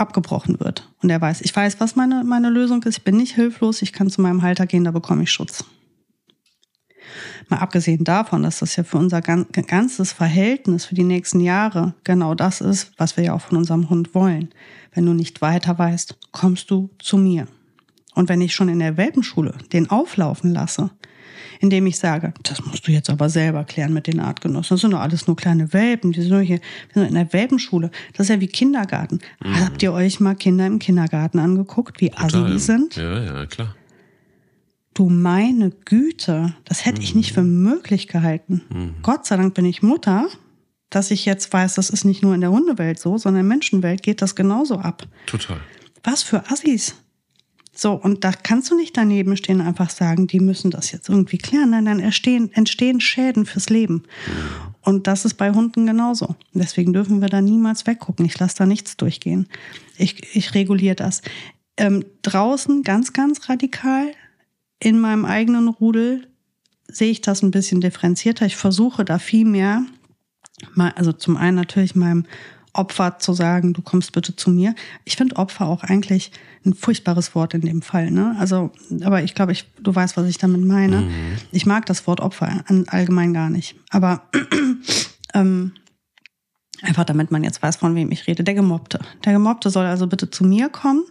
abgebrochen 0.00 0.60
wird. 0.60 0.88
Und 1.02 1.10
er 1.10 1.20
weiß, 1.20 1.40
ich 1.42 1.54
weiß, 1.54 1.80
was 1.80 1.96
meine, 1.96 2.24
meine 2.24 2.50
Lösung 2.50 2.82
ist, 2.84 2.98
ich 2.98 3.04
bin 3.04 3.16
nicht 3.16 3.34
hilflos, 3.34 3.82
ich 3.82 3.92
kann 3.92 4.10
zu 4.10 4.20
meinem 4.20 4.42
Halter 4.42 4.66
gehen, 4.66 4.84
da 4.84 4.90
bekomme 4.90 5.22
ich 5.22 5.30
Schutz. 5.30 5.64
Mal 7.48 7.58
abgesehen 7.58 8.04
davon, 8.04 8.42
dass 8.42 8.58
das 8.58 8.76
ja 8.76 8.84
für 8.84 8.98
unser 8.98 9.22
ganzes 9.22 10.12
Verhältnis 10.12 10.84
für 10.84 10.94
die 10.94 11.04
nächsten 11.04 11.40
Jahre 11.40 11.94
genau 12.04 12.34
das 12.34 12.60
ist, 12.60 12.92
was 12.98 13.16
wir 13.16 13.24
ja 13.24 13.32
auch 13.32 13.40
von 13.40 13.56
unserem 13.56 13.88
Hund 13.88 14.14
wollen. 14.14 14.50
Wenn 14.92 15.06
du 15.06 15.14
nicht 15.14 15.40
weiter 15.40 15.78
weißt, 15.78 16.18
kommst 16.32 16.70
du 16.70 16.90
zu 16.98 17.16
mir. 17.16 17.46
Und 18.14 18.28
wenn 18.28 18.40
ich 18.40 18.54
schon 18.54 18.68
in 18.68 18.80
der 18.80 18.96
Welpenschule 18.96 19.54
den 19.72 19.88
auflaufen 19.90 20.52
lasse, 20.52 20.90
indem 21.60 21.86
ich 21.86 21.98
sage, 21.98 22.32
das 22.42 22.64
musst 22.64 22.86
du 22.86 22.92
jetzt 22.92 23.10
aber 23.10 23.28
selber 23.28 23.64
klären 23.64 23.92
mit 23.92 24.06
den 24.06 24.20
Artgenossen. 24.20 24.74
Das 24.74 24.80
sind 24.80 24.92
doch 24.92 25.00
alles 25.00 25.26
nur 25.26 25.36
kleine 25.36 25.72
Welpen, 25.72 26.12
die 26.12 26.22
sind 26.22 26.30
nur 26.30 26.40
hier 26.40 26.60
wir 26.92 27.02
sind 27.02 27.08
in 27.08 27.14
der 27.14 27.32
Welpenschule. 27.32 27.90
Das 28.14 28.26
ist 28.26 28.34
ja 28.34 28.40
wie 28.40 28.46
Kindergarten. 28.46 29.20
Mhm. 29.42 29.60
Habt 29.60 29.82
ihr 29.82 29.92
euch 29.92 30.20
mal 30.20 30.34
Kinder 30.34 30.66
im 30.66 30.78
Kindergarten 30.78 31.38
angeguckt, 31.38 32.00
wie 32.00 32.12
assi 32.12 32.44
die 32.44 32.58
sind? 32.58 32.96
Ja, 32.96 33.22
ja, 33.22 33.46
klar. 33.46 33.74
Du 34.94 35.08
meine 35.08 35.70
Güte, 35.70 36.54
das 36.64 36.84
hätte 36.84 36.98
mhm. 36.98 37.04
ich 37.04 37.14
nicht 37.14 37.32
für 37.32 37.42
möglich 37.42 38.08
gehalten. 38.08 38.62
Mhm. 38.68 38.94
Gott 39.02 39.26
sei 39.26 39.36
Dank 39.36 39.54
bin 39.54 39.64
ich 39.64 39.82
Mutter, 39.82 40.28
dass 40.90 41.10
ich 41.10 41.24
jetzt 41.24 41.52
weiß, 41.52 41.74
das 41.74 41.90
ist 41.90 42.04
nicht 42.04 42.22
nur 42.22 42.34
in 42.34 42.40
der 42.40 42.50
Hundewelt 42.50 42.98
so, 42.98 43.18
sondern 43.18 43.42
in 43.42 43.48
der 43.48 43.56
Menschenwelt 43.56 44.02
geht 44.02 44.22
das 44.22 44.34
genauso 44.34 44.78
ab. 44.78 45.06
Total. 45.26 45.58
Was 46.02 46.22
für 46.22 46.50
Assis. 46.50 46.94
So, 47.80 47.92
und 47.92 48.24
da 48.24 48.32
kannst 48.32 48.72
du 48.72 48.76
nicht 48.76 48.96
daneben 48.96 49.36
stehen 49.36 49.60
und 49.60 49.66
einfach 49.68 49.90
sagen, 49.90 50.26
die 50.26 50.40
müssen 50.40 50.72
das 50.72 50.90
jetzt 50.90 51.08
irgendwie 51.08 51.38
klären. 51.38 51.70
Nein, 51.70 51.84
dann 51.84 52.00
entstehen, 52.00 52.50
entstehen 52.52 53.00
Schäden 53.00 53.46
fürs 53.46 53.70
Leben. 53.70 54.02
Und 54.82 55.06
das 55.06 55.24
ist 55.24 55.34
bei 55.34 55.52
Hunden 55.52 55.86
genauso. 55.86 56.34
Deswegen 56.52 56.92
dürfen 56.92 57.20
wir 57.20 57.28
da 57.28 57.40
niemals 57.40 57.86
weggucken. 57.86 58.26
Ich 58.26 58.36
lasse 58.40 58.56
da 58.56 58.66
nichts 58.66 58.96
durchgehen. 58.96 59.46
Ich, 59.96 60.34
ich 60.34 60.54
reguliere 60.54 60.96
das. 60.96 61.22
Ähm, 61.76 62.04
draußen 62.22 62.82
ganz, 62.82 63.12
ganz 63.12 63.48
radikal. 63.48 64.10
In 64.80 64.98
meinem 64.98 65.24
eigenen 65.24 65.68
Rudel 65.68 66.26
sehe 66.88 67.12
ich 67.12 67.20
das 67.20 67.42
ein 67.42 67.52
bisschen 67.52 67.80
differenzierter. 67.80 68.44
Ich 68.44 68.56
versuche 68.56 69.04
da 69.04 69.20
viel 69.20 69.44
mehr, 69.44 69.84
also 70.96 71.12
zum 71.12 71.36
einen 71.36 71.54
natürlich 71.54 71.94
meinem 71.94 72.24
Opfer 72.78 73.18
zu 73.18 73.32
sagen, 73.32 73.72
du 73.72 73.82
kommst 73.82 74.12
bitte 74.12 74.36
zu 74.36 74.50
mir. 74.50 74.74
Ich 75.04 75.16
finde 75.16 75.36
Opfer 75.36 75.66
auch 75.66 75.82
eigentlich 75.82 76.30
ein 76.64 76.74
furchtbares 76.74 77.34
Wort 77.34 77.54
in 77.54 77.62
dem 77.62 77.82
Fall. 77.82 78.10
Ne? 78.10 78.36
Also, 78.38 78.70
aber 79.02 79.22
ich 79.22 79.34
glaube, 79.34 79.52
ich, 79.52 79.66
du 79.80 79.94
weißt, 79.94 80.16
was 80.16 80.26
ich 80.26 80.38
damit 80.38 80.64
meine. 80.64 81.02
Mhm. 81.02 81.36
Ich 81.52 81.66
mag 81.66 81.86
das 81.86 82.06
Wort 82.06 82.20
Opfer 82.20 82.64
allgemein 82.88 83.34
gar 83.34 83.50
nicht. 83.50 83.76
Aber 83.90 84.22
ähm, 85.34 85.72
einfach 86.82 87.04
damit 87.04 87.30
man 87.30 87.44
jetzt 87.44 87.62
weiß, 87.62 87.76
von 87.76 87.94
wem 87.94 88.10
ich 88.10 88.26
rede. 88.26 88.44
Der 88.44 88.54
Gemobbte. 88.54 89.00
Der 89.24 89.32
Gemobbte 89.32 89.70
soll 89.70 89.86
also 89.86 90.06
bitte 90.06 90.30
zu 90.30 90.44
mir 90.44 90.68
kommen, 90.68 91.04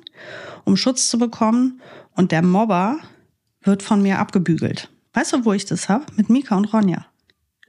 um 0.63 0.78
Schutz 0.78 1.09
zu 1.09 1.18
bekommen. 1.18 1.82
Und 2.15 2.32
der 2.32 2.41
Mobber 2.41 2.97
wird 3.61 3.84
von 3.84 4.01
mir 4.01 4.20
abgebügelt. 4.20 4.89
Weißt 5.13 5.34
du, 5.34 5.45
wo 5.45 5.53
ich 5.53 5.65
das 5.65 5.89
habe? 5.89 6.05
Mit 6.15 6.30
Mika 6.30 6.55
und 6.55 6.72
Ronja. 6.74 7.05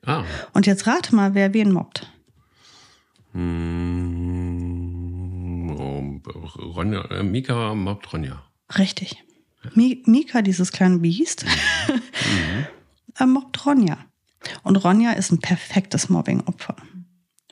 Ah. 0.05 0.25
Und 0.53 0.67
jetzt 0.67 0.87
rate 0.87 1.15
mal, 1.15 1.35
wer 1.35 1.53
wen 1.55 1.73
mobbt. 1.73 2.11
Hm, 3.33 4.59
Ronja, 6.77 7.05
äh, 7.11 7.23
Mika 7.23 7.75
mobbt 7.75 8.13
Ronja. 8.13 8.43
Richtig. 8.77 9.25
Mika, 9.75 10.43
dieses 10.43 10.73
kleine 10.73 10.99
Biest, 10.99 11.45
mhm. 11.45 12.67
mobbt 13.33 13.67
Ronja. 13.67 13.99
Und 14.63 14.77
Ronja 14.77 15.13
ist 15.13 15.33
ein 15.33 15.41
perfektes 15.41 16.09
Mobbing-Opfer. 16.09 16.77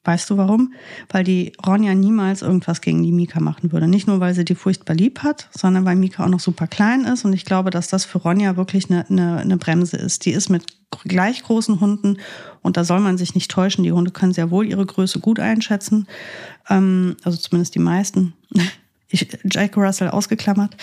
Weißt 0.07 0.31
du 0.31 0.37
warum? 0.37 0.73
Weil 1.09 1.25
die 1.25 1.53
Ronja 1.67 1.93
niemals 1.95 2.43
irgendwas 2.43 2.81
gegen 2.81 3.03
die 3.03 3.11
Mika 3.11 3.41
machen 3.41 3.73
würde. 3.73 3.89
Nicht 3.89 4.07
nur, 4.07 4.21
weil 4.21 4.35
sie 4.35 4.45
die 4.45 4.55
furchtbar 4.55 4.95
lieb 4.95 5.25
hat, 5.25 5.49
sondern 5.51 5.85
weil 5.85 5.97
Mika 5.97 6.25
auch 6.25 6.29
noch 6.29 6.39
super 6.39 6.69
klein 6.69 7.05
ist. 7.05 7.25
Und 7.25 7.33
ich 7.33 7.45
glaube, 7.45 7.71
dass 7.71 7.89
das 7.89 8.05
für 8.05 8.19
Ronja 8.19 8.57
wirklich 8.57 8.89
eine, 8.89 9.05
eine, 9.11 9.39
eine 9.39 9.57
Bremse 9.57 9.97
ist. 9.97 10.25
Die 10.25 10.31
ist 10.31 10.49
mit 10.49 10.63
gleich 11.05 11.43
großen 11.43 11.81
Hunden 11.81 12.19
und 12.63 12.77
da 12.77 12.85
soll 12.85 13.01
man 13.01 13.19
sich 13.19 13.35
nicht 13.35 13.51
täuschen. 13.51 13.83
Die 13.83 13.91
Hunde 13.91 14.13
können 14.13 14.33
sehr 14.33 14.53
wohl 14.53 14.67
ihre 14.67 14.87
Größe 14.87 15.19
gut 15.19 15.41
einschätzen. 15.41 16.07
Ähm, 16.69 17.17
also 17.25 17.37
zumindest 17.37 17.75
die 17.75 17.81
meisten. 17.81 18.35
Ich, 19.09 19.25
Jack 19.45 19.77
Russell 19.77 20.09
ausgeklammert. 20.09 20.77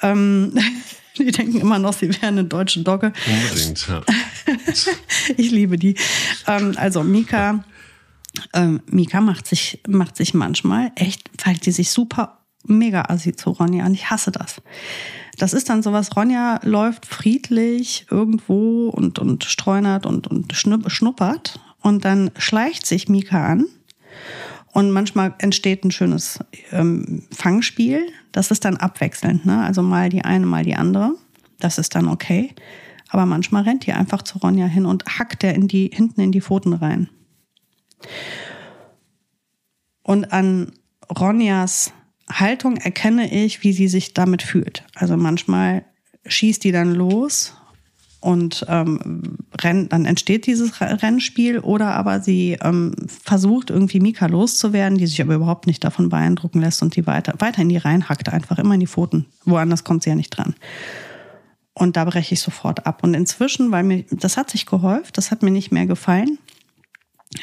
Ähm, 0.00 0.54
die 1.18 1.30
denken 1.30 1.60
immer 1.60 1.78
noch, 1.78 1.92
sie 1.92 2.08
wären 2.08 2.38
eine 2.38 2.44
deutsche 2.44 2.80
Dogge. 2.80 3.12
Unbedingt, 3.26 3.86
ja. 3.86 4.00
ich 5.36 5.50
liebe 5.50 5.76
die. 5.76 5.94
Ähm, 6.46 6.72
also 6.76 7.02
Mika 7.02 7.62
ähm, 8.54 8.80
Mika 8.86 9.20
macht 9.20 9.46
sich, 9.46 9.82
macht 9.88 10.16
sich 10.16 10.34
manchmal 10.34 10.92
echt, 10.94 11.30
zeigt 11.38 11.66
die 11.66 11.72
sich 11.72 11.90
super 11.90 12.38
mega 12.64 13.02
assi 13.08 13.34
zu 13.34 13.50
Ronja 13.50 13.86
und 13.86 13.94
ich 13.94 14.10
hasse 14.10 14.32
das. 14.32 14.60
Das 15.38 15.52
ist 15.52 15.68
dann 15.68 15.82
sowas, 15.82 16.16
Ronja 16.16 16.60
läuft 16.62 17.06
friedlich 17.06 18.06
irgendwo 18.10 18.88
und, 18.88 19.18
und 19.18 19.44
streunert 19.44 20.06
und, 20.06 20.26
und 20.26 20.52
schnuppert 20.54 21.60
und 21.80 22.04
dann 22.04 22.30
schleicht 22.38 22.86
sich 22.86 23.08
Mika 23.08 23.46
an 23.46 23.66
und 24.72 24.90
manchmal 24.90 25.34
entsteht 25.38 25.84
ein 25.84 25.90
schönes 25.90 26.38
ähm, 26.72 27.22
Fangspiel. 27.32 28.08
Das 28.32 28.50
ist 28.50 28.64
dann 28.64 28.76
abwechselnd, 28.76 29.46
ne? 29.46 29.62
also 29.62 29.82
mal 29.82 30.08
die 30.08 30.24
eine, 30.24 30.46
mal 30.46 30.64
die 30.64 30.76
andere. 30.76 31.12
Das 31.58 31.78
ist 31.78 31.94
dann 31.94 32.08
okay. 32.08 32.54
Aber 33.08 33.24
manchmal 33.24 33.62
rennt 33.62 33.86
die 33.86 33.92
einfach 33.92 34.22
zu 34.22 34.38
Ronja 34.38 34.66
hin 34.66 34.84
und 34.84 35.04
hackt 35.06 35.42
der 35.42 35.54
in 35.54 35.68
die, 35.68 35.90
hinten 35.92 36.20
in 36.20 36.32
die 36.32 36.40
Pfoten 36.40 36.72
rein. 36.72 37.08
Und 40.02 40.32
an 40.32 40.72
Ronjas 41.10 41.92
Haltung 42.30 42.76
erkenne 42.76 43.32
ich, 43.32 43.62
wie 43.62 43.72
sie 43.72 43.88
sich 43.88 44.14
damit 44.14 44.42
fühlt. 44.42 44.84
Also 44.94 45.16
manchmal 45.16 45.84
schießt 46.26 46.64
die 46.64 46.72
dann 46.72 46.92
los 46.92 47.54
und 48.20 48.66
ähm, 48.68 49.38
rennt, 49.60 49.92
dann 49.92 50.04
entsteht 50.04 50.46
dieses 50.46 50.80
Rennspiel 50.80 51.60
oder 51.60 51.94
aber 51.94 52.20
sie 52.20 52.58
ähm, 52.60 52.94
versucht 53.06 53.70
irgendwie 53.70 54.00
Mika 54.00 54.26
loszuwerden, 54.26 54.98
die 54.98 55.06
sich 55.06 55.20
aber 55.22 55.34
überhaupt 55.34 55.66
nicht 55.68 55.84
davon 55.84 56.08
beeindrucken 56.08 56.60
lässt 56.60 56.82
und 56.82 56.96
die 56.96 57.06
weiter, 57.06 57.34
weiter 57.38 57.62
in 57.62 57.68
die 57.68 57.76
reinhackt, 57.76 58.28
einfach 58.32 58.58
immer 58.58 58.74
in 58.74 58.80
die 58.80 58.88
Pfoten. 58.88 59.26
Woanders 59.44 59.84
kommt 59.84 60.02
sie 60.02 60.10
ja 60.10 60.16
nicht 60.16 60.30
dran. 60.30 60.56
Und 61.74 61.96
da 61.96 62.04
breche 62.04 62.34
ich 62.34 62.40
sofort 62.40 62.86
ab. 62.86 63.04
Und 63.04 63.14
inzwischen, 63.14 63.70
weil 63.70 63.84
mir, 63.84 64.04
das 64.10 64.36
hat 64.36 64.50
sich 64.50 64.66
gehäuft, 64.66 65.18
das 65.18 65.30
hat 65.30 65.42
mir 65.42 65.50
nicht 65.50 65.70
mehr 65.70 65.86
gefallen, 65.86 66.38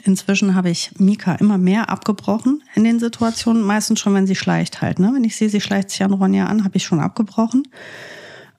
Inzwischen 0.03 0.55
habe 0.55 0.69
ich 0.69 0.91
Mika 0.97 1.35
immer 1.35 1.57
mehr 1.57 1.89
abgebrochen 1.89 2.63
in 2.75 2.83
den 2.83 2.99
Situationen, 2.99 3.61
meistens 3.61 3.99
schon, 3.99 4.13
wenn 4.13 4.27
sie 4.27 4.35
schleicht 4.35 4.81
halt. 4.81 4.99
Ne? 4.99 5.11
Wenn 5.13 5.23
ich 5.23 5.35
sehe, 5.35 5.49
sie 5.49 5.61
schleicht 5.61 5.89
sich 5.89 6.03
an 6.03 6.13
Ronja 6.13 6.47
an, 6.47 6.63
habe 6.63 6.77
ich 6.77 6.83
schon 6.83 6.99
abgebrochen. 6.99 7.67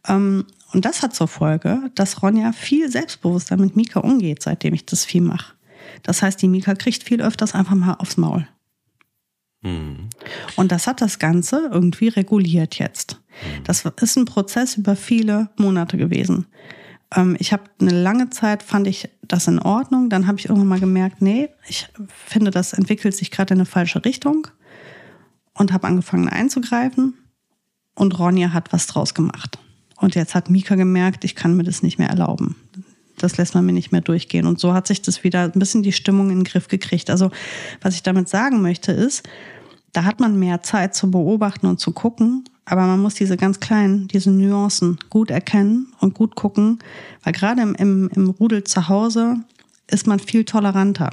Ähm, 0.07 0.45
und 0.73 0.85
das 0.85 1.03
hat 1.03 1.15
zur 1.15 1.29
Folge, 1.29 1.91
dass 1.95 2.23
Ronja 2.23 2.53
viel 2.53 2.91
selbstbewusster 2.91 3.57
mit 3.57 3.77
Mika 3.77 4.01
umgeht, 4.01 4.43
seitdem 4.43 4.75
ich 4.75 4.87
das 4.87 5.05
viel 5.05 5.23
mache. 5.23 5.55
Das 6.03 6.23
heißt, 6.23 6.41
die 6.43 6.49
Mika 6.49 6.75
kriegt 6.75 7.05
viel 7.05 7.23
öfters 7.23 7.55
einfach 7.55 7.75
mal 7.75 7.95
aufs 7.95 8.17
Maul. 8.17 8.47
Mhm. 9.63 10.11
Und 10.57 10.73
das 10.73 10.87
hat 10.87 11.01
das 11.01 11.19
Ganze 11.19 11.71
irgendwie 11.73 12.09
reguliert 12.09 12.79
jetzt. 12.79 13.21
Mhm. 13.31 13.65
Das 13.65 13.85
ist 13.85 14.17
ein 14.17 14.25
Prozess 14.27 14.77
über 14.77 14.97
viele 14.97 15.49
Monate 15.57 15.97
gewesen. 15.97 16.47
Ähm, 17.15 17.37
ich 17.39 17.53
habe 17.53 17.65
eine 17.81 17.91
lange 17.91 18.31
Zeit, 18.31 18.63
fand 18.63 18.87
ich 18.87 19.09
das 19.23 19.47
in 19.47 19.59
Ordnung. 19.59 20.11
Dann 20.11 20.27
habe 20.27 20.39
ich 20.39 20.47
irgendwann 20.47 20.69
mal 20.69 20.81
gemerkt, 20.81 21.23
nee, 21.23 21.49
ich 21.69 21.89
finde, 22.09 22.51
das 22.51 22.73
entwickelt 22.73 23.15
sich 23.15 23.31
gerade 23.31 23.55
in 23.55 23.61
eine 23.61 23.67
falsche 23.67 24.05
Richtung 24.05 24.47
und 25.55 25.73
habe 25.73 25.87
angefangen 25.87 26.29
einzugreifen. 26.29 27.15
Und 27.95 28.19
Ronja 28.19 28.53
hat 28.53 28.73
was 28.73 28.87
draus 28.87 29.15
gemacht. 29.15 29.59
Und 29.97 30.17
jetzt 30.17 30.35
hat 30.35 30.51
Mika 30.51 30.75
gemerkt, 30.75 31.25
ich 31.25 31.37
kann 31.37 31.57
mir 31.57 31.63
das 31.63 31.83
nicht 31.83 31.99
mehr 31.99 32.09
erlauben. 32.09 32.57
Das 33.19 33.37
lässt 33.37 33.55
man 33.55 33.65
mir 33.65 33.73
nicht 33.73 33.93
mehr 33.93 34.01
durchgehen. 34.01 34.47
Und 34.47 34.59
so 34.59 34.75
hat 34.75 34.89
sich 34.89 35.01
das 35.01 35.23
wieder 35.23 35.45
ein 35.45 35.53
bisschen 35.53 35.85
die 35.85 35.93
Stimmung 35.93 36.31
in 36.31 36.39
den 36.39 36.45
Griff 36.45 36.67
gekriegt. 36.67 37.11
Also, 37.11 37.31
was 37.81 37.95
ich 37.95 38.03
damit 38.03 38.29
sagen 38.29 38.61
möchte, 38.61 38.91
ist, 38.91 39.23
da 39.93 40.03
hat 40.03 40.19
man 40.19 40.37
mehr 40.37 40.63
Zeit 40.63 40.97
zu 40.97 41.11
beobachten 41.11 41.67
und 41.67 41.79
zu 41.79 41.93
gucken, 41.93 42.45
Aber 42.67 42.87
man 42.87 43.01
muss 43.01 43.15
diese 43.15 43.37
ganz 43.37 43.61
kleinen, 43.61 44.09
diese 44.09 44.31
Nuancen 44.31 44.99
gut 45.11 45.31
erkennen 45.31 45.93
und 46.01 46.15
gut 46.15 46.35
gucken, 46.35 46.79
weil 47.23 47.33
gerade 47.33 47.63
im, 47.63 47.75
im, 47.75 48.11
im 48.15 48.31
Rudel 48.31 48.65
zu 48.65 48.89
Hause 48.89 49.37
ist 49.87 50.07
man 50.07 50.19
viel 50.19 50.45
toleranter. 50.45 51.11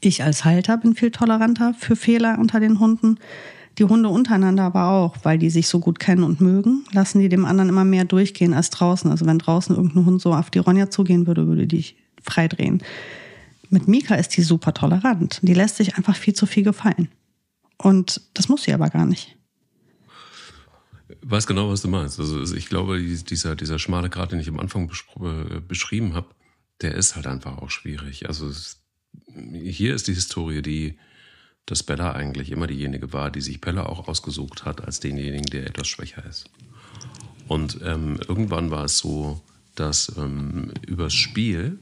Ich 0.00 0.22
als 0.22 0.44
Halter 0.44 0.76
bin 0.76 0.94
viel 0.94 1.10
toleranter 1.10 1.74
für 1.74 1.96
Fehler 1.96 2.38
unter 2.38 2.60
den 2.60 2.80
Hunden. 2.80 3.18
Die 3.78 3.84
Hunde 3.84 4.08
untereinander 4.08 4.64
aber 4.64 4.88
auch, 4.88 5.16
weil 5.22 5.38
die 5.38 5.50
sich 5.50 5.68
so 5.68 5.80
gut 5.80 5.98
kennen 5.98 6.22
und 6.22 6.40
mögen, 6.40 6.84
lassen 6.92 7.20
die 7.20 7.28
dem 7.28 7.44
anderen 7.44 7.68
immer 7.68 7.84
mehr 7.84 8.04
durchgehen 8.04 8.54
als 8.54 8.70
draußen. 8.70 9.10
Also 9.10 9.26
wenn 9.26 9.38
draußen 9.38 9.76
irgendein 9.76 10.06
Hund 10.06 10.22
so 10.22 10.32
auf 10.32 10.50
die 10.50 10.60
Ronja 10.60 10.88
zugehen 10.88 11.26
würde, 11.26 11.46
würde 11.46 11.66
die 11.66 11.84
freidrehen. 12.22 12.82
Mit 13.68 13.88
Mika 13.88 14.14
ist 14.14 14.36
die 14.36 14.42
super 14.42 14.72
tolerant. 14.72 15.40
Die 15.42 15.54
lässt 15.54 15.76
sich 15.76 15.96
einfach 15.96 16.16
viel 16.16 16.34
zu 16.34 16.46
viel 16.46 16.62
gefallen. 16.62 17.08
Und 17.76 18.22
das 18.32 18.48
muss 18.48 18.62
sie 18.62 18.72
aber 18.72 18.88
gar 18.88 19.04
nicht. 19.04 19.35
Weiß 21.28 21.46
genau, 21.46 21.70
was 21.70 21.82
du 21.82 21.88
meinst. 21.88 22.20
Also 22.20 22.54
ich 22.54 22.68
glaube, 22.68 23.00
dieser, 23.00 23.56
dieser 23.56 23.80
schmale 23.80 24.08
Grad, 24.08 24.30
den 24.30 24.38
ich 24.38 24.48
am 24.48 24.60
Anfang 24.60 24.88
äh, 24.88 25.60
beschrieben 25.60 26.14
habe, 26.14 26.28
der 26.82 26.94
ist 26.94 27.16
halt 27.16 27.26
einfach 27.26 27.58
auch 27.58 27.70
schwierig. 27.70 28.28
Also 28.28 28.48
es, 28.48 28.80
hier 29.52 29.94
ist 29.94 30.06
die 30.06 30.14
Historie, 30.14 30.62
die 30.62 30.98
dass 31.66 31.82
Bella 31.82 32.12
eigentlich 32.12 32.52
immer 32.52 32.68
diejenige 32.68 33.12
war, 33.12 33.32
die 33.32 33.40
sich 33.40 33.60
Pelle 33.60 33.88
auch 33.88 34.06
ausgesucht 34.06 34.64
hat 34.64 34.84
als 34.84 35.00
denjenigen, 35.00 35.46
der 35.46 35.66
etwas 35.66 35.88
schwächer 35.88 36.24
ist. 36.24 36.48
Und 37.48 37.80
ähm, 37.84 38.20
irgendwann 38.28 38.70
war 38.70 38.84
es 38.84 38.98
so, 38.98 39.42
dass 39.74 40.16
ähm, 40.16 40.72
übers 40.86 41.12
Spiel 41.12 41.80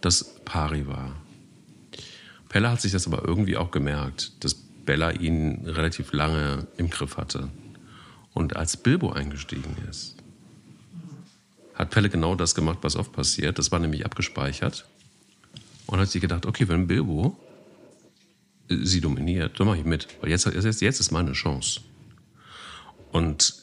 das 0.00 0.34
Pari 0.44 0.88
war. 0.88 1.14
Pelle 2.48 2.70
hat 2.70 2.80
sich 2.80 2.90
das 2.90 3.06
aber 3.06 3.24
irgendwie 3.24 3.56
auch 3.56 3.70
gemerkt, 3.70 4.32
dass 4.44 4.54
Bella 4.54 5.12
ihn 5.12 5.62
relativ 5.64 6.12
lange 6.12 6.66
im 6.76 6.90
Griff 6.90 7.16
hatte. 7.16 7.50
Und 8.34 8.56
als 8.56 8.76
Bilbo 8.76 9.12
eingestiegen 9.12 9.76
ist, 9.88 10.16
hat 11.74 11.90
Pelle 11.90 12.10
genau 12.10 12.34
das 12.34 12.54
gemacht, 12.54 12.78
was 12.82 12.96
oft 12.96 13.12
passiert. 13.12 13.58
Das 13.58 13.72
war 13.72 13.78
nämlich 13.78 14.04
abgespeichert. 14.04 14.86
Und 15.86 16.00
hat 16.00 16.10
sich 16.10 16.20
gedacht, 16.20 16.46
okay, 16.46 16.68
wenn 16.68 16.86
Bilbo 16.86 17.36
sie 18.68 19.00
dominiert, 19.00 19.58
dann 19.58 19.66
mache 19.66 19.78
ich 19.78 19.84
mit. 19.84 20.08
Weil 20.20 20.30
jetzt, 20.30 20.46
jetzt, 20.46 20.80
jetzt 20.80 21.00
ist 21.00 21.10
meine 21.10 21.32
Chance. 21.32 21.80
Und 23.12 23.54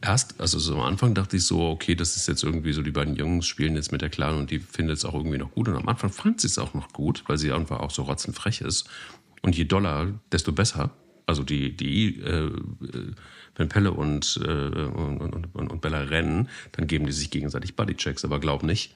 erst, 0.00 0.40
also 0.40 0.58
so 0.58 0.74
am 0.74 0.80
Anfang 0.80 1.14
dachte 1.14 1.36
ich 1.36 1.46
so, 1.46 1.60
okay, 1.68 1.94
das 1.94 2.16
ist 2.16 2.26
jetzt 2.26 2.42
irgendwie 2.42 2.72
so, 2.72 2.82
die 2.82 2.90
beiden 2.90 3.16
Jungs 3.16 3.46
spielen 3.46 3.76
jetzt 3.76 3.92
mit 3.92 4.02
der 4.02 4.10
Clan 4.10 4.36
und 4.36 4.50
die 4.50 4.58
findet 4.58 4.98
es 4.98 5.04
auch 5.04 5.14
irgendwie 5.14 5.38
noch 5.38 5.52
gut. 5.52 5.68
Und 5.68 5.76
am 5.76 5.88
Anfang 5.88 6.10
fand 6.10 6.40
sie 6.40 6.46
es 6.46 6.58
auch 6.58 6.74
noch 6.74 6.92
gut, 6.92 7.24
weil 7.26 7.38
sie 7.38 7.52
einfach 7.52 7.80
auch 7.80 7.90
so 7.90 8.02
rotzenfrech 8.02 8.60
ist. 8.62 8.88
Und 9.42 9.56
je 9.56 9.64
doller, 9.64 10.12
desto 10.32 10.52
besser. 10.52 10.90
Also 11.26 11.42
die, 11.42 11.76
die, 11.76 12.20
äh, 12.20 12.50
wenn 13.56 13.68
Pelle 13.68 13.92
und, 13.92 14.40
äh, 14.44 14.48
und, 14.48 15.20
und, 15.20 15.70
und, 15.70 15.80
Bella 15.80 16.00
rennen, 16.00 16.48
dann 16.72 16.86
geben 16.86 17.06
die 17.06 17.12
sich 17.12 17.30
gegenseitig 17.30 17.76
Bodychecks. 17.76 18.24
Aber 18.24 18.40
glaub 18.40 18.62
nicht, 18.62 18.94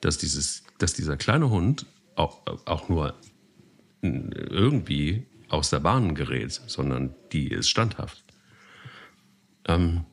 dass 0.00 0.18
dieses, 0.18 0.64
dass 0.78 0.94
dieser 0.94 1.16
kleine 1.16 1.50
Hund 1.50 1.86
auch, 2.16 2.42
auch 2.64 2.88
nur 2.88 3.14
irgendwie 4.02 5.26
aus 5.48 5.70
der 5.70 5.80
Bahn 5.80 6.14
gerät, 6.14 6.60
sondern 6.66 7.14
die 7.32 7.48
ist 7.48 7.68
standhaft. 7.68 8.22
Ähm, 9.66 10.04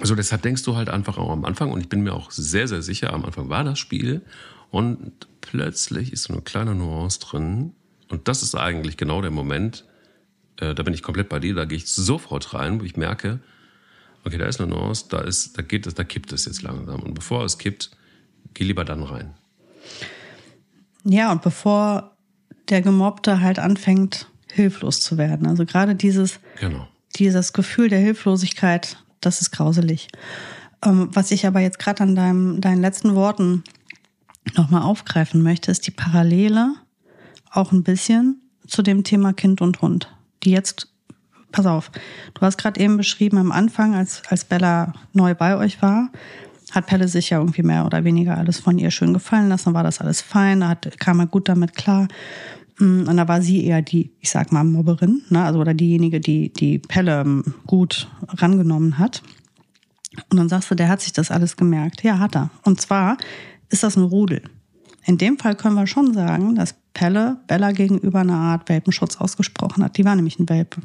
also 0.00 0.14
deshalb 0.14 0.42
denkst 0.42 0.62
du 0.62 0.76
halt 0.76 0.88
einfach 0.88 1.18
auch 1.18 1.30
am 1.30 1.44
Anfang, 1.44 1.70
und 1.70 1.80
ich 1.80 1.88
bin 1.88 2.02
mir 2.02 2.14
auch 2.14 2.30
sehr, 2.30 2.68
sehr 2.68 2.82
sicher, 2.82 3.12
am 3.12 3.24
Anfang 3.24 3.48
war 3.50 3.64
das 3.64 3.78
Spiel 3.78 4.22
und 4.70 5.12
plötzlich 5.40 6.12
ist 6.12 6.24
so 6.24 6.32
eine 6.32 6.42
kleine 6.42 6.74
Nuance 6.74 7.20
drin. 7.20 7.74
Und 8.08 8.28
das 8.28 8.42
ist 8.42 8.54
eigentlich 8.54 8.96
genau 8.96 9.20
der 9.20 9.30
Moment, 9.30 9.84
äh, 10.58 10.74
da 10.74 10.82
bin 10.82 10.94
ich 10.94 11.02
komplett 11.02 11.28
bei 11.28 11.40
dir, 11.40 11.54
da 11.54 11.64
gehe 11.64 11.78
ich 11.78 11.88
sofort 11.88 12.54
rein, 12.54 12.80
wo 12.80 12.84
ich 12.84 12.96
merke, 12.96 13.40
okay, 14.24 14.38
da 14.38 14.46
ist 14.46 14.60
eine 14.60 14.70
Nuance, 14.70 15.06
da, 15.08 15.20
ist, 15.20 15.58
da, 15.58 15.62
geht 15.62 15.86
es, 15.86 15.94
da 15.94 16.04
kippt 16.04 16.32
es 16.32 16.44
jetzt 16.44 16.62
langsam. 16.62 17.00
Und 17.00 17.14
bevor 17.14 17.44
es 17.44 17.58
kippt, 17.58 17.90
geh 18.54 18.64
lieber 18.64 18.84
dann 18.84 19.02
rein. 19.02 19.34
Ja, 21.04 21.32
und 21.32 21.42
bevor 21.42 22.16
der 22.68 22.82
Gemobbte 22.82 23.40
halt 23.40 23.58
anfängt, 23.58 24.28
hilflos 24.50 25.00
zu 25.00 25.18
werden. 25.18 25.46
Also 25.46 25.64
gerade 25.64 25.94
dieses, 25.94 26.38
genau. 26.60 26.86
dieses 27.16 27.52
Gefühl 27.52 27.88
der 27.88 27.98
Hilflosigkeit, 27.98 28.98
das 29.20 29.40
ist 29.40 29.50
grauselig. 29.50 30.08
Ähm, 30.84 31.08
was 31.12 31.30
ich 31.30 31.46
aber 31.46 31.60
jetzt 31.60 31.78
gerade 31.78 32.02
an 32.02 32.14
deinem, 32.14 32.60
deinen 32.60 32.80
letzten 32.80 33.14
Worten 33.14 33.64
nochmal 34.56 34.82
aufgreifen 34.82 35.42
möchte, 35.42 35.70
ist 35.70 35.86
die 35.86 35.92
Parallele 35.92 36.74
auch 37.50 37.72
ein 37.72 37.82
bisschen 37.82 38.40
zu 38.66 38.82
dem 38.82 39.04
Thema 39.04 39.32
Kind 39.32 39.60
und 39.60 39.80
Hund, 39.82 40.08
die 40.44 40.50
jetzt 40.50 40.92
pass 41.52 41.66
auf, 41.66 41.90
du 42.34 42.40
hast 42.40 42.56
gerade 42.56 42.80
eben 42.80 42.96
beschrieben 42.96 43.38
am 43.38 43.52
Anfang, 43.52 43.94
als, 43.94 44.22
als 44.28 44.44
Bella 44.44 44.94
neu 45.12 45.34
bei 45.34 45.56
euch 45.56 45.80
war, 45.82 46.10
hat 46.72 46.86
Pelle 46.86 47.06
sich 47.06 47.30
ja 47.30 47.38
irgendwie 47.38 47.62
mehr 47.62 47.84
oder 47.84 48.04
weniger 48.04 48.38
alles 48.38 48.58
von 48.58 48.78
ihr 48.78 48.90
schön 48.90 49.12
gefallen 49.12 49.48
lassen, 49.48 49.74
war 49.74 49.82
das 49.82 50.00
alles 50.00 50.22
fein, 50.22 50.60
da 50.60 50.68
hat, 50.68 50.98
kam 50.98 51.20
er 51.20 51.26
gut 51.26 51.48
damit 51.48 51.74
klar. 51.74 52.08
Mm, 52.78 53.06
und 53.06 53.16
da 53.16 53.28
war 53.28 53.42
sie 53.42 53.64
eher 53.64 53.82
die, 53.82 54.10
ich 54.20 54.30
sag 54.30 54.50
mal, 54.52 54.64
Mobberin, 54.64 55.22
ne? 55.28 55.44
also 55.44 55.60
oder 55.60 55.74
diejenige, 55.74 56.20
die 56.20 56.52
die 56.52 56.78
Pelle 56.78 57.20
ähm, 57.20 57.44
gut 57.66 58.08
rangenommen 58.26 58.98
hat. 58.98 59.22
Und 60.30 60.38
dann 60.38 60.48
sagst 60.48 60.70
du, 60.70 60.74
der 60.74 60.88
hat 60.88 61.00
sich 61.00 61.12
das 61.12 61.30
alles 61.30 61.56
gemerkt. 61.56 62.02
Ja, 62.02 62.18
hat 62.18 62.34
er. 62.36 62.50
Und 62.64 62.80
zwar 62.80 63.16
ist 63.68 63.82
das 63.82 63.96
ein 63.96 64.04
Rudel. 64.04 64.42
In 65.04 65.18
dem 65.18 65.38
Fall 65.38 65.56
können 65.56 65.74
wir 65.74 65.86
schon 65.86 66.14
sagen, 66.14 66.54
dass 66.54 66.74
Pelle 66.94 67.40
Bella 67.46 67.72
gegenüber 67.72 68.20
eine 68.20 68.34
Art 68.34 68.68
Welpenschutz 68.68 69.16
ausgesprochen 69.16 69.82
hat. 69.82 69.96
Die 69.96 70.04
war 70.04 70.14
nämlich 70.14 70.38
ein 70.38 70.48
Welpe. 70.48 70.82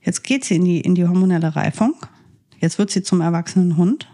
Jetzt 0.00 0.24
geht 0.24 0.44
sie 0.44 0.56
in 0.56 0.64
die, 0.64 0.80
in 0.80 0.94
die 0.94 1.06
hormonelle 1.06 1.54
Reifung. 1.54 1.94
Jetzt 2.58 2.78
wird 2.78 2.90
sie 2.90 3.02
zum 3.02 3.20
erwachsenen 3.20 3.76
Hund. 3.76 4.08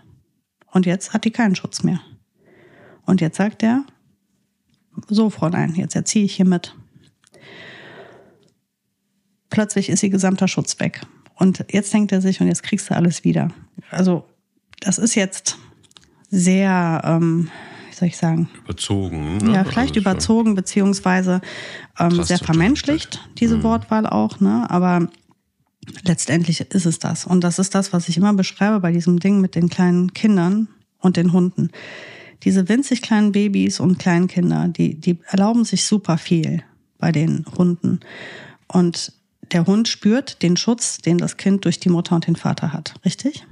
Und 0.72 0.86
jetzt 0.86 1.12
hat 1.12 1.24
die 1.24 1.30
keinen 1.30 1.56
Schutz 1.56 1.82
mehr. 1.82 2.00
Und 3.04 3.20
jetzt 3.20 3.36
sagt 3.36 3.62
er, 3.62 3.84
so 5.08 5.30
Fräulein, 5.30 5.74
jetzt 5.74 5.96
erziehe 5.96 6.24
ich 6.24 6.34
hier 6.34 6.46
mit. 6.46 6.74
Plötzlich 9.50 9.88
ist 9.88 10.02
ihr 10.02 10.10
gesamter 10.10 10.48
Schutz 10.48 10.78
weg. 10.80 11.00
Und 11.34 11.64
jetzt 11.70 11.92
denkt 11.92 12.12
er 12.12 12.20
sich, 12.20 12.40
und 12.40 12.48
jetzt 12.48 12.62
kriegst 12.62 12.90
du 12.90 12.94
alles 12.94 13.24
wieder. 13.24 13.50
Also, 13.90 14.24
das 14.80 14.98
ist 14.98 15.14
jetzt 15.14 15.58
sehr, 16.30 17.02
ähm, 17.04 17.50
soll 17.96 18.08
ich 18.08 18.16
sagen? 18.16 18.48
Überzogen. 18.64 19.38
Ne? 19.38 19.54
Ja, 19.54 19.64
vielleicht 19.64 19.96
also 19.96 20.00
überzogen, 20.00 20.54
beziehungsweise 20.54 21.40
ähm, 21.98 22.22
sehr 22.22 22.38
vermenschlicht, 22.38 23.20
diese 23.38 23.58
mhm. 23.58 23.62
Wortwahl 23.64 24.06
auch, 24.06 24.40
ne? 24.40 24.66
Aber 24.70 25.08
letztendlich 26.04 26.60
ist 26.60 26.86
es 26.86 26.98
das. 26.98 27.26
Und 27.26 27.42
das 27.42 27.58
ist 27.58 27.74
das, 27.74 27.92
was 27.92 28.08
ich 28.08 28.16
immer 28.16 28.34
beschreibe 28.34 28.80
bei 28.80 28.92
diesem 28.92 29.18
Ding 29.18 29.40
mit 29.40 29.54
den 29.54 29.68
kleinen 29.68 30.12
Kindern 30.12 30.68
und 30.98 31.16
den 31.16 31.32
Hunden. 31.32 31.70
Diese 32.42 32.68
winzig 32.68 33.02
kleinen 33.02 33.32
Babys 33.32 33.80
und 33.80 33.98
Kleinkinder, 33.98 34.68
die, 34.68 34.94
die 35.00 35.18
erlauben 35.26 35.64
sich 35.64 35.84
super 35.84 36.18
viel 36.18 36.62
bei 36.98 37.12
den 37.12 37.44
Hunden. 37.56 38.00
Und 38.68 39.12
der 39.52 39.66
Hund 39.66 39.88
spürt 39.88 40.42
den 40.42 40.56
Schutz, 40.56 40.98
den 40.98 41.18
das 41.18 41.36
Kind 41.36 41.64
durch 41.64 41.80
die 41.80 41.88
Mutter 41.88 42.14
und 42.14 42.26
den 42.26 42.36
Vater 42.36 42.72
hat. 42.72 42.94
Richtig? 43.04 43.46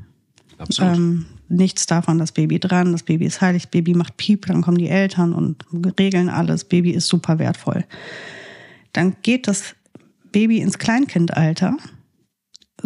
Absolut. 0.58 0.96
Ähm, 0.96 1.26
nichts 1.48 1.86
davon, 1.86 2.18
das 2.18 2.32
Baby 2.32 2.58
dran, 2.58 2.92
das 2.92 3.02
Baby 3.02 3.26
ist 3.26 3.40
heilig, 3.40 3.68
Baby 3.68 3.94
macht 3.94 4.16
Piep, 4.16 4.46
dann 4.46 4.62
kommen 4.62 4.78
die 4.78 4.88
Eltern 4.88 5.32
und 5.32 5.64
regeln 5.98 6.28
alles, 6.28 6.64
Baby 6.64 6.90
ist 6.90 7.08
super 7.08 7.38
wertvoll. 7.38 7.84
Dann 8.92 9.16
geht 9.22 9.48
das 9.48 9.74
Baby 10.32 10.58
ins 10.58 10.78
Kleinkindalter 10.78 11.76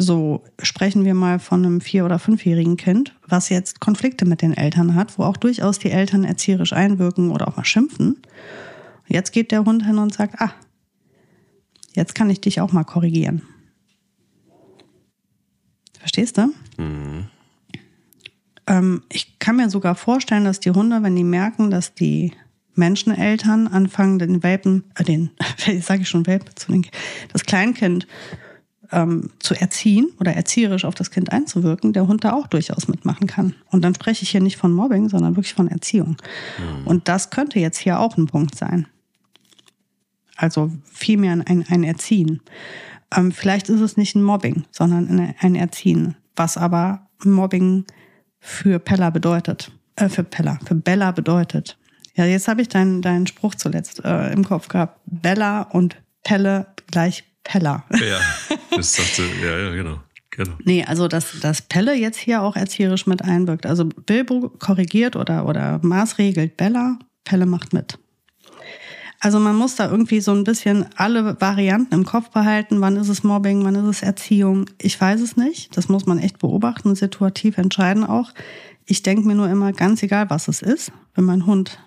so 0.00 0.44
sprechen 0.62 1.04
wir 1.04 1.14
mal 1.14 1.40
von 1.40 1.66
einem 1.66 1.80
vier- 1.80 2.04
oder 2.04 2.20
fünfjährigen 2.20 2.76
Kind, 2.76 3.16
was 3.26 3.48
jetzt 3.48 3.80
Konflikte 3.80 4.26
mit 4.26 4.42
den 4.42 4.56
Eltern 4.56 4.94
hat, 4.94 5.18
wo 5.18 5.24
auch 5.24 5.36
durchaus 5.36 5.80
die 5.80 5.90
Eltern 5.90 6.22
erzieherisch 6.22 6.72
einwirken 6.72 7.32
oder 7.32 7.48
auch 7.48 7.56
mal 7.56 7.64
schimpfen. 7.64 8.22
Jetzt 9.08 9.32
geht 9.32 9.50
der 9.50 9.64
Hund 9.64 9.84
hin 9.84 9.98
und 9.98 10.14
sagt, 10.14 10.40
ah, 10.40 10.52
jetzt 11.94 12.14
kann 12.14 12.30
ich 12.30 12.40
dich 12.40 12.60
auch 12.60 12.70
mal 12.70 12.84
korrigieren. 12.84 13.42
Verstehst 15.98 16.38
du? 16.38 16.52
Mhm. 16.76 17.26
Ähm, 18.68 19.02
ich 19.08 19.38
kann 19.38 19.56
mir 19.56 19.70
sogar 19.70 19.94
vorstellen, 19.94 20.44
dass 20.44 20.60
die 20.60 20.70
Hunde, 20.70 21.02
wenn 21.02 21.16
die 21.16 21.24
merken, 21.24 21.70
dass 21.70 21.94
die 21.94 22.32
Menscheneltern 22.74 23.66
anfangen, 23.66 24.18
den 24.18 24.42
Welpen, 24.42 24.84
äh, 24.94 25.04
den, 25.04 25.30
sage 25.80 26.02
ich 26.02 26.08
schon 26.08 26.26
Welpen 26.26 26.54
zu 26.54 26.70
den, 26.70 26.86
das 27.32 27.44
Kleinkind 27.44 28.06
ähm, 28.92 29.30
zu 29.38 29.54
erziehen 29.54 30.10
oder 30.20 30.32
erzieherisch 30.32 30.84
auf 30.84 30.94
das 30.94 31.10
Kind 31.10 31.32
einzuwirken, 31.32 31.92
der 31.92 32.06
Hund 32.06 32.24
da 32.24 32.32
auch 32.32 32.46
durchaus 32.46 32.88
mitmachen 32.88 33.26
kann. 33.26 33.54
Und 33.70 33.82
dann 33.82 33.94
spreche 33.94 34.22
ich 34.22 34.30
hier 34.30 34.40
nicht 34.40 34.56
von 34.56 34.72
Mobbing, 34.72 35.08
sondern 35.08 35.36
wirklich 35.36 35.54
von 35.54 35.68
Erziehung. 35.68 36.16
Mhm. 36.58 36.86
Und 36.86 37.08
das 37.08 37.30
könnte 37.30 37.58
jetzt 37.58 37.78
hier 37.78 37.98
auch 37.98 38.16
ein 38.16 38.26
Punkt 38.26 38.54
sein. 38.54 38.86
Also 40.36 40.70
vielmehr 40.84 41.32
ein, 41.32 41.64
ein 41.68 41.84
Erziehen. 41.84 42.40
Ähm, 43.14 43.32
vielleicht 43.32 43.68
ist 43.68 43.80
es 43.80 43.96
nicht 43.96 44.14
ein 44.14 44.22
Mobbing, 44.22 44.64
sondern 44.70 45.34
ein 45.38 45.54
Erziehen, 45.54 46.16
was 46.36 46.56
aber 46.56 47.08
Mobbing 47.24 47.84
für 48.40 48.78
Pella 48.78 49.10
bedeutet. 49.10 49.72
Äh, 49.96 50.08
für 50.08 50.24
Pella, 50.24 50.58
für 50.66 50.74
Bella 50.74 51.12
bedeutet. 51.12 51.78
Ja, 52.14 52.24
jetzt 52.24 52.48
habe 52.48 52.62
ich 52.62 52.68
deinen, 52.68 53.02
deinen 53.02 53.26
Spruch 53.26 53.54
zuletzt 53.54 54.04
äh, 54.04 54.32
im 54.32 54.44
Kopf 54.44 54.68
gehabt. 54.68 55.00
Bella 55.06 55.62
und 55.62 55.96
Pelle 56.24 56.66
gleich 56.88 57.24
Pella. 57.44 57.84
Ja, 57.90 58.20
das 58.76 58.94
sagte, 58.94 59.22
ja, 59.42 59.58
ja, 59.58 59.70
genau. 59.74 60.00
Genau. 60.30 60.56
Nee, 60.64 60.84
also 60.84 61.08
dass, 61.08 61.40
dass 61.40 61.62
Pelle 61.62 61.94
jetzt 61.94 62.18
hier 62.18 62.42
auch 62.42 62.54
erzieherisch 62.54 63.06
mit 63.06 63.22
einwirkt. 63.22 63.66
Also 63.66 63.86
Bilbo 63.86 64.50
korrigiert 64.58 65.16
oder, 65.16 65.46
oder 65.46 65.80
maßregelt 65.82 66.56
Bella, 66.56 66.98
Pelle 67.24 67.44
macht 67.44 67.72
mit. 67.72 67.98
Also 69.20 69.40
man 69.40 69.56
muss 69.56 69.74
da 69.74 69.90
irgendwie 69.90 70.20
so 70.20 70.32
ein 70.32 70.44
bisschen 70.44 70.86
alle 70.96 71.40
Varianten 71.40 71.92
im 71.94 72.04
Kopf 72.04 72.30
behalten. 72.30 72.80
Wann 72.80 72.96
ist 72.96 73.08
es 73.08 73.24
Mobbing, 73.24 73.64
wann 73.64 73.74
ist 73.74 73.96
es 73.96 74.02
Erziehung? 74.02 74.66
Ich 74.80 75.00
weiß 75.00 75.20
es 75.20 75.36
nicht. 75.36 75.76
Das 75.76 75.88
muss 75.88 76.06
man 76.06 76.18
echt 76.18 76.38
beobachten, 76.38 76.94
situativ 76.94 77.58
entscheiden 77.58 78.04
auch. 78.04 78.32
Ich 78.84 79.02
denke 79.02 79.26
mir 79.26 79.34
nur 79.34 79.48
immer, 79.48 79.72
ganz 79.72 80.02
egal, 80.02 80.30
was 80.30 80.48
es 80.48 80.62
ist, 80.62 80.92
wenn 81.14 81.24
mein 81.24 81.46
Hund, 81.46 81.78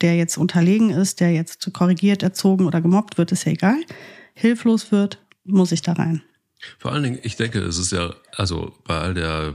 der 0.00 0.16
jetzt 0.16 0.36
unterlegen 0.36 0.90
ist, 0.90 1.20
der 1.20 1.32
jetzt 1.32 1.72
korrigiert, 1.72 2.22
erzogen 2.22 2.66
oder 2.66 2.80
gemobbt 2.80 3.18
wird, 3.18 3.30
ist 3.32 3.44
ja 3.44 3.52
egal, 3.52 3.80
hilflos 4.34 4.90
wird, 4.90 5.22
muss 5.44 5.72
ich 5.72 5.80
da 5.80 5.92
rein. 5.92 6.22
Vor 6.78 6.92
allen 6.92 7.02
Dingen, 7.02 7.18
ich 7.22 7.36
denke, 7.36 7.60
es 7.60 7.78
ist 7.78 7.92
ja, 7.92 8.14
also 8.36 8.74
bei 8.84 8.98
all 8.98 9.14
der 9.14 9.54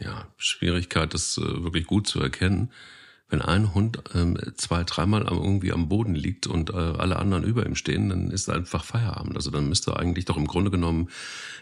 ja, 0.00 0.26
Schwierigkeit, 0.36 1.12
das 1.12 1.38
äh, 1.38 1.62
wirklich 1.62 1.86
gut 1.86 2.06
zu 2.06 2.20
erkennen, 2.20 2.70
wenn 3.30 3.40
ein 3.40 3.74
Hund 3.74 4.02
ähm, 4.14 4.36
zwei, 4.56 4.84
dreimal 4.84 5.22
irgendwie 5.22 5.72
am 5.72 5.88
Boden 5.88 6.14
liegt 6.14 6.46
und 6.46 6.70
äh, 6.70 6.74
alle 6.74 7.16
anderen 7.16 7.44
über 7.44 7.64
ihm 7.64 7.76
stehen, 7.76 8.08
dann 8.08 8.30
ist 8.30 8.50
einfach 8.50 8.84
Feierabend. 8.84 9.36
Also 9.36 9.50
dann 9.50 9.68
müsste 9.68 9.96
eigentlich 9.96 10.24
doch 10.24 10.36
im 10.36 10.46
Grunde 10.46 10.70
genommen 10.70 11.08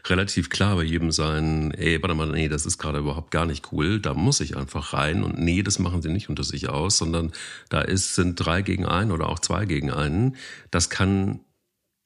relativ 0.06 0.48
klar 0.48 0.76
bei 0.76 0.82
jedem 0.82 1.12
sein, 1.12 1.70
ey, 1.72 2.02
warte 2.02 2.14
mal, 2.14 2.30
nee, 2.30 2.48
das 2.48 2.66
ist 2.66 2.78
gerade 2.78 2.98
überhaupt 2.98 3.30
gar 3.30 3.46
nicht 3.46 3.72
cool, 3.72 4.00
da 4.00 4.14
muss 4.14 4.40
ich 4.40 4.56
einfach 4.56 4.94
rein 4.94 5.22
und 5.22 5.38
nee, 5.38 5.62
das 5.62 5.78
machen 5.78 6.02
sie 6.02 6.10
nicht 6.10 6.28
unter 6.28 6.44
sich 6.44 6.68
aus, 6.68 6.98
sondern 6.98 7.32
da 7.68 7.82
ist, 7.82 8.14
sind 8.14 8.36
drei 8.36 8.62
gegen 8.62 8.86
einen 8.86 9.12
oder 9.12 9.28
auch 9.28 9.38
zwei 9.38 9.66
gegen 9.66 9.90
einen. 9.90 10.36
Das 10.70 10.90
kann 10.90 11.40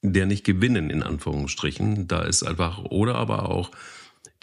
der 0.03 0.25
nicht 0.25 0.43
gewinnen, 0.43 0.89
in 0.89 1.01
Anführungsstrichen. 1.01 2.07
Da 2.07 2.21
ist 2.23 2.43
einfach, 2.43 2.83
oder 2.83 3.15
aber 3.15 3.49
auch 3.49 3.71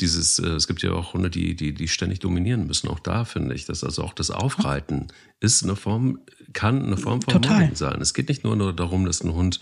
dieses, 0.01 0.38
äh, 0.38 0.48
es 0.48 0.66
gibt 0.66 0.82
ja 0.82 0.92
auch 0.92 1.14
Hunde, 1.14 1.30
die, 1.30 1.55
die, 1.55 1.72
die 1.72 1.88
ständig 1.88 2.20
dominieren 2.20 2.66
müssen. 2.66 2.88
Auch 2.88 3.01
da 3.01 3.24
finde 3.24 3.55
ich, 3.55 3.66
dass 3.66 3.84
also 3.84 4.03
auch 4.03 4.12
das 4.12 4.30
Aufreiten 4.30 5.09
ist 5.40 5.62
eine 5.62 5.76
Form, 5.76 6.20
kann 6.53 6.84
eine 6.84 6.96
Form 6.96 7.22
von 7.22 7.34
Total. 7.34 7.61
Mobbing 7.61 7.76
sein. 7.76 8.01
Es 8.01 8.14
geht 8.14 8.28
nicht 8.28 8.44
nur, 8.44 8.57
nur 8.57 8.72
darum, 8.72 9.07
dass 9.07 9.22
ein 9.22 9.34
Hund 9.34 9.61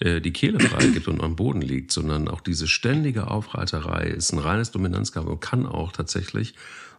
äh, 0.00 0.20
die 0.20 0.32
Kehle 0.32 0.60
freigibt 0.60 1.08
und 1.08 1.22
am 1.22 1.36
Boden 1.36 1.62
liegt, 1.62 1.92
sondern 1.92 2.28
auch 2.28 2.40
diese 2.40 2.66
ständige 2.66 3.28
Aufreiterei 3.28 4.04
ist 4.04 4.32
ein 4.32 4.38
reines 4.38 4.70
Dominanzkampf 4.70 5.28
und 5.28 5.40
kann 5.40 5.66
auch 5.66 5.92
tatsächlich 5.92 6.54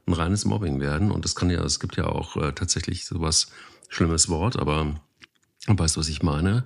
ein 0.08 0.14
reines 0.14 0.46
Mobbing 0.46 0.80
werden. 0.80 1.12
Und 1.12 1.26
das 1.26 1.36
kann 1.36 1.50
ja, 1.50 1.64
es 1.64 1.80
gibt 1.80 1.98
ja 1.98 2.06
auch 2.06 2.38
äh, 2.38 2.52
tatsächlich 2.54 3.06
sowas 3.06 3.48
schlimmes 3.90 4.30
Wort, 4.30 4.58
aber 4.58 5.00
weißt 5.68 5.96
du, 5.96 6.00
was 6.00 6.10
ich 6.10 6.22
meine? 6.22 6.66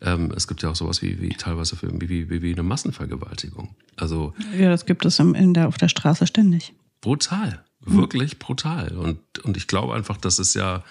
Ähm, 0.00 0.32
es 0.36 0.48
gibt 0.48 0.62
ja 0.62 0.70
auch 0.70 0.76
sowas 0.76 1.02
wie, 1.02 1.20
wie 1.20 1.30
teilweise 1.30 1.76
für, 1.76 1.88
wie, 2.00 2.28
wie, 2.30 2.42
wie 2.42 2.52
eine 2.52 2.62
Massenvergewaltigung. 2.62 3.74
Also 3.96 4.34
Ja, 4.58 4.70
das 4.70 4.86
gibt 4.86 5.04
es 5.04 5.18
in 5.18 5.54
der, 5.54 5.68
auf 5.68 5.78
der 5.78 5.88
Straße 5.88 6.26
ständig. 6.26 6.74
brutal, 7.00 7.64
wirklich 7.80 8.38
brutal. 8.38 8.96
Und, 8.96 9.18
und 9.44 9.56
ich 9.56 9.66
glaube 9.66 9.94
einfach, 9.94 10.16
dass 10.16 10.38
es 10.38 10.54
ja, 10.54 10.82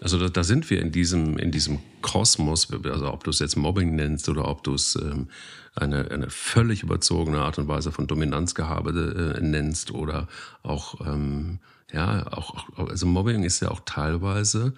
also 0.00 0.18
da, 0.18 0.28
da 0.28 0.44
sind 0.44 0.68
wir 0.70 0.80
in 0.80 0.92
diesem, 0.92 1.38
in 1.38 1.50
diesem 1.50 1.78
Kosmos, 2.02 2.68
also 2.84 3.12
ob 3.12 3.24
du 3.24 3.30
es 3.30 3.38
jetzt 3.38 3.56
Mobbing 3.56 3.94
nennst 3.94 4.28
oder 4.28 4.48
ob 4.48 4.62
du 4.64 4.74
es 4.74 4.96
ähm, 4.96 5.28
eine, 5.74 6.10
eine 6.10 6.30
völlig 6.30 6.82
überzogene 6.82 7.40
Art 7.40 7.58
und 7.58 7.68
Weise 7.68 7.92
von 7.92 8.06
Dominanzgehabe 8.06 9.36
äh, 9.36 9.40
nennst 9.42 9.90
oder 9.90 10.28
auch, 10.62 11.00
ähm, 11.06 11.58
ja, 11.92 12.26
auch, 12.32 12.66
also 12.76 13.06
Mobbing 13.06 13.44
ist 13.44 13.60
ja 13.60 13.70
auch 13.70 13.80
teilweise 13.84 14.74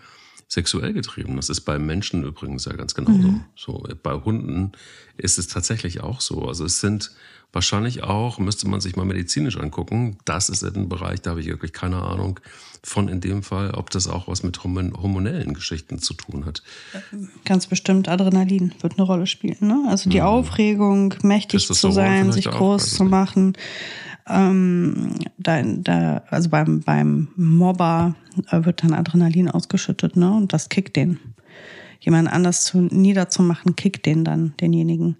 sexuell 0.49 0.95
getrieben. 0.95 1.37
Das 1.37 1.51
ist 1.51 1.61
bei 1.61 1.79
Menschen 1.79 2.25
übrigens 2.25 2.65
ja 2.65 2.73
ganz 2.73 2.95
genauso. 2.95 3.41
So, 3.55 3.87
bei 4.03 4.15
Hunden 4.15 4.73
ist 5.17 5.39
es 5.39 5.47
tatsächlich 5.47 6.01
auch 6.01 6.21
so. 6.21 6.47
Also 6.49 6.65
es 6.65 6.81
sind 6.81 7.13
wahrscheinlich 7.53 8.03
auch, 8.03 8.39
müsste 8.39 8.69
man 8.69 8.81
sich 8.81 8.97
mal 8.97 9.05
medizinisch 9.05 9.57
angucken, 9.59 10.19
das 10.25 10.49
ist 10.49 10.63
ein 10.65 10.89
Bereich, 10.89 11.23
da 11.23 11.31
habe 11.31 11.41
ich 11.41 11.47
wirklich 11.47 11.73
keine 11.73 12.03
Ahnung 12.03 12.41
von 12.83 13.09
in 13.09 13.21
dem 13.21 13.43
Fall, 13.43 13.73
ob 13.73 13.91
das 13.91 14.07
auch 14.07 14.29
was 14.29 14.43
mit 14.43 14.63
hormon 14.63 14.93
hormonellen 14.95 15.55
Geschichten 15.55 15.99
zu 15.99 16.15
tun 16.15 16.45
hat. 16.45 16.63
Ganz 17.45 17.67
bestimmt 17.67 18.09
Adrenalin 18.09 18.75
wird 18.81 18.99
eine 18.99 19.07
Rolle 19.07 19.27
spielen. 19.27 19.57
Ne? 19.61 19.87
Also 19.89 20.11
die 20.11 20.23
Aufregung, 20.23 21.15
mächtig 21.23 21.67
zu 21.67 21.91
sein, 21.91 22.33
sich 22.33 22.51
groß 22.51 22.95
zu 22.95 23.05
machen. 23.05 23.55
Ähm, 24.29 25.15
da, 25.39 25.63
da, 25.63 26.23
also 26.31 26.49
beim, 26.51 26.81
beim 26.81 27.29
Mobber 27.37 28.15
äh, 28.51 28.65
wird 28.65 28.83
dann 28.83 28.95
Adrenalin 28.95 29.51
ausgeschüttet, 29.51 30.17
ne? 30.17 30.31
Und 30.31 30.53
das 30.53 30.69
kickt 30.69 30.97
den. 30.97 31.19
Jemand 32.01 32.33
anders 32.33 32.63
zu, 32.63 32.79
niederzumachen, 32.79 33.75
kickt 33.75 34.07
den 34.07 34.25
dann, 34.25 34.55
denjenigen. 34.61 35.17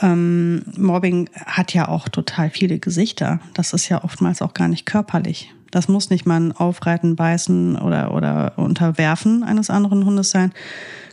Ähm, 0.00 0.62
Mobbing 0.76 1.30
hat 1.46 1.72
ja 1.72 1.88
auch 1.88 2.08
total 2.08 2.50
viele 2.50 2.78
Gesichter. 2.78 3.40
Das 3.54 3.72
ist 3.72 3.88
ja 3.88 4.04
oftmals 4.04 4.42
auch 4.42 4.54
gar 4.54 4.68
nicht 4.68 4.84
körperlich. 4.84 5.54
Das 5.70 5.88
muss 5.88 6.10
nicht 6.10 6.26
mal 6.26 6.38
ein 6.38 6.52
Aufreiten, 6.52 7.16
Beißen 7.16 7.76
oder, 7.76 8.14
oder 8.14 8.58
Unterwerfen 8.58 9.42
eines 9.42 9.70
anderen 9.70 10.04
Hundes 10.04 10.30
sein. 10.30 10.52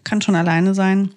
Kann 0.04 0.22
schon 0.22 0.36
alleine 0.36 0.74
sein. 0.74 1.12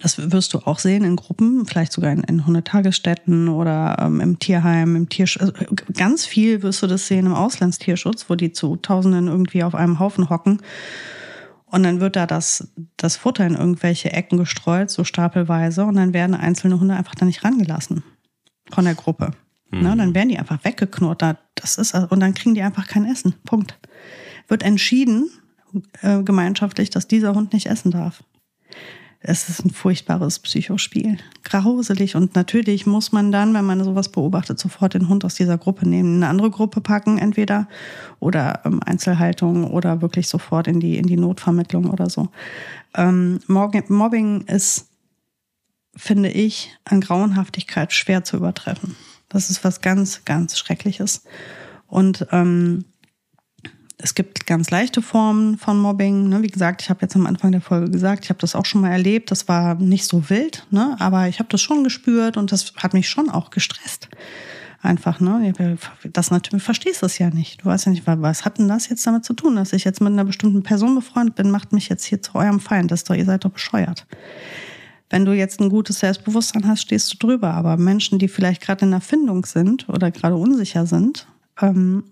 Das 0.00 0.18
wirst 0.32 0.52
du 0.52 0.58
auch 0.60 0.80
sehen 0.80 1.04
in 1.04 1.14
Gruppen, 1.14 1.64
vielleicht 1.64 1.92
sogar 1.92 2.10
in, 2.12 2.22
in 2.24 2.44
Hundetagesstätten 2.44 3.48
oder 3.48 3.96
ähm, 4.00 4.20
im 4.20 4.38
Tierheim, 4.40 4.96
im 4.96 5.08
Tierschutz. 5.08 5.42
Also 5.42 5.52
ganz 5.94 6.26
viel 6.26 6.62
wirst 6.62 6.82
du 6.82 6.88
das 6.88 7.06
sehen 7.06 7.26
im 7.26 7.34
Auslandstierschutz, 7.34 8.28
wo 8.28 8.34
die 8.34 8.50
zu 8.52 8.76
Tausenden 8.76 9.28
irgendwie 9.28 9.62
auf 9.62 9.74
einem 9.76 10.00
Haufen 10.00 10.28
hocken. 10.28 10.60
Und 11.66 11.82
dann 11.84 12.00
wird 12.00 12.16
da 12.16 12.26
das, 12.26 12.68
das 12.96 13.16
Futter 13.16 13.46
in 13.46 13.54
irgendwelche 13.54 14.12
Ecken 14.12 14.38
gestreut, 14.38 14.90
so 14.90 15.04
stapelweise. 15.04 15.84
Und 15.84 15.94
dann 15.96 16.12
werden 16.14 16.34
einzelne 16.34 16.80
Hunde 16.80 16.94
einfach 16.94 17.14
da 17.14 17.24
nicht 17.24 17.44
rangelassen 17.44 18.02
von 18.70 18.84
der 18.84 18.94
Gruppe. 18.94 19.30
Ne, 19.70 19.96
dann 19.96 20.14
werden 20.14 20.28
die 20.28 20.38
einfach 20.38 20.64
weggeknurrt. 20.64 21.22
Da- 21.22 21.38
Das 21.56 21.76
ist, 21.76 21.92
und 21.94 22.20
dann 22.20 22.34
kriegen 22.34 22.54
die 22.54 22.62
einfach 22.62 22.86
kein 22.86 23.04
Essen. 23.04 23.34
Punkt. 23.44 23.78
Wird 24.48 24.62
entschieden, 24.62 25.28
äh, 26.02 26.22
gemeinschaftlich, 26.22 26.90
dass 26.90 27.08
dieser 27.08 27.34
Hund 27.34 27.52
nicht 27.52 27.66
essen 27.66 27.90
darf. 27.90 28.22
Es 29.28 29.48
ist 29.48 29.64
ein 29.64 29.70
furchtbares 29.70 30.38
Psychospiel. 30.38 31.18
Grauselig. 31.42 32.14
Und 32.14 32.36
natürlich 32.36 32.86
muss 32.86 33.10
man 33.10 33.32
dann, 33.32 33.54
wenn 33.54 33.64
man 33.64 33.82
sowas 33.82 34.08
beobachtet, 34.08 34.60
sofort 34.60 34.94
den 34.94 35.08
Hund 35.08 35.24
aus 35.24 35.34
dieser 35.34 35.58
Gruppe 35.58 35.88
nehmen, 35.88 36.16
in 36.16 36.22
eine 36.22 36.28
andere 36.28 36.50
Gruppe 36.50 36.80
packen, 36.80 37.18
entweder 37.18 37.66
oder 38.20 38.60
ähm, 38.64 38.80
Einzelhaltung 38.84 39.64
oder 39.64 40.00
wirklich 40.00 40.28
sofort 40.28 40.68
in 40.68 40.78
die, 40.78 40.96
in 40.96 41.06
die 41.08 41.16
Notvermittlung 41.16 41.90
oder 41.90 42.08
so. 42.08 42.28
Ähm, 42.94 43.40
Mobbing 43.48 43.84
Mobbing 43.88 44.42
ist, 44.42 44.86
finde 45.96 46.30
ich, 46.30 46.70
an 46.84 47.00
Grauenhaftigkeit 47.00 47.92
schwer 47.92 48.22
zu 48.22 48.36
übertreffen. 48.36 48.94
Das 49.28 49.50
ist 49.50 49.64
was 49.64 49.80
ganz, 49.80 50.24
ganz 50.24 50.56
Schreckliches. 50.56 51.24
Und 51.88 52.26
ähm, 52.30 52.84
es 53.98 54.14
gibt 54.14 54.46
ganz 54.46 54.70
leichte 54.70 55.00
Formen 55.00 55.56
von 55.56 55.78
Mobbing. 55.78 56.28
Ne? 56.28 56.42
Wie 56.42 56.48
gesagt, 56.48 56.82
ich 56.82 56.90
habe 56.90 57.00
jetzt 57.02 57.16
am 57.16 57.26
Anfang 57.26 57.52
der 57.52 57.62
Folge 57.62 57.90
gesagt, 57.90 58.24
ich 58.24 58.30
habe 58.30 58.40
das 58.40 58.54
auch 58.54 58.66
schon 58.66 58.82
mal 58.82 58.90
erlebt. 58.90 59.30
Das 59.30 59.48
war 59.48 59.74
nicht 59.76 60.04
so 60.04 60.28
wild, 60.28 60.66
ne? 60.70 60.96
aber 60.98 61.28
ich 61.28 61.38
habe 61.38 61.48
das 61.48 61.62
schon 61.62 61.82
gespürt 61.82 62.36
und 62.36 62.52
das 62.52 62.74
hat 62.76 62.92
mich 62.92 63.08
schon 63.08 63.30
auch 63.30 63.50
gestresst. 63.50 64.08
Einfach, 64.82 65.18
ne? 65.18 65.52
Das 66.12 66.30
natürlich, 66.30 66.62
verstehst 66.62 67.02
das 67.02 67.18
ja 67.18 67.30
nicht. 67.30 67.62
Du 67.62 67.64
weißt 67.64 67.86
ja 67.86 67.92
nicht, 67.92 68.06
was 68.06 68.44
hat 68.44 68.58
denn 68.58 68.68
das 68.68 68.88
jetzt 68.88 69.04
damit 69.06 69.24
zu 69.24 69.32
tun, 69.32 69.56
dass 69.56 69.72
ich 69.72 69.84
jetzt 69.84 70.00
mit 70.00 70.12
einer 70.12 70.24
bestimmten 70.24 70.62
Person 70.62 70.94
befreundet 70.94 71.34
bin, 71.34 71.50
macht 71.50 71.72
mich 71.72 71.88
jetzt 71.88 72.04
hier 72.04 72.22
zu 72.22 72.36
eurem 72.36 72.60
Feind. 72.60 72.90
Das 72.90 73.02
doch, 73.02 73.14
ihr 73.14 73.24
seid 73.24 73.44
doch 73.44 73.50
bescheuert. 73.50 74.06
Wenn 75.08 75.24
du 75.24 75.32
jetzt 75.32 75.60
ein 75.60 75.70
gutes 75.70 76.00
Selbstbewusstsein 76.00 76.68
hast, 76.68 76.82
stehst 76.82 77.12
du 77.12 77.16
drüber. 77.16 77.54
Aber 77.54 77.76
Menschen, 77.78 78.18
die 78.18 78.28
vielleicht 78.28 78.60
gerade 78.60 78.84
in 78.84 78.90
der 78.90 79.00
Findung 79.00 79.46
sind 79.46 79.88
oder 79.88 80.10
gerade 80.10 80.36
unsicher 80.36 80.86
sind, 80.86 81.26
ähm, 81.60 82.04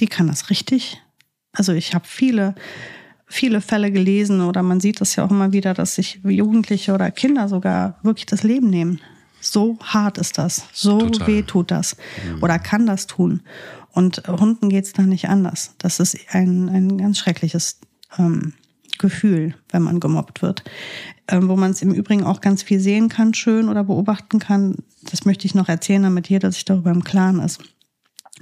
die 0.00 0.06
kann 0.06 0.26
das 0.26 0.50
richtig. 0.50 1.00
Also 1.52 1.72
ich 1.72 1.94
habe 1.94 2.06
viele, 2.06 2.54
viele 3.26 3.60
Fälle 3.60 3.92
gelesen 3.92 4.40
oder 4.40 4.62
man 4.62 4.80
sieht 4.80 5.00
das 5.00 5.16
ja 5.16 5.24
auch 5.24 5.30
immer 5.30 5.52
wieder, 5.52 5.74
dass 5.74 5.94
sich 5.94 6.20
Jugendliche 6.24 6.92
oder 6.92 7.10
Kinder 7.10 7.48
sogar 7.48 7.98
wirklich 8.02 8.26
das 8.26 8.42
Leben 8.42 8.70
nehmen. 8.70 9.00
So 9.40 9.78
hart 9.82 10.18
ist 10.18 10.36
das, 10.38 10.64
so 10.72 10.98
Total. 10.98 11.26
weh 11.26 11.42
tut 11.42 11.70
das 11.70 11.96
oder 12.40 12.58
kann 12.58 12.86
das 12.86 13.06
tun. 13.06 13.40
Und 13.92 14.22
Hunden 14.28 14.68
geht's 14.68 14.92
da 14.92 15.02
nicht 15.02 15.28
anders. 15.28 15.74
Das 15.78 15.98
ist 15.98 16.16
ein, 16.30 16.68
ein 16.68 16.98
ganz 16.98 17.18
schreckliches 17.18 17.80
ähm, 18.18 18.52
Gefühl, 18.98 19.54
wenn 19.70 19.82
man 19.82 19.98
gemobbt 19.98 20.42
wird. 20.42 20.62
Ähm, 21.26 21.48
wo 21.48 21.56
man 21.56 21.70
es 21.70 21.82
im 21.82 21.92
Übrigen 21.92 22.22
auch 22.22 22.40
ganz 22.40 22.62
viel 22.62 22.80
sehen 22.80 23.08
kann, 23.08 23.34
schön 23.34 23.68
oder 23.68 23.82
beobachten 23.82 24.38
kann. 24.38 24.76
Das 25.10 25.24
möchte 25.24 25.46
ich 25.46 25.54
noch 25.54 25.68
erzählen, 25.68 26.02
damit 26.02 26.28
jeder 26.28 26.52
sich 26.52 26.64
darüber 26.64 26.90
im 26.90 27.02
Klaren 27.02 27.40
ist 27.40 27.60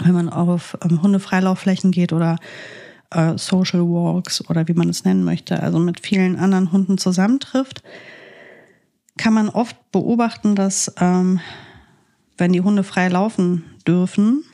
wenn 0.03 0.15
man 0.15 0.29
auf 0.29 0.77
ähm, 0.85 1.03
Hundefreilaufflächen 1.03 1.91
geht 1.91 2.13
oder 2.13 2.37
äh, 3.11 3.37
Social 3.37 3.83
Walks 3.83 4.49
oder 4.49 4.69
wie 4.69 4.75
man 4.75 4.89
es 4.89 5.05
nennen 5.05 5.25
möchte, 5.25 5.63
also 5.63 5.79
mit 5.79 6.01
vielen 6.07 6.37
anderen 6.37 6.73
Hunden 6.73 6.99
zusammentrifft, 6.99 7.83
kann 9.17 9.35
man 9.35 9.49
oft 9.49 9.77
beobachten, 9.93 10.55
dass 10.55 10.93
ähm, 11.01 11.41
wenn 12.37 12.53
die 12.53 12.61
Hunde 12.61 12.85
frei 12.85 13.09
laufen 13.09 13.65
dürfen, 13.87 14.45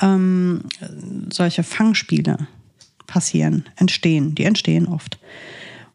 ähm, 0.00 0.62
solche 1.30 1.62
Fangspiele 1.62 2.48
passieren, 3.06 3.64
entstehen. 3.76 4.34
Die 4.34 4.44
entstehen 4.44 4.86
oft. 4.86 5.18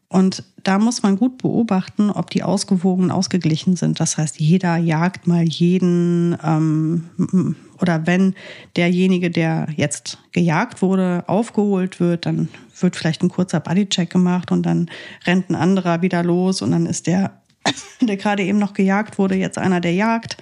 Und 0.08 0.42
da 0.64 0.78
muss 0.78 1.02
man 1.02 1.16
gut 1.16 1.38
beobachten, 1.38 2.10
ob 2.10 2.30
die 2.30 2.42
ausgewogen 2.42 3.10
ausgeglichen 3.10 3.76
sind. 3.76 4.00
Das 4.00 4.18
heißt, 4.18 4.40
jeder 4.40 4.76
jagt 4.76 5.26
mal 5.26 5.44
jeden 5.44 6.36
ähm, 6.42 7.56
oder 7.80 8.06
wenn 8.06 8.34
derjenige, 8.76 9.30
der 9.30 9.68
jetzt 9.76 10.18
gejagt 10.32 10.82
wurde, 10.82 11.24
aufgeholt 11.26 12.00
wird, 12.00 12.26
dann 12.26 12.48
wird 12.80 12.96
vielleicht 12.96 13.22
ein 13.22 13.28
kurzer 13.28 13.60
Bodycheck 13.60 14.10
gemacht 14.10 14.50
und 14.50 14.64
dann 14.64 14.90
rennt 15.26 15.50
ein 15.50 15.54
anderer 15.54 16.02
wieder 16.02 16.22
los 16.22 16.62
und 16.62 16.70
dann 16.70 16.86
ist 16.86 17.06
der, 17.06 17.42
der 18.00 18.16
gerade 18.16 18.42
eben 18.42 18.58
noch 18.58 18.72
gejagt 18.72 19.18
wurde, 19.18 19.34
jetzt 19.34 19.58
einer, 19.58 19.80
der 19.80 19.92
jagt. 19.92 20.38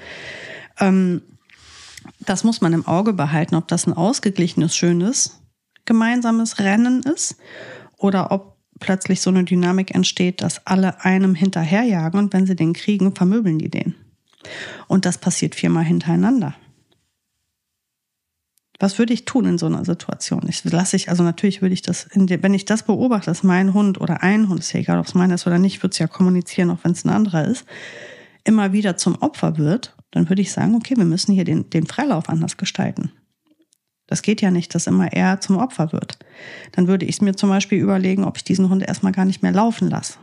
Ähm, 0.78 1.22
das 2.20 2.44
muss 2.44 2.60
man 2.60 2.72
im 2.72 2.86
Auge 2.86 3.12
behalten, 3.12 3.56
ob 3.56 3.68
das 3.68 3.86
ein 3.86 3.92
ausgeglichenes, 3.92 4.76
schönes 4.76 5.42
gemeinsames 5.84 6.60
Rennen 6.60 7.02
ist 7.02 7.36
oder 7.96 8.30
ob 8.30 8.51
plötzlich 8.82 9.20
so 9.20 9.30
eine 9.30 9.44
Dynamik 9.44 9.94
entsteht, 9.94 10.42
dass 10.42 10.66
alle 10.66 11.04
einem 11.04 11.36
hinterherjagen 11.36 12.18
und 12.18 12.32
wenn 12.32 12.46
sie 12.46 12.56
den 12.56 12.72
kriegen, 12.72 13.14
vermöbeln 13.14 13.58
die 13.58 13.70
den. 13.70 13.94
Und 14.88 15.06
das 15.06 15.18
passiert 15.18 15.54
viermal 15.54 15.84
hintereinander. 15.84 16.56
Was 18.80 18.98
würde 18.98 19.14
ich 19.14 19.24
tun 19.24 19.44
in 19.44 19.58
so 19.58 19.66
einer 19.66 19.84
Situation? 19.84 20.42
Ich 20.48 20.64
lasse 20.64 20.96
ich, 20.96 21.08
also 21.08 21.22
natürlich 21.22 21.62
würde 21.62 21.74
ich 21.74 21.82
das, 21.82 22.08
wenn 22.12 22.54
ich 22.54 22.64
das 22.64 22.82
beobachte, 22.82 23.30
dass 23.30 23.44
mein 23.44 23.72
Hund 23.72 24.00
oder 24.00 24.24
ein 24.24 24.48
Hund, 24.48 24.58
ist 24.58 24.72
ja 24.72 24.80
egal, 24.80 24.98
ob 24.98 25.06
es 25.06 25.14
meiner 25.14 25.36
ist 25.36 25.46
oder 25.46 25.60
nicht, 25.60 25.80
würde 25.84 25.92
es 25.92 26.00
ja 26.00 26.08
kommunizieren, 26.08 26.70
auch 26.70 26.82
wenn 26.82 26.90
es 26.90 27.04
ein 27.04 27.10
anderer 27.10 27.44
ist, 27.44 27.64
immer 28.42 28.72
wieder 28.72 28.96
zum 28.96 29.14
Opfer 29.22 29.58
wird, 29.58 29.94
dann 30.10 30.28
würde 30.28 30.42
ich 30.42 30.50
sagen, 30.50 30.74
okay, 30.74 30.96
wir 30.96 31.04
müssen 31.04 31.32
hier 31.32 31.44
den, 31.44 31.70
den 31.70 31.86
Freilauf 31.86 32.28
anders 32.28 32.56
gestalten. 32.56 33.12
Das 34.12 34.20
geht 34.20 34.42
ja 34.42 34.50
nicht, 34.50 34.74
dass 34.74 34.86
immer 34.86 35.10
er 35.10 35.40
zum 35.40 35.56
Opfer 35.56 35.90
wird. 35.90 36.18
Dann 36.72 36.86
würde 36.86 37.06
ich 37.06 37.22
mir 37.22 37.34
zum 37.34 37.48
Beispiel 37.48 37.78
überlegen, 37.78 38.24
ob 38.24 38.36
ich 38.36 38.44
diesen 38.44 38.68
Hund 38.68 38.86
erstmal 38.86 39.12
gar 39.12 39.24
nicht 39.24 39.42
mehr 39.42 39.52
laufen 39.52 39.88
lasse 39.88 40.18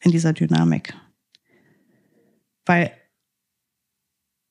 in 0.00 0.12
dieser 0.12 0.32
Dynamik. 0.32 0.94
Weil, 2.64 2.90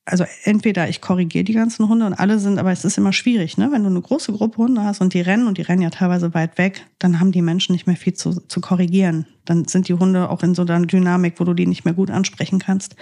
also 0.04 0.24
entweder 0.44 0.88
ich 0.88 1.00
korrigiere 1.00 1.42
die 1.42 1.54
ganzen 1.54 1.88
Hunde 1.88 2.06
und 2.06 2.14
alle 2.14 2.38
sind, 2.38 2.60
aber 2.60 2.70
es 2.70 2.84
ist 2.84 2.98
immer 2.98 3.12
schwierig, 3.12 3.58
ne? 3.58 3.68
Wenn 3.72 3.82
du 3.82 3.90
eine 3.90 4.00
große 4.00 4.30
Gruppe 4.30 4.58
Hunde 4.58 4.84
hast 4.84 5.00
und 5.00 5.12
die 5.12 5.22
rennen 5.22 5.48
und 5.48 5.58
die 5.58 5.62
rennen 5.62 5.82
ja 5.82 5.90
teilweise 5.90 6.32
weit 6.32 6.56
weg, 6.56 6.86
dann 7.00 7.18
haben 7.18 7.32
die 7.32 7.42
Menschen 7.42 7.72
nicht 7.72 7.88
mehr 7.88 7.96
viel 7.96 8.14
zu, 8.14 8.46
zu 8.46 8.60
korrigieren. 8.60 9.26
Dann 9.44 9.64
sind 9.64 9.88
die 9.88 9.94
Hunde 9.94 10.30
auch 10.30 10.44
in 10.44 10.54
so 10.54 10.62
einer 10.62 10.86
Dynamik, 10.86 11.40
wo 11.40 11.44
du 11.44 11.52
die 11.52 11.66
nicht 11.66 11.84
mehr 11.84 11.94
gut 11.94 12.12
ansprechen 12.12 12.60
kannst. 12.60 12.94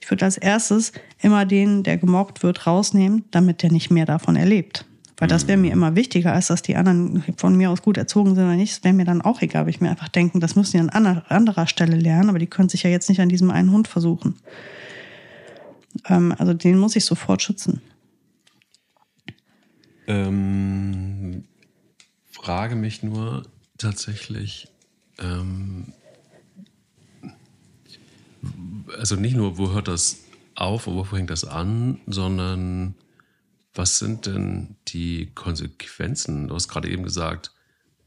Ich 0.00 0.10
würde 0.10 0.24
als 0.24 0.38
erstes 0.38 0.92
immer 1.20 1.44
den, 1.44 1.82
der 1.82 1.98
gemobbt 1.98 2.42
wird, 2.42 2.66
rausnehmen, 2.66 3.26
damit 3.30 3.62
der 3.62 3.70
nicht 3.70 3.90
mehr 3.90 4.06
davon 4.06 4.36
erlebt. 4.36 4.86
Weil 5.22 5.28
das 5.28 5.46
wäre 5.46 5.56
mir 5.56 5.70
immer 5.70 5.94
wichtiger, 5.94 6.32
als 6.32 6.48
dass 6.48 6.62
die 6.62 6.74
anderen 6.74 7.22
von 7.36 7.56
mir 7.56 7.70
aus 7.70 7.80
gut 7.80 7.96
erzogen 7.96 8.34
sind 8.34 8.42
oder 8.42 8.56
nicht. 8.56 8.72
Das 8.72 8.82
wäre 8.82 8.92
mir 8.92 9.04
dann 9.04 9.22
auch 9.22 9.40
egal, 9.40 9.62
weil 9.62 9.70
ich 9.70 9.80
mir 9.80 9.88
einfach 9.88 10.08
denken, 10.08 10.40
das 10.40 10.56
müssen 10.56 10.72
die 10.72 10.78
an 10.80 11.22
anderer 11.28 11.68
Stelle 11.68 11.94
lernen, 11.94 12.28
aber 12.28 12.40
die 12.40 12.48
können 12.48 12.68
sich 12.68 12.82
ja 12.82 12.90
jetzt 12.90 13.08
nicht 13.08 13.20
an 13.20 13.28
diesem 13.28 13.52
einen 13.52 13.70
Hund 13.70 13.86
versuchen. 13.86 14.34
Ähm, 16.08 16.34
also 16.36 16.54
den 16.54 16.76
muss 16.76 16.96
ich 16.96 17.04
sofort 17.04 17.40
schützen. 17.40 17.80
Ähm, 20.08 21.44
frage 22.28 22.74
mich 22.74 23.04
nur 23.04 23.44
tatsächlich, 23.78 24.72
ähm, 25.20 25.92
also 28.98 29.14
nicht 29.14 29.36
nur, 29.36 29.56
wo 29.56 29.70
hört 29.70 29.86
das 29.86 30.24
auf, 30.56 30.88
wo 30.88 31.04
fängt 31.04 31.30
das 31.30 31.44
an, 31.44 32.00
sondern 32.08 32.96
was 33.74 33.98
sind 33.98 34.26
denn 34.26 34.76
die 34.88 35.30
Konsequenzen? 35.34 36.48
Du 36.48 36.54
hast 36.54 36.68
gerade 36.68 36.90
eben 36.90 37.02
gesagt, 37.02 37.52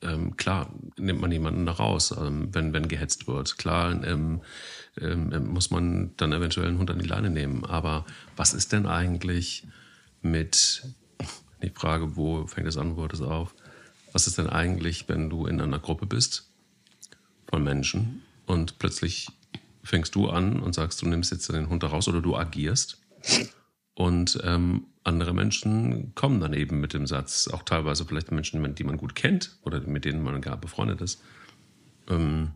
ähm, 0.02 0.38
klar 0.38 0.72
nimmt 0.98 1.22
man 1.22 1.32
jemanden 1.32 1.66
da 1.66 1.74
raus, 1.74 2.14
ähm, 2.18 2.54
wenn, 2.54 2.74
wenn 2.74 2.88
gehetzt 2.88 3.28
wird. 3.28 3.58
Klar 3.58 4.04
ähm, 4.04 4.42
ähm, 5.00 5.48
muss 5.48 5.72
man 5.72 6.12
dann 6.18 6.34
eventuell 6.34 6.68
einen 6.68 6.78
Hund 6.78 6.92
an 6.92 7.00
die 7.00 7.08
Leine 7.08 7.30
nehmen. 7.30 7.66
Aber 7.66 8.06
was 8.36 8.54
ist 8.54 8.72
denn 8.72 8.86
eigentlich 8.86 9.68
mit, 10.22 10.84
die 11.64 11.72
Frage, 11.72 12.16
wo 12.16 12.46
fängt 12.46 12.68
das 12.68 12.78
an, 12.78 12.96
wo 12.96 13.02
hört 13.02 13.14
es 13.14 13.22
auf? 13.22 13.56
Was 14.14 14.28
ist 14.28 14.38
denn 14.38 14.50
eigentlich, 14.50 15.10
wenn 15.10 15.30
du 15.30 15.48
in 15.48 15.60
einer 15.60 15.80
Gruppe 15.80 16.06
bist 16.06 16.50
von 17.50 17.64
Menschen 17.64 18.22
und 18.46 18.80
plötzlich 18.80 19.28
fängst 19.84 20.16
du 20.16 20.30
an 20.30 20.60
und 20.60 20.74
sagst, 20.74 21.02
du 21.02 21.08
nimmst 21.08 21.32
jetzt 21.32 21.50
den 21.50 21.70
Hund 21.70 21.84
da 21.84 21.88
raus 21.88 22.08
oder 22.08 22.22
du 22.22 22.36
agierst 22.36 22.98
und 23.96 24.40
ähm, 24.44 24.86
andere 25.04 25.34
Menschen 25.34 26.14
kommen 26.16 26.40
dann 26.40 26.54
eben 26.54 26.80
mit 26.80 26.94
dem 26.94 27.08
Satz, 27.08 27.48
auch 27.48 27.64
teilweise 27.64 28.06
vielleicht 28.06 28.32
Menschen, 28.32 28.76
die 28.76 28.84
man 28.84 28.98
gut 28.98 29.16
kennt 29.16 29.58
oder 29.64 29.80
mit 29.82 30.06
denen 30.06 30.24
man 30.24 30.42
gar 30.42 30.58
befreundet 30.58 31.02
ist, 31.02 31.22
ähm, 32.10 32.52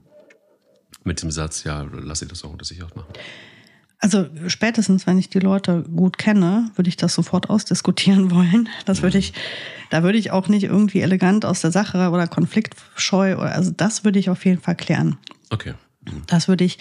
mit 1.04 1.22
dem 1.22 1.32
Satz, 1.32 1.64
ja, 1.64 1.88
lass 1.92 2.20
sie 2.20 2.28
das 2.28 2.44
auch 2.44 2.52
unter 2.52 2.66
sich 2.66 2.84
ausmachen. 2.84 3.14
Also 4.02 4.28
spätestens, 4.48 5.06
wenn 5.06 5.18
ich 5.18 5.30
die 5.30 5.40
Leute 5.40 5.84
gut 5.84 6.18
kenne, 6.18 6.72
würde 6.76 6.88
ich 6.88 6.96
das 6.96 7.14
sofort 7.14 7.50
ausdiskutieren 7.50 8.32
wollen. 8.32 8.70
Das 8.86 9.02
würde 9.02 9.18
ich, 9.18 9.34
da 9.90 10.04
würde 10.04 10.18
ich 10.18 10.32
auch 10.32 10.48
nicht 10.48 10.64
irgendwie 10.64 11.02
elegant 11.02 11.46
aus 11.46 11.62
der 11.62 11.72
Sache 11.72 12.10
oder 12.10 12.28
konfliktscheu 12.28 13.36
oder 13.36 13.54
also 13.54 13.72
das 13.72 14.04
würde 14.04 14.20
ich 14.20 14.30
auf 14.30 14.46
jeden 14.46 14.62
Fall 14.62 14.76
klären. 14.76 15.18
Okay. 15.50 15.74
Mhm. 16.06 16.24
Das 16.28 16.48
würde 16.48 16.64
ich, 16.64 16.78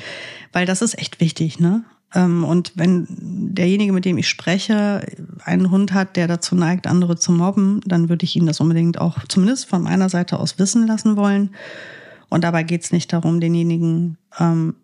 weil 0.52 0.64
das 0.64 0.80
ist 0.80 0.96
echt 0.98 1.20
wichtig, 1.20 1.58
ne? 1.58 1.84
Ähm, 2.14 2.44
und 2.44 2.72
wenn 2.76 3.06
derjenige, 3.54 3.92
mit 3.92 4.04
dem 4.04 4.18
ich 4.18 4.28
spreche, 4.28 5.06
einen 5.44 5.70
Hund 5.70 5.92
hat, 5.92 6.16
der 6.16 6.26
dazu 6.26 6.54
neigt, 6.54 6.86
andere 6.86 7.16
zu 7.16 7.32
mobben, 7.32 7.80
dann 7.86 8.08
würde 8.08 8.24
ich 8.24 8.36
ihn 8.36 8.46
das 8.46 8.60
unbedingt 8.60 8.98
auch 8.98 9.18
zumindest 9.28 9.66
von 9.66 9.82
meiner 9.82 10.08
Seite 10.08 10.38
aus 10.38 10.58
wissen 10.58 10.86
lassen 10.86 11.16
wollen. 11.16 11.50
Und 12.28 12.44
dabei 12.44 12.62
geht 12.62 12.84
es 12.84 12.92
nicht 12.92 13.12
darum, 13.12 13.40
denjenigen 13.40 14.18
ähm, 14.38 14.74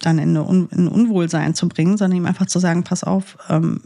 dann 0.00 0.18
in, 0.18 0.36
Un 0.36 0.68
in 0.70 0.88
Unwohlsein 0.88 1.54
zu 1.54 1.68
bringen, 1.68 1.96
sondern 1.96 2.18
ihm 2.18 2.26
einfach 2.26 2.46
zu 2.46 2.58
sagen, 2.58 2.84
pass 2.84 3.02
auf, 3.02 3.38
ähm, 3.48 3.80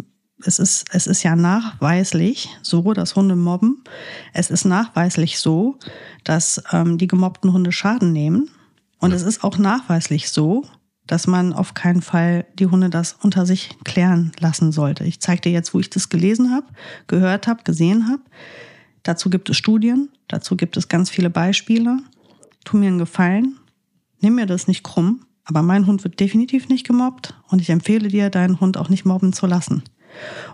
es 0.44 0.58
ist, 0.58 0.86
es 0.92 1.06
ist 1.06 1.22
ja 1.22 1.36
nachweislich 1.36 2.48
so, 2.62 2.94
dass 2.94 3.14
Hunde 3.14 3.36
mobben. 3.36 3.84
Es 4.32 4.50
ist 4.50 4.64
nachweislich 4.64 5.38
so, 5.38 5.78
dass 6.24 6.62
ähm, 6.72 6.98
die 6.98 7.06
gemobbten 7.06 7.52
Hunde 7.52 7.72
Schaden 7.72 8.12
nehmen. 8.12 8.50
Und 8.98 9.12
es 9.12 9.22
ist 9.22 9.44
auch 9.44 9.58
nachweislich 9.58 10.30
so, 10.30 10.64
dass 11.10 11.26
man 11.26 11.52
auf 11.52 11.74
keinen 11.74 12.02
Fall 12.02 12.46
die 12.54 12.68
Hunde 12.68 12.88
das 12.88 13.16
unter 13.20 13.44
sich 13.44 13.70
klären 13.82 14.30
lassen 14.38 14.70
sollte. 14.70 15.02
Ich 15.02 15.18
zeige 15.18 15.40
dir 15.40 15.50
jetzt, 15.50 15.74
wo 15.74 15.80
ich 15.80 15.90
das 15.90 16.08
gelesen 16.08 16.52
habe, 16.52 16.66
gehört 17.08 17.48
habe, 17.48 17.64
gesehen 17.64 18.06
habe. 18.06 18.22
Dazu 19.02 19.28
gibt 19.28 19.50
es 19.50 19.56
Studien, 19.56 20.08
dazu 20.28 20.56
gibt 20.56 20.76
es 20.76 20.86
ganz 20.86 21.10
viele 21.10 21.28
Beispiele. 21.28 21.98
Tu 22.64 22.76
mir 22.76 22.86
einen 22.86 22.98
Gefallen, 22.98 23.56
nimm 24.20 24.36
mir 24.36 24.46
das 24.46 24.68
nicht 24.68 24.84
krumm, 24.84 25.22
aber 25.44 25.62
mein 25.62 25.88
Hund 25.88 26.04
wird 26.04 26.20
definitiv 26.20 26.68
nicht 26.68 26.86
gemobbt 26.86 27.34
und 27.48 27.60
ich 27.60 27.70
empfehle 27.70 28.06
dir, 28.06 28.30
deinen 28.30 28.60
Hund 28.60 28.76
auch 28.76 28.88
nicht 28.88 29.04
mobben 29.04 29.32
zu 29.32 29.48
lassen. 29.48 29.82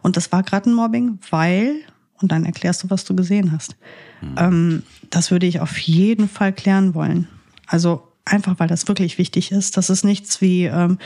Und 0.01 0.17
das 0.17 0.33
war 0.33 0.43
gerade 0.43 0.71
ein 0.71 0.75
Mobbing, 0.75 1.19
weil, 1.29 1.83
und 2.23 2.33
dann 2.33 2.47
erklärst 2.47 2.83
du, 2.83 2.89
was 2.89 3.05
du 3.05 3.15
gesehen 3.15 3.53
hast. 3.53 3.77
Mhm. 4.23 4.35
Ähm, 4.39 4.83
das 5.11 5.31
würde 5.31 5.45
ich 5.45 5.61
auf 5.61 5.77
jeden 5.77 6.31
Fall 6.31 6.55
klären 6.55 6.95
wollen. 6.95 7.29
Also 7.67 8.06
einfach 8.27 8.59
weil 8.59 8.69
das 8.69 8.89
wirklich 8.89 9.17
wichtig 9.19 9.53
ist. 9.53 9.77
Das 9.77 9.89
ist 9.89 10.05
nichts 10.05 10.41
wie 10.41 10.65
ähm, 10.65 10.99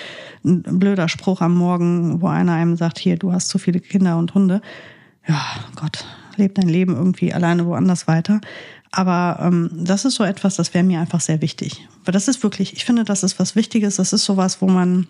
ein 0.45 0.63
blöder 0.63 1.09
Spruch 1.09 1.41
am 1.41 1.55
Morgen, 1.55 2.21
wo 2.21 2.27
einer 2.27 2.55
einem 2.55 2.77
sagt, 2.77 2.99
hier, 2.99 3.17
du 3.17 3.33
hast 3.33 3.49
zu 3.49 3.59
viele 3.59 3.81
Kinder 3.81 4.17
und 4.17 4.35
Hunde. 4.35 4.61
Ja, 5.29 5.41
Gott, 5.77 6.05
leb 6.37 6.55
dein 6.55 6.69
Leben 6.69 6.97
irgendwie 6.97 7.33
alleine 7.33 7.67
woanders 7.67 8.09
weiter. 8.09 8.41
Aber 8.91 9.39
ähm, 9.41 9.71
das 9.73 10.05
ist 10.05 10.15
so 10.15 10.25
etwas, 10.25 10.57
das 10.57 10.75
wäre 10.75 10.83
mir 10.83 11.01
einfach 11.01 11.21
sehr 11.21 11.41
wichtig. 11.43 11.87
Weil 12.05 12.13
das 12.13 12.27
ist 12.27 12.43
wirklich, 12.43 12.73
ich 12.73 12.85
finde, 12.85 13.05
das 13.05 13.23
ist 13.23 13.39
was 13.39 13.55
Wichtiges. 13.55 13.97
Das 13.97 14.13
ist 14.13 14.25
sowas, 14.25 14.61
wo 14.61 14.67
man 14.67 15.07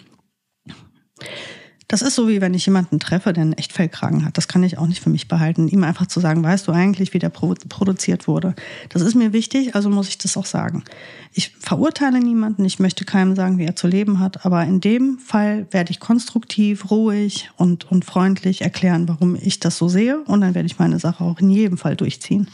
das 1.91 2.03
ist 2.03 2.15
so, 2.15 2.29
wie 2.29 2.41
wenn 2.41 2.55
ich 2.55 2.67
jemanden 2.67 3.01
treffe, 3.01 3.33
der 3.33 3.43
einen 3.43 3.53
Echtfellkragen 3.53 4.25
hat. 4.25 4.39
Das 4.39 4.47
kann 4.47 4.63
ich 4.63 4.79
auch 4.79 4.87
nicht 4.87 5.03
für 5.03 5.11
mich 5.11 5.27
behalten. 5.27 5.67
Ihm 5.67 5.83
einfach 5.83 6.07
zu 6.07 6.21
sagen, 6.21 6.41
weißt 6.41 6.69
du 6.69 6.73
eigentlich, 6.73 7.15
wie 7.15 7.19
der 7.19 7.31
produziert 7.31 8.29
wurde. 8.29 8.55
Das 8.91 9.03
ist 9.03 9.17
mir 9.17 9.33
wichtig, 9.33 9.75
also 9.75 9.91
muss 9.91 10.09
ich 10.09 10.17
das 10.17 10.37
auch 10.37 10.47
sagen. 10.47 10.85
Ich 11.33 11.51
verurteile 11.59 12.21
niemanden, 12.21 12.65
ich 12.65 12.79
möchte 12.79 13.05
keinem 13.05 13.35
sagen, 13.35 13.59
wie 13.59 13.65
er 13.65 13.75
zu 13.75 13.89
leben 13.89 14.21
hat, 14.21 14.47
aber 14.47 14.63
in 14.63 14.81
dem 14.81 15.19
Fall 15.19 15.67
werde 15.73 15.91
ich 15.91 15.99
konstruktiv, 15.99 16.93
ruhig 16.93 17.51
und, 17.57 17.91
und 17.91 18.05
freundlich 18.05 18.63
erklären, 18.63 19.09
warum 19.09 19.35
ich 19.35 19.59
das 19.59 19.77
so 19.77 19.89
sehe 19.89 20.21
und 20.27 20.43
dann 20.43 20.55
werde 20.55 20.67
ich 20.67 20.79
meine 20.79 21.01
Sache 21.01 21.25
auch 21.25 21.41
in 21.41 21.51
jedem 21.51 21.77
Fall 21.77 21.97
durchziehen. 21.97 22.47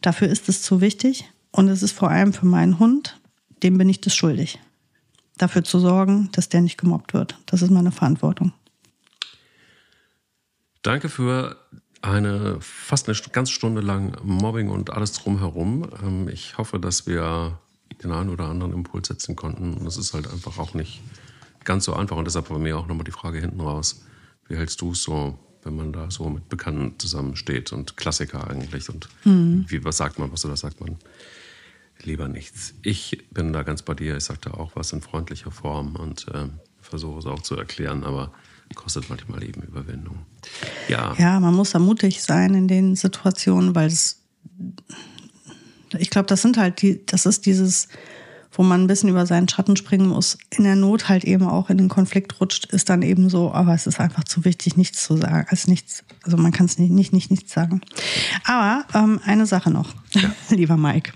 Dafür 0.00 0.28
ist 0.28 0.48
es 0.48 0.62
zu 0.62 0.80
wichtig 0.80 1.24
und 1.50 1.68
es 1.68 1.82
ist 1.82 1.90
vor 1.92 2.08
allem 2.08 2.32
für 2.32 2.46
meinen 2.46 2.78
Hund, 2.78 3.18
dem 3.64 3.78
bin 3.78 3.88
ich 3.88 4.00
das 4.00 4.14
schuldig 4.14 4.60
dafür 5.38 5.64
zu 5.64 5.78
sorgen, 5.78 6.30
dass 6.32 6.48
der 6.48 6.60
nicht 6.60 6.78
gemobbt 6.78 7.14
wird. 7.14 7.38
Das 7.46 7.62
ist 7.62 7.70
meine 7.70 7.92
Verantwortung. 7.92 8.52
Danke 10.82 11.08
für 11.08 11.56
eine 12.02 12.58
fast 12.60 13.08
eine 13.08 13.18
ganze 13.32 13.52
Stunde 13.52 13.80
lang 13.80 14.16
Mobbing 14.22 14.68
und 14.68 14.90
alles 14.90 15.12
drumherum. 15.12 15.88
Ähm, 16.02 16.28
ich 16.28 16.58
hoffe, 16.58 16.78
dass 16.78 17.06
wir 17.06 17.58
den 18.02 18.12
einen 18.12 18.30
oder 18.30 18.44
anderen 18.44 18.72
Impuls 18.72 19.08
setzen 19.08 19.36
konnten. 19.36 19.74
Und 19.74 19.86
es 19.86 19.96
ist 19.96 20.12
halt 20.14 20.30
einfach 20.30 20.58
auch 20.58 20.74
nicht 20.74 21.00
ganz 21.64 21.84
so 21.84 21.94
einfach. 21.94 22.16
Und 22.16 22.26
deshalb 22.26 22.48
bei 22.48 22.58
mir 22.58 22.78
auch 22.78 22.86
nochmal 22.86 23.04
die 23.04 23.12
Frage 23.12 23.40
hinten 23.40 23.60
raus. 23.60 24.04
Wie 24.48 24.56
hältst 24.56 24.80
du 24.82 24.92
es 24.92 25.02
so, 25.02 25.38
wenn 25.62 25.76
man 25.76 25.92
da 25.92 26.10
so 26.10 26.28
mit 26.28 26.48
Bekannten 26.50 26.98
zusammensteht 26.98 27.72
und 27.72 27.96
Klassiker 27.96 28.50
eigentlich? 28.50 28.90
Und 28.90 29.08
mhm. 29.24 29.64
wie, 29.68 29.82
was 29.84 29.96
sagt 29.96 30.18
man, 30.18 30.30
was 30.30 30.44
oder 30.44 30.56
sagt 30.56 30.80
man? 30.80 30.96
Lieber 32.04 32.28
nichts. 32.28 32.74
Ich 32.82 33.24
bin 33.30 33.52
da 33.52 33.62
ganz 33.62 33.82
bei 33.82 33.94
dir. 33.94 34.16
Ich 34.16 34.24
sagte 34.24 34.54
auch 34.54 34.72
was 34.74 34.92
in 34.92 35.00
freundlicher 35.00 35.50
Form 35.50 35.96
und 35.96 36.28
äh, 36.28 36.48
versuche 36.80 37.18
es 37.18 37.26
auch 37.26 37.42
zu 37.42 37.56
erklären, 37.56 38.04
aber 38.04 38.32
kostet 38.74 39.08
manchmal 39.08 39.42
eben 39.44 39.62
Überwindung. 39.62 40.18
Ja. 40.88 41.14
Ja, 41.18 41.40
man 41.40 41.54
muss 41.54 41.70
da 41.70 41.78
mutig 41.78 42.22
sein 42.22 42.54
in 42.54 42.68
den 42.68 42.96
Situationen, 42.96 43.74
weil 43.74 43.86
es, 43.86 44.20
ich 45.98 46.10
glaube, 46.10 46.26
das 46.26 46.42
sind 46.42 46.56
halt 46.56 46.82
die, 46.82 47.04
das 47.06 47.26
ist 47.26 47.46
dieses, 47.46 47.88
wo 48.52 48.62
man 48.62 48.82
ein 48.82 48.86
bisschen 48.86 49.08
über 49.08 49.26
seinen 49.26 49.48
Schatten 49.48 49.76
springen 49.76 50.08
muss, 50.08 50.38
in 50.50 50.64
der 50.64 50.76
Not 50.76 51.08
halt 51.08 51.24
eben 51.24 51.46
auch 51.46 51.70
in 51.70 51.78
den 51.78 51.88
Konflikt 51.88 52.40
rutscht, 52.40 52.66
ist 52.66 52.88
dann 52.88 53.02
eben 53.02 53.28
so, 53.28 53.52
aber 53.52 53.74
es 53.74 53.86
ist 53.86 54.00
einfach 54.00 54.24
zu 54.24 54.44
wichtig, 54.44 54.76
nichts 54.76 55.04
zu 55.04 55.16
sagen, 55.16 55.46
als 55.48 55.66
nichts, 55.66 56.04
also 56.22 56.36
man 56.36 56.52
kann 56.52 56.66
es 56.66 56.78
nicht, 56.78 56.90
nicht, 56.90 57.12
nicht, 57.12 57.30
nichts 57.30 57.52
sagen. 57.52 57.80
Aber 58.44 58.84
ähm, 58.94 59.20
eine 59.24 59.46
Sache 59.46 59.70
noch, 59.70 59.94
ja. 60.14 60.34
lieber 60.50 60.76
Mike. 60.76 61.12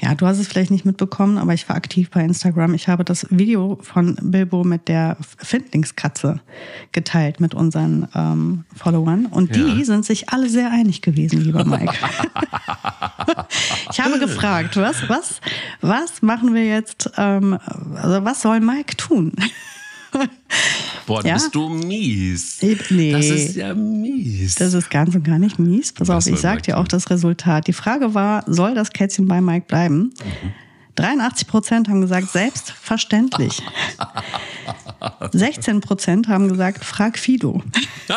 Ja, 0.00 0.14
du 0.14 0.26
hast 0.26 0.38
es 0.38 0.48
vielleicht 0.48 0.70
nicht 0.70 0.84
mitbekommen, 0.84 1.38
aber 1.38 1.54
ich 1.54 1.68
war 1.68 1.76
aktiv 1.76 2.10
bei 2.10 2.22
Instagram. 2.22 2.74
Ich 2.74 2.88
habe 2.88 3.04
das 3.04 3.26
Video 3.30 3.78
von 3.82 4.16
Bilbo 4.20 4.64
mit 4.64 4.88
der 4.88 5.16
Findlingskatze 5.38 6.40
geteilt 6.90 7.40
mit 7.40 7.54
unseren 7.54 8.08
ähm, 8.14 8.64
Followern 8.74 9.26
und 9.26 9.54
die 9.54 9.78
ja. 9.78 9.84
sind 9.84 10.04
sich 10.04 10.30
alle 10.30 10.48
sehr 10.48 10.70
einig 10.72 11.02
gewesen, 11.02 11.40
lieber 11.42 11.64
Mike. 11.64 11.94
ich 13.92 14.00
habe 14.00 14.18
gefragt, 14.18 14.76
was, 14.76 15.08
was, 15.08 15.40
was 15.80 16.22
machen 16.22 16.54
wir 16.54 16.66
jetzt, 16.66 17.10
ähm, 17.16 17.58
also 17.94 18.24
was 18.24 18.42
soll 18.42 18.60
Mike 18.60 18.96
tun? 18.96 19.32
Boah, 21.06 21.24
ja? 21.24 21.34
bist 21.34 21.54
du 21.54 21.68
mies. 21.68 22.58
Nee. 22.90 23.12
Das 23.12 23.26
ist 23.26 23.56
ja 23.56 23.74
mies. 23.74 24.54
Das 24.54 24.74
ist 24.74 24.90
ganz 24.90 25.14
und 25.14 25.24
gar 25.24 25.38
nicht 25.38 25.58
mies. 25.58 25.92
Pass 25.92 26.08
Was 26.08 26.26
auf, 26.26 26.32
ich 26.32 26.40
sag 26.40 26.62
dir 26.62 26.78
auch 26.78 26.88
das 26.88 27.10
Resultat. 27.10 27.66
Die 27.66 27.72
Frage 27.72 28.14
war, 28.14 28.44
soll 28.46 28.74
das 28.74 28.92
Kätzchen 28.92 29.26
bei 29.26 29.40
Mike 29.40 29.66
bleiben? 29.66 30.12
Mhm. 30.24 30.52
83 30.96 31.48
Prozent 31.48 31.88
haben 31.88 32.02
gesagt, 32.02 32.30
selbstverständlich. 32.30 33.62
16 35.32 35.80
Prozent 35.80 36.28
haben 36.28 36.48
gesagt, 36.48 36.84
frag 36.84 37.18
Fido. 37.18 37.62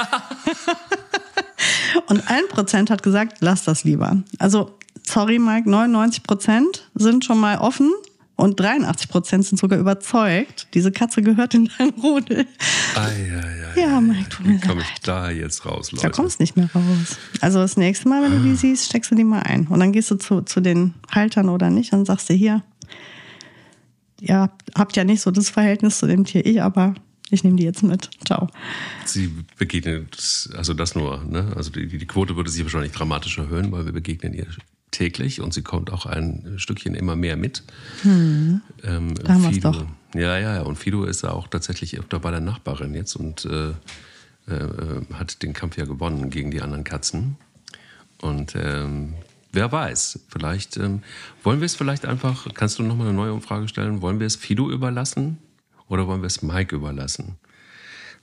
und 2.08 2.30
ein 2.30 2.44
Prozent 2.50 2.90
hat 2.90 3.02
gesagt, 3.02 3.38
lass 3.40 3.64
das 3.64 3.86
lieber. 3.86 4.18
Also, 4.40 4.78
sorry, 5.04 5.40
Mike, 5.40 5.70
99 5.70 6.24
Prozent 6.24 6.90
sind 6.96 7.24
schon 7.24 7.40
mal 7.40 7.58
offen 7.58 7.94
und 8.36 8.60
83 8.60 9.10
Prozent 9.10 9.46
sind 9.46 9.58
sogar 9.58 9.80
überzeugt, 9.80 10.68
diese 10.74 10.92
Katze 10.92 11.22
gehört 11.22 11.54
in 11.54 11.70
dein 11.78 11.90
Rudel. 11.92 12.46
Ei, 12.96 13.02
ei, 13.02 13.76
ei, 13.76 13.80
ja, 13.80 14.02
Mike, 14.02 14.30
tut 14.30 14.46
mir 14.46 14.60
komme 14.60 14.82
ich 14.82 15.02
da 15.02 15.30
jetzt 15.30 15.66
raus, 15.66 15.92
Leute? 15.92 16.04
Da 16.04 16.10
kommst 16.10 16.40
nicht 16.40 16.58
mehr 16.58 16.70
raus. 16.74 17.18
Also 17.40 17.60
das 17.60 17.78
nächste 17.78 18.10
Mal, 18.10 18.24
wenn 18.24 18.32
du 18.32 18.40
die 18.44 18.54
ah. 18.54 18.58
siehst, 18.58 18.86
steckst 18.86 19.12
du 19.12 19.16
die 19.16 19.24
mal 19.24 19.40
ein. 19.40 19.68
Und 19.68 19.80
dann 19.80 19.94
gehst 19.94 20.12
du 20.12 20.16
zu, 20.16 20.42
zu 20.42 20.60
den 20.60 20.94
Haltern 21.12 21.50
oder 21.50 21.70
nicht 21.70 21.94
und 21.94 22.06
sagst 22.06 22.28
dir 22.28 22.36
hier, 22.36 22.64
ihr 24.20 24.50
habt 24.76 24.98
ja 24.98 25.04
nicht 25.04 25.22
so 25.22 25.32
das 25.32 25.50
Verhältnis 25.50 26.00
zu 26.00 26.08
dem 26.08 26.26
Tier, 26.26 26.46
ich 26.46 26.62
aber 26.62 26.96
ich 27.32 27.44
nehme 27.44 27.56
die 27.58 27.64
jetzt 27.64 27.84
mit. 27.84 28.10
Ciao. 28.26 28.50
Sie 29.06 29.34
begegnen, 29.58 30.08
also 30.56 30.74
das 30.74 30.94
nur, 30.94 31.24
ne? 31.24 31.54
Also 31.56 31.72
die, 31.72 31.88
die 31.88 32.06
Quote 32.06 32.36
würde 32.36 32.52
sich 32.52 32.64
wahrscheinlich 32.64 32.92
dramatisch 32.92 33.38
erhöhen, 33.38 33.72
weil 33.72 33.86
wir 33.86 33.94
begegnen 33.94 34.34
ihr 34.34 34.46
täglich 34.96 35.42
und 35.42 35.54
sie 35.54 35.62
kommt 35.62 35.92
auch 35.92 36.06
ein 36.06 36.56
Stückchen 36.58 36.96
immer 36.96 37.16
mehr 37.16 37.38
mit. 37.38 37.64
Hm. 38.02 38.62
Ähm, 38.84 39.16
da 39.16 39.34
haben 39.34 39.54
Fido, 39.54 39.72
doch. 39.72 39.86
Ja, 40.14 40.38
ja, 40.38 40.56
ja. 40.56 40.62
Und 40.62 40.78
Fido 40.78 41.04
ist 41.04 41.24
auch 41.26 41.48
tatsächlich 41.48 42.00
öfter 42.00 42.20
bei 42.20 42.32
der 42.32 42.40
Nachbarin 42.40 42.94
jetzt 42.94 43.16
und 43.16 43.46
äh, 43.46 43.70
äh, 44.52 45.02
hat 45.14 45.44
den 45.44 45.54
Kampf 45.54 45.78
ja 45.78 45.86
gewonnen 45.86 46.30
gegen 46.30 46.52
die 46.52 46.62
anderen 46.62 46.84
Katzen. 46.84 47.36
Und 48.22 48.56
ähm, 48.56 49.16
wer 49.52 49.72
weiß, 49.72 50.20
vielleicht 50.30 50.78
ähm, 50.78 51.04
wollen 51.44 51.60
wir 51.60 51.66
es 51.66 51.76
vielleicht 51.76 52.06
einfach, 52.06 52.48
kannst 52.54 52.80
du 52.80 52.84
nochmal 52.84 53.08
eine 53.08 53.16
neue 53.16 53.34
Umfrage 53.34 53.68
stellen, 53.68 54.02
wollen 54.02 54.20
wir 54.20 54.28
es 54.28 54.38
Fido 54.38 54.72
überlassen 54.72 55.38
oder 55.90 56.08
wollen 56.08 56.22
wir 56.22 56.28
es 56.28 56.42
Mike 56.42 56.76
überlassen? 56.76 57.38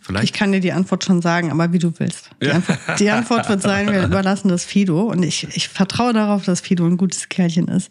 Vielleicht 0.03 0.25
ich 0.25 0.33
kann 0.33 0.51
dir 0.51 0.59
die 0.59 0.73
Antwort 0.73 1.05
schon 1.05 1.23
sagen, 1.23 1.53
aber 1.53 1.73
wie 1.73 1.79
du 1.79 1.93
willst. 1.99 2.31
Die, 2.41 2.47
ja. 2.47 2.55
Antwort, 2.55 2.79
die 2.99 3.11
Antwort, 3.11 3.49
wird 3.49 3.63
sein, 3.63 3.91
wir 3.91 4.03
überlassen 4.03 4.49
das 4.49 4.65
Fido. 4.65 5.03
Und 5.03 5.23
ich, 5.23 5.47
ich 5.55 5.69
vertraue 5.69 6.13
darauf, 6.13 6.45
dass 6.45 6.61
Fido 6.61 6.85
ein 6.85 6.97
gutes 6.97 7.29
Kerlchen 7.29 7.69
ist. 7.69 7.91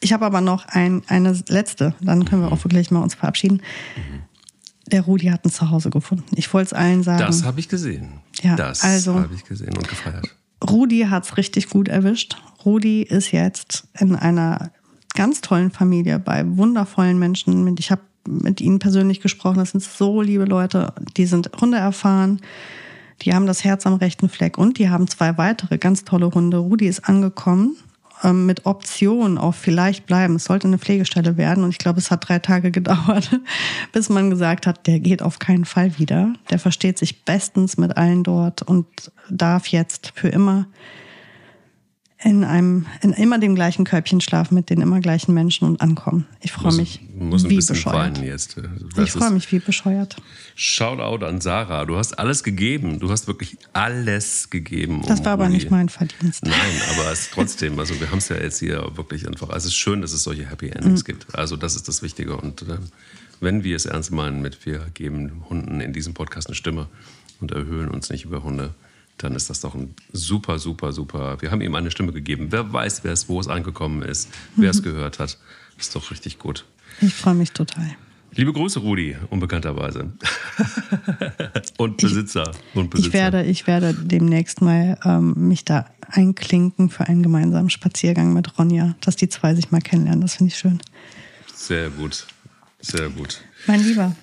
Ich 0.00 0.12
habe 0.12 0.26
aber 0.26 0.42
noch 0.42 0.66
ein, 0.66 1.02
eine 1.08 1.32
letzte, 1.48 1.94
dann 2.00 2.26
können 2.26 2.42
wir 2.42 2.52
auch 2.52 2.62
wirklich 2.62 2.90
mal 2.90 3.00
uns 3.00 3.14
verabschieden. 3.14 3.62
Der 4.86 5.00
Rudi 5.00 5.28
hat 5.28 5.46
ein 5.46 5.50
Zuhause 5.50 5.88
gefunden. 5.88 6.24
Ich 6.36 6.52
wollte 6.52 6.66
es 6.66 6.72
allen 6.74 7.02
sagen. 7.02 7.24
Das 7.26 7.42
habe 7.42 7.58
ich 7.58 7.68
gesehen. 7.68 8.20
Ja, 8.42 8.54
das 8.54 8.82
also, 8.82 9.14
habe 9.14 9.34
ich 9.34 9.44
gesehen 9.44 9.74
und 9.76 9.88
gefeiert. 9.88 10.28
Rudi 10.62 11.06
hat 11.08 11.24
es 11.24 11.36
richtig 11.38 11.70
gut 11.70 11.88
erwischt. 11.88 12.36
Rudi 12.64 13.02
ist 13.02 13.32
jetzt 13.32 13.88
in 13.98 14.14
einer 14.14 14.70
ganz 15.14 15.40
tollen 15.40 15.70
Familie 15.70 16.18
bei 16.18 16.44
wundervollen 16.46 17.18
Menschen. 17.18 17.74
Ich 17.78 17.90
habe 17.90 18.02
mit 18.26 18.60
ihnen 18.60 18.78
persönlich 18.78 19.20
gesprochen. 19.20 19.58
Das 19.58 19.70
sind 19.70 19.82
so 19.82 20.22
liebe 20.22 20.44
Leute, 20.44 20.92
die 21.16 21.26
sind 21.26 21.50
Hunde 21.60 21.78
erfahren, 21.78 22.40
die 23.22 23.34
haben 23.34 23.46
das 23.46 23.64
Herz 23.64 23.86
am 23.86 23.94
rechten 23.94 24.28
Fleck 24.28 24.58
und 24.58 24.78
die 24.78 24.90
haben 24.90 25.08
zwei 25.08 25.38
weitere 25.38 25.78
ganz 25.78 26.04
tolle 26.04 26.30
Hunde. 26.30 26.58
Rudi 26.58 26.86
ist 26.86 27.08
angekommen 27.08 27.76
ähm, 28.22 28.46
mit 28.46 28.66
Option 28.66 29.38
auf 29.38 29.56
vielleicht 29.56 30.06
bleiben. 30.06 30.36
Es 30.36 30.44
sollte 30.44 30.66
eine 30.66 30.78
Pflegestelle 30.78 31.36
werden 31.36 31.64
und 31.64 31.70
ich 31.70 31.78
glaube, 31.78 31.98
es 31.98 32.10
hat 32.10 32.28
drei 32.28 32.38
Tage 32.38 32.70
gedauert, 32.72 33.40
bis 33.92 34.08
man 34.08 34.30
gesagt 34.30 34.66
hat, 34.66 34.86
der 34.86 35.00
geht 35.00 35.22
auf 35.22 35.38
keinen 35.38 35.64
Fall 35.64 35.98
wieder. 35.98 36.32
Der 36.50 36.58
versteht 36.58 36.98
sich 36.98 37.24
bestens 37.24 37.76
mit 37.76 37.96
allen 37.96 38.22
dort 38.22 38.62
und 38.62 38.86
darf 39.30 39.68
jetzt 39.68 40.12
für 40.14 40.28
immer 40.28 40.66
in 42.26 42.42
einem, 42.42 42.86
in 43.02 43.12
immer 43.12 43.38
dem 43.38 43.54
gleichen 43.54 43.84
Körbchen 43.84 44.20
schlafen 44.20 44.56
mit 44.56 44.68
den 44.68 44.80
immer 44.80 44.98
gleichen 44.98 45.32
Menschen 45.32 45.64
und 45.64 45.80
ankommen. 45.80 46.26
Ich 46.40 46.50
freue 46.50 46.74
mich 46.74 47.00
muss 47.16 47.44
ein 47.44 47.50
wie 47.50 47.64
bescheuert. 47.64 48.18
Jetzt. 48.18 48.56
ich 49.00 49.12
freue 49.12 49.30
mich 49.30 49.50
wie 49.52 49.60
bescheuert. 49.60 50.16
Shoutout 50.56 51.24
an 51.24 51.40
Sarah. 51.40 51.84
Du 51.84 51.96
hast 51.96 52.18
alles 52.18 52.42
gegeben. 52.42 52.98
Du 52.98 53.10
hast 53.10 53.28
wirklich 53.28 53.56
alles 53.72 54.50
gegeben. 54.50 55.02
Das 55.06 55.24
war 55.24 55.34
aber 55.34 55.48
nicht 55.48 55.70
mein 55.70 55.88
Verdienst. 55.88 56.44
Nein, 56.44 56.56
aber 56.94 57.12
es 57.12 57.20
ist 57.20 57.32
trotzdem, 57.32 57.78
also 57.78 57.98
wir 58.00 58.10
haben 58.10 58.18
es 58.18 58.28
ja 58.28 58.36
jetzt 58.36 58.58
hier 58.58 58.84
wirklich 58.96 59.28
einfach. 59.28 59.50
Also 59.50 59.68
es 59.68 59.74
ist 59.74 59.76
schön, 59.76 60.00
dass 60.02 60.12
es 60.12 60.24
solche 60.24 60.50
Happy 60.50 60.68
Endings 60.68 61.02
mhm. 61.02 61.06
gibt. 61.06 61.32
Also 61.36 61.56
das 61.56 61.76
ist 61.76 61.86
das 61.86 62.02
Wichtige. 62.02 62.36
Und 62.36 62.62
äh, 62.62 62.78
wenn 63.38 63.62
wir 63.62 63.76
es 63.76 63.86
ernst 63.86 64.10
meinen 64.10 64.42
mit, 64.42 64.66
wir 64.66 64.80
geben 64.94 65.44
Hunden 65.48 65.80
in 65.80 65.92
diesem 65.92 66.12
Podcast 66.12 66.48
eine 66.48 66.56
Stimme 66.56 66.88
und 67.40 67.52
erhöhen 67.52 67.88
uns 67.88 68.10
nicht 68.10 68.24
über 68.24 68.42
Hunde 68.42 68.74
dann 69.18 69.34
ist 69.34 69.48
das 69.50 69.60
doch 69.60 69.74
ein 69.74 69.94
super, 70.12 70.58
super, 70.58 70.92
super. 70.92 71.40
Wir 71.40 71.50
haben 71.50 71.60
ihm 71.60 71.74
eine 71.74 71.90
Stimme 71.90 72.12
gegeben. 72.12 72.48
Wer 72.50 72.72
weiß, 72.72 73.04
wer 73.04 73.12
es, 73.12 73.28
wo 73.28 73.40
es 73.40 73.48
angekommen 73.48 74.02
ist, 74.02 74.28
wer 74.56 74.70
es 74.70 74.80
mhm. 74.80 74.84
gehört 74.84 75.18
hat. 75.18 75.38
Ist 75.78 75.94
doch 75.94 76.10
richtig 76.10 76.38
gut. 76.38 76.64
Ich 77.00 77.14
freue 77.14 77.34
mich 77.34 77.52
total. 77.52 77.96
Liebe 78.32 78.52
Grüße, 78.52 78.80
Rudi, 78.80 79.16
unbekannterweise. 79.30 80.12
und 81.78 81.96
Besitzer. 81.96 82.50
Ich, 82.50 82.76
und 82.76 82.90
Besitzer. 82.90 83.08
Ich, 83.08 83.14
werde, 83.14 83.44
ich 83.44 83.66
werde 83.66 83.94
demnächst 83.94 84.60
mal 84.60 84.98
ähm, 85.04 85.48
mich 85.48 85.64
da 85.64 85.86
einklinken 86.08 86.90
für 86.90 87.06
einen 87.06 87.22
gemeinsamen 87.22 87.70
Spaziergang 87.70 88.34
mit 88.34 88.58
Ronja, 88.58 88.94
dass 89.00 89.16
die 89.16 89.30
zwei 89.30 89.54
sich 89.54 89.70
mal 89.70 89.80
kennenlernen. 89.80 90.20
Das 90.20 90.34
finde 90.34 90.52
ich 90.52 90.58
schön. 90.58 90.80
Sehr 91.54 91.88
gut. 91.88 92.26
Sehr 92.80 93.08
gut. 93.08 93.40
Mein 93.66 93.82
Lieber. 93.82 94.14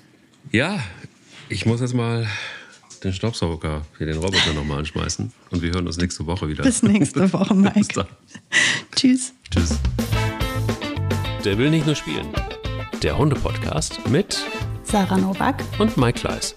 Ja, 0.52 0.80
ich 1.50 1.66
muss 1.66 1.82
jetzt 1.82 1.96
mal 1.96 2.28
den 3.04 3.14
Staubsauger 3.14 3.82
für 3.98 4.06
den 4.06 4.18
Roboter 4.18 4.54
nochmal 4.54 4.80
anschmeißen. 4.80 5.32
Und 5.52 5.62
wir 5.62 5.72
hören 5.72 5.88
uns 5.88 5.98
nächste 5.98 6.26
Woche 6.26 6.48
wieder. 6.48 6.64
Bis 6.64 6.84
nächste 6.84 7.32
Woche, 7.34 7.54
Mike. 7.54 8.06
Tschüss. 8.96 9.34
Tschüss. 9.52 9.80
Der 11.44 11.58
will 11.58 11.70
nicht 11.70 11.86
nur 11.86 11.96
spielen. 11.96 12.28
Der 13.02 13.18
Hunde-Podcast 13.18 14.08
mit 14.10 14.38
Sarah 14.84 15.18
Novak 15.18 15.62
und 15.80 15.98
Mike 15.98 16.20
Kleiss. 16.20 16.56